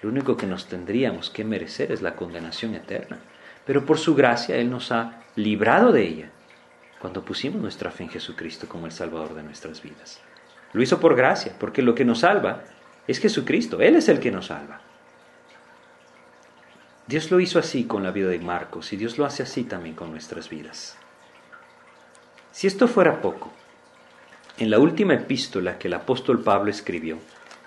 Lo 0.02 0.10
único 0.10 0.38
que 0.38 0.46
nos 0.46 0.68
tendríamos 0.68 1.32
que 1.32 1.44
merecer 1.44 1.92
es 1.92 2.04
la 2.04 2.16
condenación 2.16 2.76
eterna. 2.76 3.18
Pero 3.66 3.84
por 3.84 3.98
su 3.98 4.14
gracia 4.14 4.58
Él 4.58 4.70
nos 4.70 4.92
ha 4.92 5.24
librado 5.36 5.92
de 5.92 6.08
ella 6.08 6.30
cuando 7.00 7.26
pusimos 7.26 7.60
nuestra 7.60 7.90
fe 7.90 8.04
en 8.04 8.10
Jesucristo 8.10 8.68
como 8.70 8.86
el 8.86 8.92
Salvador 8.92 9.34
de 9.34 9.42
nuestras 9.42 9.82
vidas. 9.82 10.22
Lo 10.72 10.84
hizo 10.84 11.00
por 11.00 11.16
gracia, 11.16 11.54
porque 11.60 11.82
lo 11.82 11.96
que 11.96 12.06
nos 12.06 12.20
salva 12.20 12.64
es 13.08 13.20
Jesucristo. 13.20 13.82
Él 13.82 13.96
es 13.96 14.08
el 14.08 14.20
que 14.20 14.30
nos 14.30 14.48
salva. 14.48 14.82
Dios 17.12 17.30
lo 17.30 17.42
hizo 17.42 17.60
así 17.60 17.84
con 17.84 18.04
la 18.04 18.12
vida 18.12 18.30
de 18.30 18.40
Marcos 18.40 18.94
y 18.94 18.96
Dios 18.96 19.18
lo 19.18 19.26
hace 19.26 19.44
así 19.44 19.66
también 19.66 19.96
con 19.96 20.12
nuestras 20.12 20.50
vidas. 20.50 20.96
Si 22.54 22.68
esto 22.68 22.88
fuera 22.88 23.22
poco, 23.22 23.52
en 24.58 24.70
la 24.70 24.80
última 24.80 25.16
epístola 25.16 25.78
que 25.78 25.90
el 25.90 25.94
apóstol 25.96 26.42
Pablo 26.42 26.72
escribió, 26.72 27.18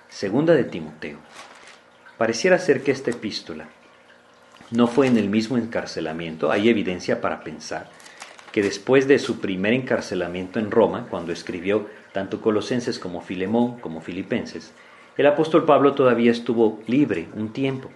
segunda 0.09 0.55
de 0.55 0.65
Timoteo, 0.65 1.19
pareciera 2.17 2.59
ser 2.59 2.83
que 2.83 2.93
esta 2.93 3.11
epístola 3.11 3.69
no 4.71 4.87
fue 4.87 5.09
en 5.09 5.19
el 5.19 5.29
mismo 5.29 5.59
encarcelamiento, 5.59 6.51
hay 6.51 6.71
evidencia 6.71 7.21
para 7.21 7.45
pensar 7.45 7.91
que 8.51 8.63
después 8.63 9.07
de 9.09 9.19
su 9.19 9.41
primer 9.41 9.75
encarcelamiento 9.75 10.59
en 10.59 10.71
Roma, 10.71 11.07
cuando 11.11 11.33
escribió 11.33 11.87
tanto 12.13 12.41
Colosenses 12.41 12.99
como 12.99 13.21
Filemón 13.21 13.79
como 13.81 14.01
Filipenses, 14.01 14.73
el 15.19 15.27
apóstol 15.27 15.67
Pablo 15.67 15.93
todavía 15.93 16.33
estuvo 16.33 16.83
libre 16.87 17.29
un 17.35 17.53
tiempo 17.53 17.91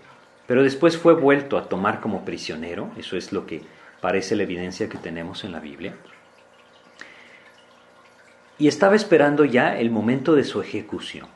pero 0.49 0.63
después 0.63 0.97
fue 0.97 1.13
vuelto 1.13 1.59
a 1.59 1.69
tomar 1.69 2.01
como 2.01 2.25
prisionero, 2.25 2.91
eso 2.97 3.19
es 3.19 3.33
lo 3.33 3.47
que 3.47 3.61
parece 4.01 4.35
la 4.35 4.45
evidencia 4.45 4.89
que 4.89 4.97
tenemos 4.97 5.45
en 5.45 5.53
la 5.53 5.61
Biblia, 5.61 5.95
y 8.59 8.67
estaba 8.67 8.97
esperando 8.97 9.45
ya 9.45 9.79
el 9.79 9.91
momento 9.91 10.35
de 10.35 10.45
su 10.45 10.63
ejecución. 10.63 11.29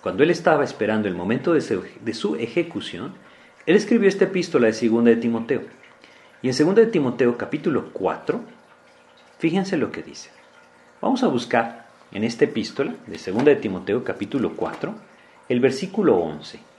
Cuando 0.00 0.22
él 0.22 0.30
estaba 0.30 0.64
esperando 0.64 1.08
el 1.08 1.14
momento 1.14 1.52
de 1.52 1.60
su, 1.60 2.36
ejecución, 2.36 3.14
él 3.66 3.76
escribió 3.76 4.08
esta 4.08 4.24
epístola 4.24 4.68
de 4.68 4.88
2 4.88 5.04
de 5.04 5.16
Timoteo. 5.16 5.62
Y 6.42 6.48
en 6.48 6.56
2 6.56 6.74
de 6.74 6.86
Timoteo 6.86 7.36
capítulo 7.36 7.90
4, 7.92 8.40
fíjense 9.38 9.76
lo 9.76 9.92
que 9.92 10.02
dice. 10.02 10.30
Vamos 11.02 11.22
a 11.22 11.28
buscar 11.28 11.86
en 12.12 12.24
esta 12.24 12.44
epístola 12.44 12.94
de 13.06 13.18
2 13.32 13.44
de 13.44 13.56
Timoteo 13.56 14.02
capítulo 14.02 14.54
4 14.56 14.94
el 15.48 15.60
versículo 15.60 16.16
11. 16.16 16.75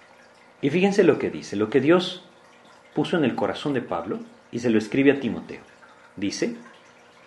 Y 0.62 0.70
fíjense 0.70 1.04
lo 1.04 1.20
que 1.20 1.30
dice, 1.30 1.56
lo 1.56 1.70
que 1.70 1.82
Dios 1.82 2.24
puso 2.96 3.18
en 3.18 3.24
el 3.24 3.36
corazón 3.36 3.74
de 3.74 3.82
Pablo 3.82 4.20
y 4.52 4.60
se 4.60 4.70
lo 4.70 4.78
escribe 4.78 5.12
a 5.12 5.20
Timoteo. 5.20 5.62
Dice, 6.16 6.56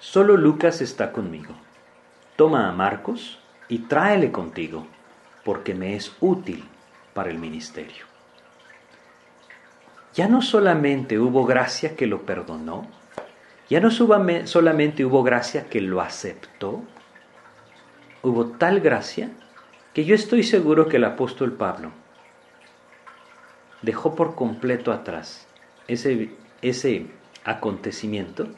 solo 0.01 0.37
Lucas 0.37 0.81
está 0.81 1.13
conmigo. 1.13 1.55
Toma 2.35 2.69
a 2.69 2.73
Marcos 2.73 3.39
y 3.69 3.81
tráele 3.81 4.33
contigo, 4.33 4.87
porque 5.45 5.75
me 5.75 5.95
es 5.95 6.13
útil 6.21 6.65
para 7.15 7.31
el 7.31 7.39
ministerio. 7.39 8.05
Ya 10.15 10.27
no 10.27 10.43
solamente 10.43 11.21
hubo 11.21 11.47
gracia 11.47 11.95
que 11.95 12.07
lo 12.07 12.23
perdonó, 12.23 12.89
ya 13.69 13.79
no 13.79 13.93
solamente 13.93 15.05
hubo 15.05 15.23
gracia 15.23 15.69
que 15.69 15.81
lo 15.81 16.01
aceptó, 16.01 16.83
hubo 18.23 18.47
tal 18.47 18.81
gracia 18.81 19.31
que 19.95 20.05
yo 20.05 20.17
estoy 20.17 20.43
seguro 20.43 20.89
que 20.89 20.97
el 20.97 21.05
apóstol 21.05 21.53
Pablo 21.53 21.93
dejó 23.83 24.15
por 24.15 24.35
completo 24.35 24.93
atrás 24.93 25.47
ese, 25.89 26.31
ese 26.63 27.07
acontecimiento 27.45 28.49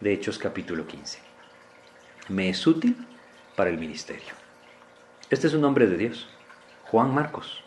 de 0.00 0.12
Hechos 0.12 0.38
capítulo 0.38 0.86
15. 0.86 1.20
Me 2.28 2.48
es 2.48 2.66
útil 2.66 2.96
para 3.54 3.70
el 3.70 3.78
ministerio. 3.78 4.34
Este 5.30 5.46
es 5.46 5.54
un 5.54 5.64
hombre 5.64 5.86
de 5.86 5.96
Dios, 5.96 6.28
Juan 6.90 7.14
Marcos. 7.14 7.62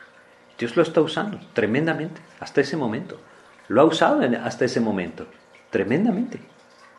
Dios 0.57 0.75
lo 0.75 0.83
está 0.83 1.01
usando 1.01 1.39
tremendamente 1.53 2.21
hasta 2.39 2.61
ese 2.61 2.75
momento. 2.75 3.19
Lo 3.69 3.81
ha 3.81 3.85
usado 3.85 4.21
hasta 4.43 4.65
ese 4.65 4.81
momento 4.81 5.25
tremendamente. 5.69 6.39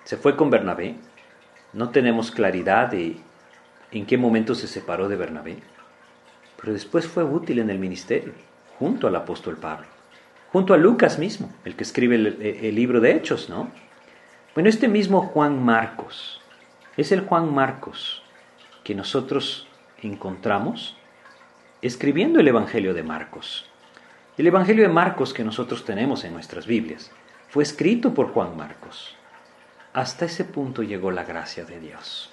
Se 0.05 0.17
fue 0.17 0.37
con 0.37 0.51
Bernabé. 0.51 0.97
No 1.73 1.91
tenemos 1.91 2.31
claridad 2.31 2.89
de 2.89 3.17
en 3.93 4.07
qué 4.07 4.17
momento 4.17 4.55
se 4.55 4.67
separó 4.67 5.09
de 5.09 5.17
Bernabé. 5.17 5.59
Pero 6.59 6.73
después 6.73 7.07
fue 7.07 7.25
útil 7.25 7.59
en 7.59 7.71
el 7.71 7.79
ministerio 7.79 8.33
junto 8.81 9.07
al 9.07 9.15
apóstol 9.15 9.59
Pablo, 9.59 9.87
junto 10.51 10.73
a 10.73 10.79
Lucas 10.79 11.19
mismo, 11.19 11.53
el 11.67 11.77
que 11.77 11.85
escribe 11.85 12.15
el, 12.17 12.75
libro 12.75 12.99
de 13.03 13.15
Hechos, 13.15 13.51
¿no? 13.51 13.71
Bueno, 14.55 14.71
este 14.71 14.89
mismo 14.89 15.21
Juan 15.21 15.63
Marcos, 15.63 16.41
es 16.97 17.13
el 17.13 17.21
Juan 17.21 17.55
Marcos 17.55 18.23
que 18.83 18.95
nosotros 18.95 19.69
encontramos 20.03 20.97
escribiendo 21.83 22.41
el 22.41 22.49
Evangelio 22.49 22.95
de 22.95 23.03
Marcos. 23.03 23.67
El 24.39 24.47
Evangelio 24.47 24.83
de 24.83 24.93
Marcos 24.93 25.35
que 25.35 25.45
nosotros 25.45 25.85
tenemos 25.85 26.25
en 26.25 26.33
nuestras 26.33 26.67
Biblias 26.67 27.13
fue 27.51 27.63
escrito 27.63 28.15
por 28.15 28.33
Juan 28.33 28.57
Marcos. 28.57 29.15
Hasta 29.93 30.25
ese 30.25 30.45
punto 30.45 30.83
llegó 30.83 31.11
la 31.11 31.25
gracia 31.25 31.67
de 31.67 31.79
Dios. 31.81 32.31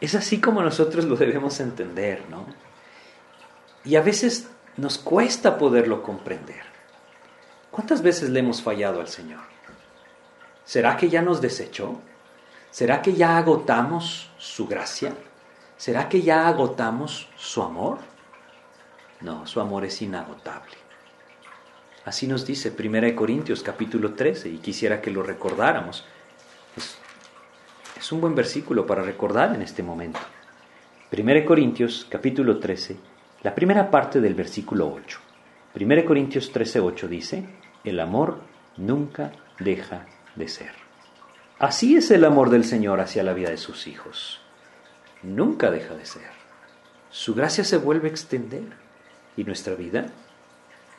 Es 0.00 0.14
así 0.14 0.40
como 0.40 0.62
nosotros 0.62 1.06
lo 1.06 1.16
debemos 1.16 1.58
entender, 1.58 2.22
¿no? 2.30 2.46
Y 3.84 3.96
a 3.96 4.00
veces 4.02 4.53
nos 4.76 4.98
cuesta 4.98 5.58
poderlo 5.58 6.02
comprender. 6.02 6.62
¿Cuántas 7.70 8.02
veces 8.02 8.30
le 8.30 8.40
hemos 8.40 8.62
fallado 8.62 9.00
al 9.00 9.08
Señor? 9.08 9.40
¿Será 10.64 10.96
que 10.96 11.08
ya 11.08 11.22
nos 11.22 11.40
desechó? 11.40 12.00
¿Será 12.70 13.02
que 13.02 13.14
ya 13.14 13.36
agotamos 13.36 14.30
su 14.38 14.66
gracia? 14.66 15.12
¿Será 15.76 16.08
que 16.08 16.22
ya 16.22 16.48
agotamos 16.48 17.28
su 17.36 17.62
amor? 17.62 17.98
No, 19.20 19.46
su 19.46 19.60
amor 19.60 19.84
es 19.84 20.00
inagotable. 20.02 20.74
Así 22.04 22.26
nos 22.26 22.44
dice 22.46 22.74
1 22.78 23.16
Corintios 23.16 23.62
capítulo 23.62 24.14
13 24.14 24.50
y 24.50 24.58
quisiera 24.58 25.00
que 25.00 25.10
lo 25.10 25.22
recordáramos. 25.22 26.04
Es, 26.76 28.12
un 28.12 28.20
buen 28.20 28.34
versículo 28.34 28.86
para 28.86 29.02
recordar 29.02 29.54
en 29.54 29.62
este 29.62 29.82
momento. 29.82 30.20
1 31.16 31.44
Corintios 31.46 32.06
capítulo 32.10 32.58
13 32.58 33.13
la 33.44 33.54
primera 33.54 33.90
parte 33.90 34.22
del 34.22 34.32
versículo 34.32 34.90
8. 34.90 35.20
1 35.74 36.04
Corintios 36.06 36.50
13:8 36.50 37.08
dice, 37.08 37.44
el 37.84 38.00
amor 38.00 38.40
nunca 38.78 39.32
deja 39.58 40.06
de 40.34 40.48
ser. 40.48 40.72
Así 41.58 41.94
es 41.94 42.10
el 42.10 42.24
amor 42.24 42.48
del 42.48 42.64
Señor 42.64 43.00
hacia 43.00 43.22
la 43.22 43.34
vida 43.34 43.50
de 43.50 43.58
sus 43.58 43.86
hijos. 43.86 44.40
Nunca 45.22 45.70
deja 45.70 45.94
de 45.94 46.06
ser. 46.06 46.30
Su 47.10 47.34
gracia 47.34 47.64
se 47.64 47.76
vuelve 47.76 48.08
a 48.08 48.12
extender 48.12 48.64
y 49.36 49.44
nuestra 49.44 49.74
vida 49.74 50.06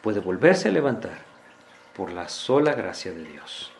puede 0.04 0.20
volverse 0.20 0.70
a 0.70 0.72
levantar 0.72 1.18
por 1.96 2.14
la 2.14 2.30
sola 2.30 2.76
gracia 2.76 3.12
de 3.12 3.24
Dios. 3.24 3.72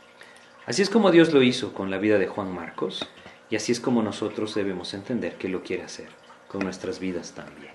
Así 0.66 0.82
es 0.82 0.90
como 0.90 1.12
Dios 1.12 1.34
lo 1.34 1.44
hizo 1.44 1.72
con 1.72 1.92
la 1.92 2.00
vida 2.00 2.18
de 2.18 2.26
Juan 2.26 2.52
Marcos 2.52 3.08
y 3.52 3.58
así 3.58 3.72
es 3.72 3.80
como 3.80 4.02
nosotros 4.02 4.56
debemos 4.56 4.96
entender 4.96 5.36
que 5.36 5.50
lo 5.50 5.62
quiere 5.62 5.84
hacer 5.84 6.10
con 6.48 6.62
nuestras 6.62 7.00
vidas 7.00 7.34
también. 7.34 7.75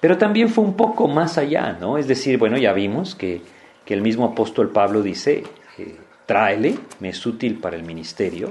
Pero 0.00 0.16
también 0.16 0.48
fue 0.48 0.64
un 0.64 0.74
poco 0.74 1.08
más 1.08 1.38
allá, 1.38 1.76
¿no? 1.80 1.98
Es 1.98 2.06
decir, 2.06 2.38
bueno, 2.38 2.56
ya 2.56 2.72
vimos 2.72 3.14
que, 3.14 3.42
el 3.86 4.02
mismo 4.02 4.26
apóstol 4.26 4.68
Pablo 4.70 5.00
dice, 5.00 5.44
eh, 5.78 5.96
tráele, 6.26 6.76
me 7.00 7.08
es 7.08 7.24
útil 7.24 7.58
para 7.58 7.74
el 7.74 7.84
ministerio, 7.84 8.50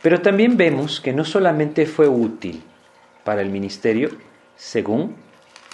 pero 0.00 0.22
también 0.22 0.56
vemos 0.56 1.00
que 1.00 1.12
no 1.12 1.24
solamente 1.24 1.84
fue 1.84 2.06
útil 2.06 2.62
para 3.24 3.40
el 3.40 3.50
ministerio, 3.50 4.10
según 4.54 5.16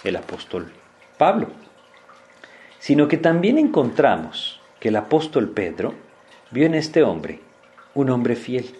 el 0.04 0.16
apóstol 0.16 0.72
Pablo, 1.18 1.48
sino 2.78 3.08
que 3.08 3.18
también 3.18 3.58
encontramos 3.58 4.58
que 4.80 4.88
el 4.88 4.96
apóstol 4.96 5.50
Pedro 5.50 5.92
vio 6.50 6.64
en 6.64 6.74
este 6.74 7.02
hombre 7.02 7.40
un 7.94 8.08
hombre 8.08 8.36
fiel. 8.36 8.74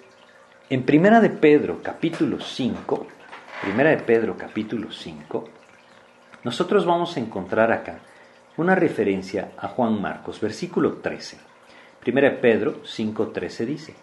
En 0.71 0.85
Primera 0.85 1.21
de 1.21 1.29
Pedro 1.29 1.83
capítulo 1.83 2.41
5, 2.41 3.07
Primera 3.61 3.91
de 3.91 3.99
Pedro 3.99 4.39
capítulo 4.39 4.91
5, 4.91 5.60
nosotros 6.43 6.86
vamos 6.86 7.16
a 7.16 7.20
encontrar 7.20 7.70
acá 7.72 8.01
una 8.57 8.74
referencia 8.74 9.53
a 9.59 9.68
Juan 9.68 10.01
Marcos, 10.01 10.41
versículo 10.41 10.95
13. 10.95 11.38
Primera 12.01 12.41
Pedro 12.41 12.82
5:13 12.82 13.66
dice: 13.66 13.95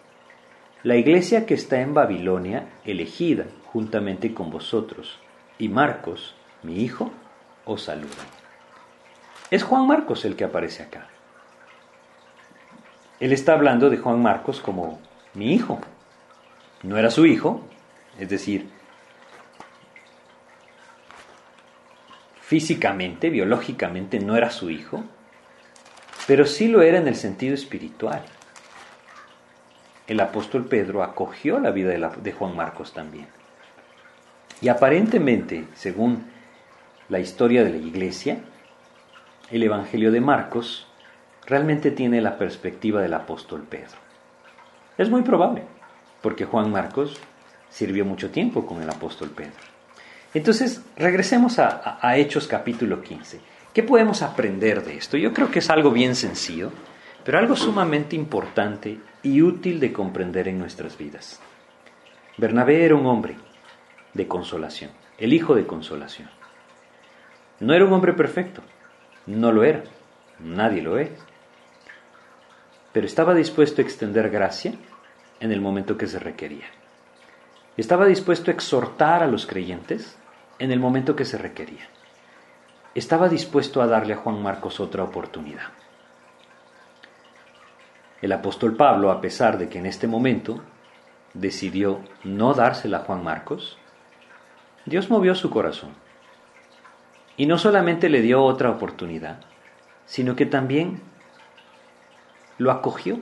La 0.82 0.96
iglesia 0.96 1.46
que 1.46 1.54
está 1.54 1.80
en 1.80 1.94
Babilonia, 1.94 2.68
elegida 2.84 3.46
juntamente 3.72 4.32
con 4.34 4.50
vosotros, 4.50 5.18
y 5.58 5.68
Marcos, 5.68 6.34
mi 6.62 6.82
hijo, 6.82 7.10
os 7.64 7.82
saluda. 7.82 8.24
Es 9.50 9.64
Juan 9.64 9.86
Marcos 9.86 10.24
el 10.24 10.36
que 10.36 10.44
aparece 10.44 10.82
acá. 10.82 11.08
Él 13.18 13.32
está 13.32 13.54
hablando 13.54 13.90
de 13.90 13.98
Juan 13.98 14.22
Marcos 14.22 14.60
como 14.60 15.00
mi 15.34 15.54
hijo. 15.54 15.80
No 16.82 16.96
era 16.96 17.10
su 17.10 17.26
hijo, 17.26 17.62
es 18.18 18.28
decir, 18.28 18.70
físicamente, 22.48 23.28
biológicamente 23.28 24.20
no 24.20 24.34
era 24.34 24.48
su 24.48 24.70
hijo, 24.70 25.04
pero 26.26 26.46
sí 26.46 26.68
lo 26.68 26.80
era 26.80 26.96
en 26.96 27.06
el 27.06 27.14
sentido 27.14 27.52
espiritual. 27.52 28.22
El 30.06 30.18
apóstol 30.18 30.64
Pedro 30.64 31.02
acogió 31.02 31.60
la 31.60 31.72
vida 31.72 31.90
de, 31.90 32.32
Juan 32.32 32.56
Marcos 32.56 32.94
también. 32.94 33.26
Y 34.62 34.68
aparentemente, 34.68 35.66
según 35.74 36.24
la 37.10 37.20
historia 37.20 37.64
de 37.64 37.70
la 37.70 37.76
iglesia, 37.76 38.38
el 39.50 39.62
Evangelio 39.62 40.10
de 40.10 40.22
Marcos 40.22 40.86
realmente 41.44 41.90
tiene 41.90 42.22
la 42.22 42.38
perspectiva 42.38 43.02
del 43.02 43.12
apóstol 43.12 43.66
Pedro. 43.68 43.98
Es 44.96 45.10
muy 45.10 45.20
probable, 45.20 45.64
porque 46.22 46.46
Juan 46.46 46.72
Marcos 46.72 47.20
sirvió 47.68 48.06
mucho 48.06 48.30
tiempo 48.30 48.64
con 48.64 48.82
el 48.82 48.88
apóstol 48.88 49.28
Pedro. 49.28 49.77
Entonces, 50.38 50.80
regresemos 50.96 51.58
a, 51.58 51.98
Hechos 52.16 52.46
capítulo 52.46 53.02
15. 53.02 53.40
¿Qué 53.74 53.82
podemos 53.82 54.22
aprender 54.22 54.84
de 54.84 54.96
esto? 54.96 55.16
Yo 55.16 55.32
creo 55.32 55.50
que 55.50 55.58
es 55.58 55.68
algo 55.68 55.90
bien 55.90 56.14
sencillo, 56.14 56.70
pero 57.24 57.40
algo 57.40 57.56
sumamente 57.56 58.14
importante 58.14 59.00
y 59.24 59.42
útil 59.42 59.80
de 59.80 59.92
comprender 59.92 60.46
en 60.46 60.60
nuestras 60.60 60.96
vidas. 60.96 61.40
Bernabé 62.36 62.84
era 62.84 62.94
un 62.94 63.06
hombre 63.06 63.36
de 64.14 64.28
consolación, 64.28 64.92
el 65.18 65.32
hijo 65.32 65.56
de 65.56 65.66
consolación. 65.66 66.30
No 67.58 67.74
era 67.74 67.84
un 67.84 67.92
hombre 67.92 68.12
perfecto, 68.12 68.62
no 69.26 69.50
lo 69.50 69.64
era, 69.64 69.82
nadie 70.38 70.82
lo 70.82 70.98
es. 70.98 71.10
Pero 72.92 73.06
estaba 73.08 73.34
dispuesto 73.34 73.82
a 73.82 73.84
extender 73.84 74.30
gracia 74.30 74.72
en 75.40 75.50
el 75.50 75.60
momento 75.60 75.96
que 75.96 76.06
se 76.06 76.20
requería. 76.20 76.66
Estaba 77.76 78.06
dispuesto 78.06 78.52
a 78.52 78.54
exhortar 78.54 79.24
a 79.24 79.26
los 79.26 79.44
creyentes 79.44 80.16
en 80.58 80.72
el 80.72 80.80
momento 80.80 81.14
que 81.16 81.24
se 81.24 81.38
requería. 81.38 81.88
Estaba 82.94 83.28
dispuesto 83.28 83.80
a 83.80 83.86
darle 83.86 84.14
a 84.14 84.18
Juan 84.18 84.42
Marcos 84.42 84.80
otra 84.80 85.04
oportunidad. 85.04 85.68
El 88.20 88.32
apóstol 88.32 88.76
Pablo, 88.76 89.10
a 89.10 89.20
pesar 89.20 89.58
de 89.58 89.68
que 89.68 89.78
en 89.78 89.86
este 89.86 90.08
momento 90.08 90.60
decidió 91.34 92.00
no 92.24 92.54
dársela 92.54 92.98
a 92.98 93.00
Juan 93.04 93.22
Marcos, 93.22 93.78
Dios 94.86 95.10
movió 95.10 95.34
su 95.34 95.50
corazón 95.50 95.90
y 97.36 97.46
no 97.46 97.58
solamente 97.58 98.08
le 98.08 98.20
dio 98.20 98.42
otra 98.42 98.70
oportunidad, 98.70 99.40
sino 100.06 100.34
que 100.34 100.46
también 100.46 101.00
lo 102.56 102.72
acogió 102.72 103.20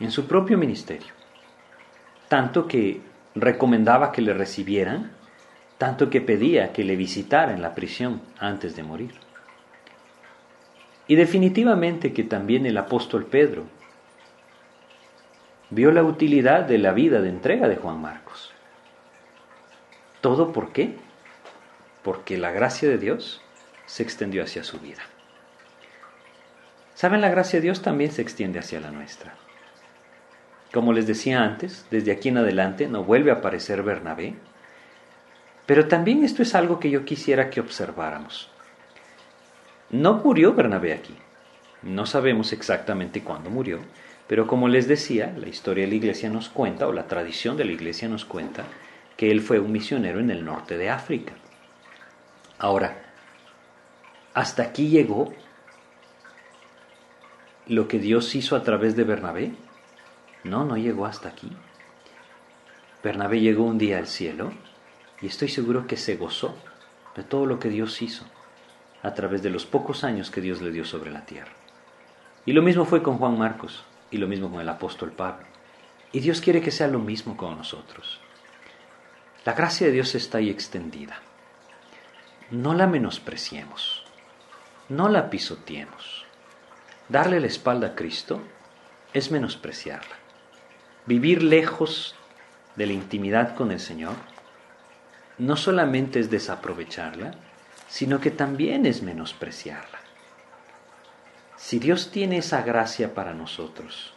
en 0.00 0.10
su 0.10 0.26
propio 0.26 0.58
ministerio. 0.58 1.12
Tanto 2.28 2.66
que 2.66 3.02
recomendaba 3.34 4.10
que 4.10 4.22
le 4.22 4.34
recibieran, 4.34 5.12
tanto 5.80 6.10
que 6.10 6.20
pedía 6.20 6.72
que 6.72 6.84
le 6.84 6.94
visitara 6.94 7.54
en 7.54 7.62
la 7.62 7.74
prisión 7.74 8.20
antes 8.38 8.76
de 8.76 8.82
morir. 8.82 9.14
Y 11.08 11.16
definitivamente 11.16 12.12
que 12.12 12.22
también 12.22 12.66
el 12.66 12.76
apóstol 12.76 13.24
Pedro 13.24 13.64
vio 15.70 15.90
la 15.90 16.04
utilidad 16.04 16.64
de 16.64 16.76
la 16.76 16.92
vida 16.92 17.22
de 17.22 17.30
entrega 17.30 17.66
de 17.66 17.76
Juan 17.76 18.00
Marcos. 18.00 18.52
¿Todo 20.20 20.52
por 20.52 20.72
qué? 20.72 20.96
porque 22.02 22.38
la 22.38 22.50
gracia 22.50 22.88
de 22.88 22.98
Dios 22.98 23.42
se 23.86 24.02
extendió 24.02 24.42
hacia 24.42 24.64
su 24.64 24.78
vida. 24.78 25.02
¿Saben? 26.94 27.20
La 27.20 27.30
gracia 27.30 27.58
de 27.58 27.64
Dios 27.64 27.82
también 27.82 28.10
se 28.10 28.22
extiende 28.22 28.58
hacia 28.58 28.80
la 28.80 28.90
nuestra. 28.90 29.34
Como 30.72 30.92
les 30.92 31.06
decía 31.06 31.42
antes, 31.42 31.86
desde 31.90 32.12
aquí 32.12 32.28
en 32.28 32.38
adelante 32.38 32.86
no 32.88 33.04
vuelve 33.04 33.30
a 33.30 33.34
aparecer 33.34 33.82
Bernabé, 33.82 34.34
pero 35.70 35.86
también 35.86 36.24
esto 36.24 36.42
es 36.42 36.56
algo 36.56 36.80
que 36.80 36.90
yo 36.90 37.04
quisiera 37.04 37.48
que 37.48 37.60
observáramos. 37.60 38.50
No 39.90 40.14
murió 40.14 40.52
Bernabé 40.52 40.92
aquí. 40.92 41.14
No 41.82 42.06
sabemos 42.06 42.52
exactamente 42.52 43.22
cuándo 43.22 43.50
murió, 43.50 43.78
pero 44.26 44.48
como 44.48 44.66
les 44.66 44.88
decía, 44.88 45.32
la 45.38 45.46
historia 45.46 45.84
de 45.84 45.90
la 45.90 45.94
iglesia 45.94 46.28
nos 46.28 46.48
cuenta, 46.48 46.88
o 46.88 46.92
la 46.92 47.06
tradición 47.06 47.56
de 47.56 47.66
la 47.66 47.70
iglesia 47.70 48.08
nos 48.08 48.24
cuenta, 48.24 48.64
que 49.16 49.30
él 49.30 49.42
fue 49.42 49.60
un 49.60 49.70
misionero 49.70 50.18
en 50.18 50.32
el 50.32 50.44
norte 50.44 50.76
de 50.76 50.90
África. 50.90 51.34
Ahora, 52.58 53.04
hasta 54.34 54.64
aquí 54.64 54.88
llegó 54.88 55.32
lo 57.68 57.86
que 57.86 58.00
Dios 58.00 58.34
hizo 58.34 58.56
a 58.56 58.64
través 58.64 58.96
de 58.96 59.04
Bernabé. 59.04 59.52
No, 60.42 60.64
no 60.64 60.76
llegó 60.76 61.06
hasta 61.06 61.28
aquí. 61.28 61.52
Bernabé 63.04 63.38
llegó 63.38 63.62
un 63.62 63.78
día 63.78 63.98
al 63.98 64.08
cielo 64.08 64.50
y 65.20 65.26
estoy 65.26 65.48
seguro 65.48 65.86
que 65.86 65.96
se 65.96 66.16
gozó 66.16 66.56
de 67.16 67.22
todo 67.22 67.46
lo 67.46 67.58
que 67.58 67.68
Dios 67.68 68.00
hizo 68.02 68.24
a 69.02 69.14
través 69.14 69.42
de 69.42 69.50
los 69.50 69.66
pocos 69.66 70.04
años 70.04 70.30
que 70.30 70.40
Dios 70.40 70.60
le 70.60 70.70
dio 70.70 70.84
sobre 70.84 71.10
la 71.10 71.24
tierra. 71.26 71.52
Y 72.46 72.52
lo 72.52 72.62
mismo 72.62 72.84
fue 72.84 73.02
con 73.02 73.18
Juan 73.18 73.38
Marcos 73.38 73.84
y 74.10 74.18
lo 74.18 74.28
mismo 74.28 74.50
con 74.50 74.60
el 74.60 74.68
apóstol 74.68 75.12
Pablo. 75.12 75.46
Y 76.12 76.20
Dios 76.20 76.40
quiere 76.40 76.60
que 76.60 76.70
sea 76.70 76.88
lo 76.88 76.98
mismo 76.98 77.36
con 77.36 77.56
nosotros. 77.56 78.20
La 79.44 79.52
gracia 79.52 79.86
de 79.86 79.92
Dios 79.92 80.14
está 80.14 80.38
ahí 80.38 80.50
extendida 80.50 81.20
no 82.50 82.74
la 82.74 82.88
menospreciemos, 82.88 84.02
no 84.88 85.08
la 85.08 85.30
pisoteemos. 85.30 86.24
Darle 87.08 87.40
la 87.40 87.46
espalda 87.46 87.88
a 87.88 87.94
Cristo 87.94 88.40
es 89.12 89.30
menospreciarla. 89.30 90.16
Vivir 91.06 91.42
lejos 91.42 92.16
de 92.74 92.86
la 92.86 92.92
intimidad 92.92 93.54
con 93.54 93.70
el 93.70 93.80
Señor 93.80 94.14
no 95.40 95.56
solamente 95.56 96.20
es 96.20 96.30
desaprovecharla, 96.30 97.32
sino 97.88 98.20
que 98.20 98.30
también 98.30 98.84
es 98.84 99.02
menospreciarla. 99.02 99.98
Si 101.56 101.78
Dios 101.78 102.10
tiene 102.10 102.38
esa 102.38 102.62
gracia 102.62 103.14
para 103.14 103.32
nosotros, 103.32 104.12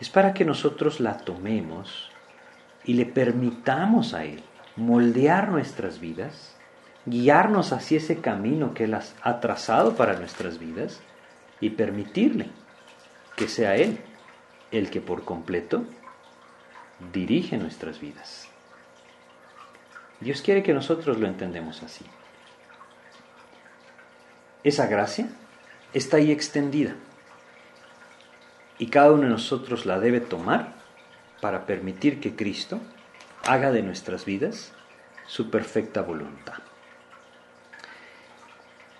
es 0.00 0.10
para 0.10 0.34
que 0.34 0.44
nosotros 0.44 1.00
la 1.00 1.16
tomemos 1.16 2.10
y 2.84 2.94
le 2.94 3.06
permitamos 3.06 4.12
a 4.12 4.24
Él 4.24 4.42
moldear 4.76 5.48
nuestras 5.48 5.98
vidas 5.98 6.54
guiarnos 7.06 7.72
hacia 7.72 7.96
ese 7.96 8.20
camino 8.20 8.74
que 8.74 8.84
Él 8.84 8.94
ha 8.94 9.40
trazado 9.40 9.96
para 9.96 10.18
nuestras 10.18 10.58
vidas 10.58 11.00
y 11.60 11.70
permitirle 11.70 12.48
que 13.34 13.48
sea 13.48 13.76
Él 13.76 13.98
el 14.70 14.90
que 14.90 15.00
por 15.00 15.24
completo 15.24 15.84
dirige 17.12 17.56
nuestras 17.56 17.98
vidas. 17.98 18.49
Dios 20.20 20.42
quiere 20.42 20.62
que 20.62 20.74
nosotros 20.74 21.18
lo 21.18 21.26
entendemos 21.26 21.82
así. 21.82 22.04
Esa 24.62 24.86
gracia 24.86 25.28
está 25.94 26.18
ahí 26.18 26.30
extendida 26.30 26.94
y 28.78 28.86
cada 28.88 29.12
uno 29.12 29.22
de 29.22 29.30
nosotros 29.30 29.86
la 29.86 29.98
debe 29.98 30.20
tomar 30.20 30.74
para 31.40 31.64
permitir 31.64 32.20
que 32.20 32.36
Cristo 32.36 32.80
haga 33.46 33.72
de 33.72 33.82
nuestras 33.82 34.26
vidas 34.26 34.72
su 35.26 35.50
perfecta 35.50 36.02
voluntad. 36.02 36.58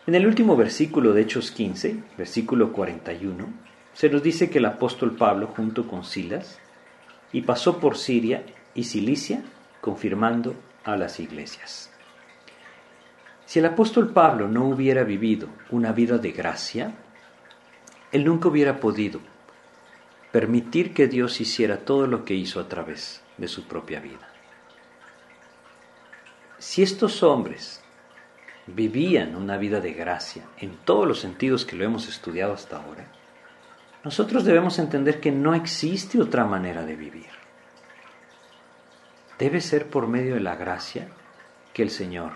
En 0.07 0.14
el 0.14 0.27
último 0.27 0.57
versículo 0.57 1.12
de 1.12 1.23
Hechos 1.23 1.51
15, 1.51 2.03
versículo 2.16 2.73
41, 2.73 3.47
se 3.93 4.09
nos 4.09 4.23
dice 4.23 4.49
que 4.49 4.59
el 4.59 4.64
apóstol 4.64 5.14
Pablo, 5.14 5.49
junto 5.49 5.87
con 5.87 6.05
Silas, 6.05 6.59
y 7.33 7.43
pasó 7.43 7.79
por 7.79 7.99
Siria 7.99 8.45
y 8.75 8.85
Cilicia, 8.85 9.43
confirmando 9.81 10.55
a 10.85 10.97
las 10.97 11.20
iglesias. 11.20 11.91
Si 13.47 13.59
el 13.59 13.66
apóstol 13.66 14.12
Pablo 14.12 14.49
no 14.49 14.66
hubiera 14.66 15.03
vivido 15.03 15.49
una 15.70 15.93
vida 15.93 16.18
de 16.18 16.33
gracia, 16.33 16.95
él 18.12 18.24
nunca 18.24 18.49
hubiera 18.49 18.78
podido 18.78 19.20
permitir 20.33 20.95
que 20.95 21.09
Dios 21.09 21.41
hiciera 21.41 21.78
todo 21.78 22.07
lo 22.07 22.24
que 22.24 22.35
hizo 22.35 22.61
a 22.61 22.68
través 22.68 23.22
de 23.37 23.49
su 23.49 23.64
propia 23.64 24.01
vida. 24.01 24.28
Si 26.59 26.83
estos 26.83 27.22
hombres 27.22 27.83
vivían 28.66 29.35
una 29.35 29.57
vida 29.57 29.81
de 29.81 29.95
gracia 29.95 30.45
en 30.59 30.76
todos 30.85 31.09
los 31.09 31.18
sentidos 31.18 31.64
que 31.64 31.74
lo 31.74 31.85
hemos 31.85 32.09
estudiado 32.09 32.53
hasta 32.53 32.76
ahora, 32.76 33.07
nosotros 34.05 34.45
debemos 34.45 34.78
entender 34.78 35.20
que 35.20 35.33
no 35.33 35.55
existe 35.55 36.20
otra 36.20 36.45
manera 36.45 36.85
de 36.85 36.97
vivir. 36.97 37.39
Debe 39.41 39.62
ser 39.62 39.88
por 39.88 40.07
medio 40.07 40.34
de 40.34 40.41
la 40.41 40.55
gracia 40.55 41.09
que 41.72 41.82
el 41.82 41.88
Señor 41.88 42.32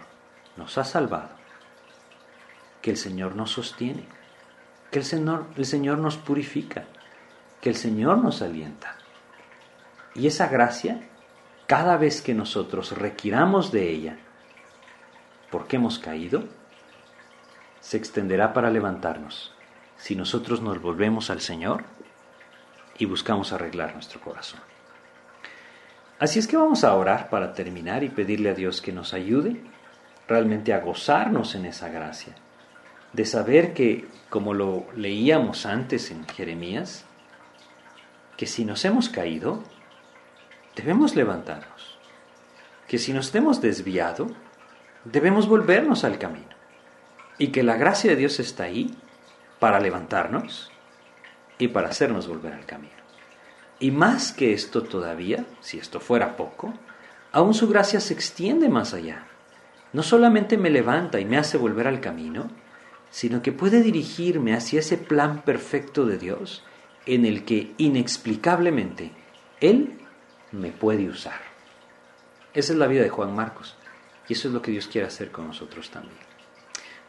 nos 0.56 0.78
ha 0.78 0.84
salvado, 0.84 1.28
que 2.80 2.90
el 2.90 2.96
Señor 2.96 3.36
nos 3.36 3.50
sostiene, 3.50 4.06
que 4.90 5.00
el 5.00 5.04
Señor, 5.04 5.44
el 5.54 5.66
Señor 5.66 5.98
nos 5.98 6.16
purifica, 6.16 6.86
que 7.60 7.68
el 7.68 7.76
Señor 7.76 8.24
nos 8.24 8.40
alienta. 8.40 8.96
Y 10.14 10.28
esa 10.28 10.48
gracia, 10.48 11.02
cada 11.66 11.98
vez 11.98 12.22
que 12.22 12.32
nosotros 12.32 12.92
requiramos 12.92 13.70
de 13.70 13.90
ella, 13.90 14.18
porque 15.50 15.76
hemos 15.76 15.98
caído, 15.98 16.44
se 17.80 17.98
extenderá 17.98 18.54
para 18.54 18.70
levantarnos 18.70 19.54
si 19.98 20.16
nosotros 20.16 20.62
nos 20.62 20.80
volvemos 20.80 21.28
al 21.28 21.42
Señor 21.42 21.84
y 22.96 23.04
buscamos 23.04 23.52
arreglar 23.52 23.92
nuestro 23.92 24.22
corazón. 24.22 24.73
Así 26.18 26.38
es 26.38 26.46
que 26.46 26.56
vamos 26.56 26.84
a 26.84 26.94
orar 26.94 27.28
para 27.28 27.52
terminar 27.52 28.04
y 28.04 28.08
pedirle 28.08 28.50
a 28.50 28.54
Dios 28.54 28.80
que 28.80 28.92
nos 28.92 29.14
ayude 29.14 29.60
realmente 30.28 30.72
a 30.72 30.80
gozarnos 30.80 31.54
en 31.54 31.66
esa 31.66 31.88
gracia, 31.88 32.34
de 33.12 33.26
saber 33.26 33.74
que, 33.74 34.06
como 34.30 34.54
lo 34.54 34.86
leíamos 34.96 35.66
antes 35.66 36.10
en 36.10 36.26
Jeremías, 36.26 37.04
que 38.36 38.46
si 38.46 38.64
nos 38.64 38.84
hemos 38.84 39.08
caído, 39.08 39.62
debemos 40.76 41.14
levantarnos, 41.14 41.98
que 42.88 42.98
si 42.98 43.12
nos 43.12 43.34
hemos 43.34 43.60
desviado, 43.60 44.28
debemos 45.04 45.48
volvernos 45.48 46.04
al 46.04 46.18
camino, 46.18 46.54
y 47.38 47.48
que 47.48 47.62
la 47.62 47.76
gracia 47.76 48.10
de 48.10 48.16
Dios 48.16 48.40
está 48.40 48.64
ahí 48.64 48.96
para 49.58 49.80
levantarnos 49.80 50.70
y 51.58 51.68
para 51.68 51.88
hacernos 51.88 52.28
volver 52.28 52.54
al 52.54 52.66
camino. 52.66 53.03
Y 53.80 53.90
más 53.90 54.32
que 54.32 54.52
esto 54.52 54.82
todavía, 54.82 55.44
si 55.60 55.78
esto 55.78 56.00
fuera 56.00 56.36
poco, 56.36 56.72
aún 57.32 57.54
su 57.54 57.68
gracia 57.68 58.00
se 58.00 58.14
extiende 58.14 58.68
más 58.68 58.94
allá. 58.94 59.26
No 59.92 60.02
solamente 60.02 60.56
me 60.56 60.70
levanta 60.70 61.20
y 61.20 61.24
me 61.24 61.36
hace 61.36 61.58
volver 61.58 61.86
al 61.86 62.00
camino, 62.00 62.50
sino 63.10 63.42
que 63.42 63.52
puede 63.52 63.82
dirigirme 63.82 64.54
hacia 64.54 64.80
ese 64.80 64.98
plan 64.98 65.42
perfecto 65.42 66.06
de 66.06 66.18
Dios 66.18 66.64
en 67.06 67.24
el 67.24 67.44
que 67.44 67.74
inexplicablemente 67.78 69.12
Él 69.60 69.98
me 70.52 70.70
puede 70.70 71.08
usar. 71.08 71.40
Esa 72.54 72.72
es 72.72 72.78
la 72.78 72.86
vida 72.86 73.02
de 73.02 73.10
Juan 73.10 73.34
Marcos 73.34 73.76
y 74.28 74.32
eso 74.32 74.48
es 74.48 74.54
lo 74.54 74.62
que 74.62 74.70
Dios 74.70 74.88
quiere 74.88 75.06
hacer 75.06 75.30
con 75.30 75.46
nosotros 75.46 75.90
también. 75.90 76.18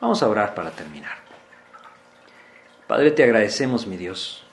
Vamos 0.01 0.22
a 0.22 0.28
orar 0.28 0.53
para 0.53 0.72
terminar. 0.72 1.18
Padre, 2.88 3.11
te 3.11 3.24
agradecemos, 3.24 3.88
mi 3.88 3.97
Dios, 3.97 4.44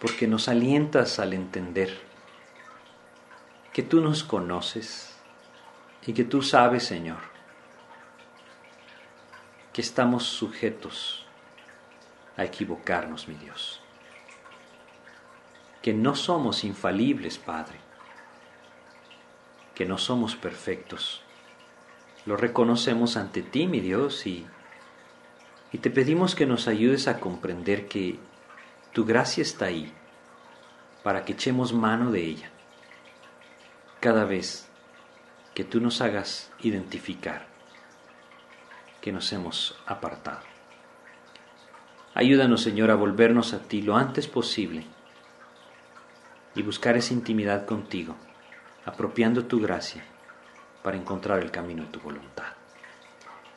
porque 0.00 0.26
nos 0.26 0.48
alientas 0.48 1.18
al 1.18 1.32
entender 1.32 2.00
que 3.72 3.82
tú 3.82 4.00
nos 4.00 4.22
conoces 4.24 5.16
y 6.06 6.12
que 6.12 6.24
tú 6.24 6.42
sabes, 6.42 6.84
Señor, 6.84 7.18
que 9.72 9.80
estamos 9.80 10.24
sujetos 10.24 11.26
a 12.36 12.44
equivocarnos, 12.44 13.28
mi 13.28 13.34
Dios 13.34 13.82
que 15.82 15.94
no 15.94 16.14
somos 16.14 16.64
infalibles, 16.64 17.38
Padre, 17.38 17.78
que 19.74 19.86
no 19.86 19.98
somos 19.98 20.36
perfectos. 20.36 21.22
Lo 22.26 22.36
reconocemos 22.36 23.16
ante 23.16 23.42
ti, 23.42 23.66
mi 23.66 23.80
Dios, 23.80 24.26
y, 24.26 24.46
y 25.72 25.78
te 25.78 25.90
pedimos 25.90 26.34
que 26.34 26.46
nos 26.46 26.68
ayudes 26.68 27.08
a 27.08 27.20
comprender 27.20 27.86
que 27.88 28.18
tu 28.98 29.04
gracia 29.04 29.42
está 29.42 29.66
ahí 29.66 29.92
para 31.04 31.24
que 31.24 31.34
echemos 31.34 31.72
mano 31.72 32.10
de 32.10 32.20
ella 32.20 32.50
cada 34.00 34.24
vez 34.24 34.68
que 35.54 35.62
tú 35.62 35.80
nos 35.80 36.00
hagas 36.00 36.50
identificar 36.58 37.46
que 39.00 39.12
nos 39.12 39.32
hemos 39.32 39.78
apartado. 39.86 40.40
Ayúdanos, 42.12 42.60
Señor, 42.60 42.90
a 42.90 42.96
volvernos 42.96 43.54
a 43.54 43.60
ti 43.60 43.82
lo 43.82 43.96
antes 43.96 44.26
posible 44.26 44.84
y 46.56 46.62
buscar 46.62 46.96
esa 46.96 47.14
intimidad 47.14 47.66
contigo, 47.66 48.16
apropiando 48.84 49.44
tu 49.44 49.60
gracia 49.60 50.02
para 50.82 50.96
encontrar 50.96 51.38
el 51.38 51.52
camino 51.52 51.84
de 51.84 51.90
tu 51.90 52.00
voluntad. 52.00 52.52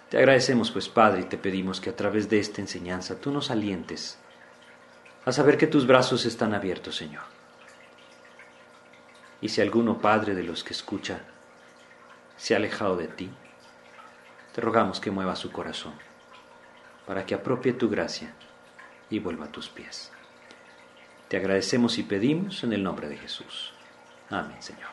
Te 0.07 0.19
agradecemos 0.19 0.69
pues 0.69 0.87
Padre 0.87 1.21
y 1.21 1.23
te 1.25 1.39
pedimos 1.39 1.81
que 1.81 1.89
a 1.89 1.95
través 1.95 2.29
de 2.29 2.37
esta 2.37 2.61
enseñanza 2.61 3.19
tú 3.19 3.31
nos 3.31 3.49
alientes 3.49 4.19
a 5.25 5.31
saber 5.31 5.57
que 5.57 5.67
tus 5.67 5.85
brazos 5.85 6.25
están 6.25 6.53
abiertos, 6.53 6.95
Señor. 6.95 7.23
Y 9.41 9.49
si 9.49 9.61
alguno, 9.61 9.99
Padre, 9.99 10.35
de 10.35 10.43
los 10.43 10.63
que 10.63 10.73
escucha, 10.73 11.21
se 12.37 12.53
ha 12.53 12.57
alejado 12.57 12.95
de 12.95 13.07
ti, 13.07 13.29
te 14.53 14.61
rogamos 14.61 14.99
que 14.99 15.11
mueva 15.11 15.35
su 15.35 15.51
corazón 15.51 15.93
para 17.05 17.25
que 17.25 17.35
apropie 17.35 17.73
tu 17.73 17.89
gracia 17.89 18.33
y 19.09 19.19
vuelva 19.19 19.45
a 19.45 19.51
tus 19.51 19.69
pies. 19.69 20.11
Te 21.27 21.37
agradecemos 21.37 21.97
y 21.97 22.03
pedimos 22.03 22.63
en 22.63 22.73
el 22.73 22.83
nombre 22.83 23.07
de 23.07 23.17
Jesús. 23.17 23.73
Amén, 24.29 24.61
Señor. 24.61 24.89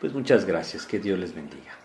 Pues 0.00 0.12
muchas 0.12 0.44
gracias, 0.44 0.86
que 0.86 0.98
Dios 0.98 1.18
les 1.18 1.34
bendiga. 1.34 1.77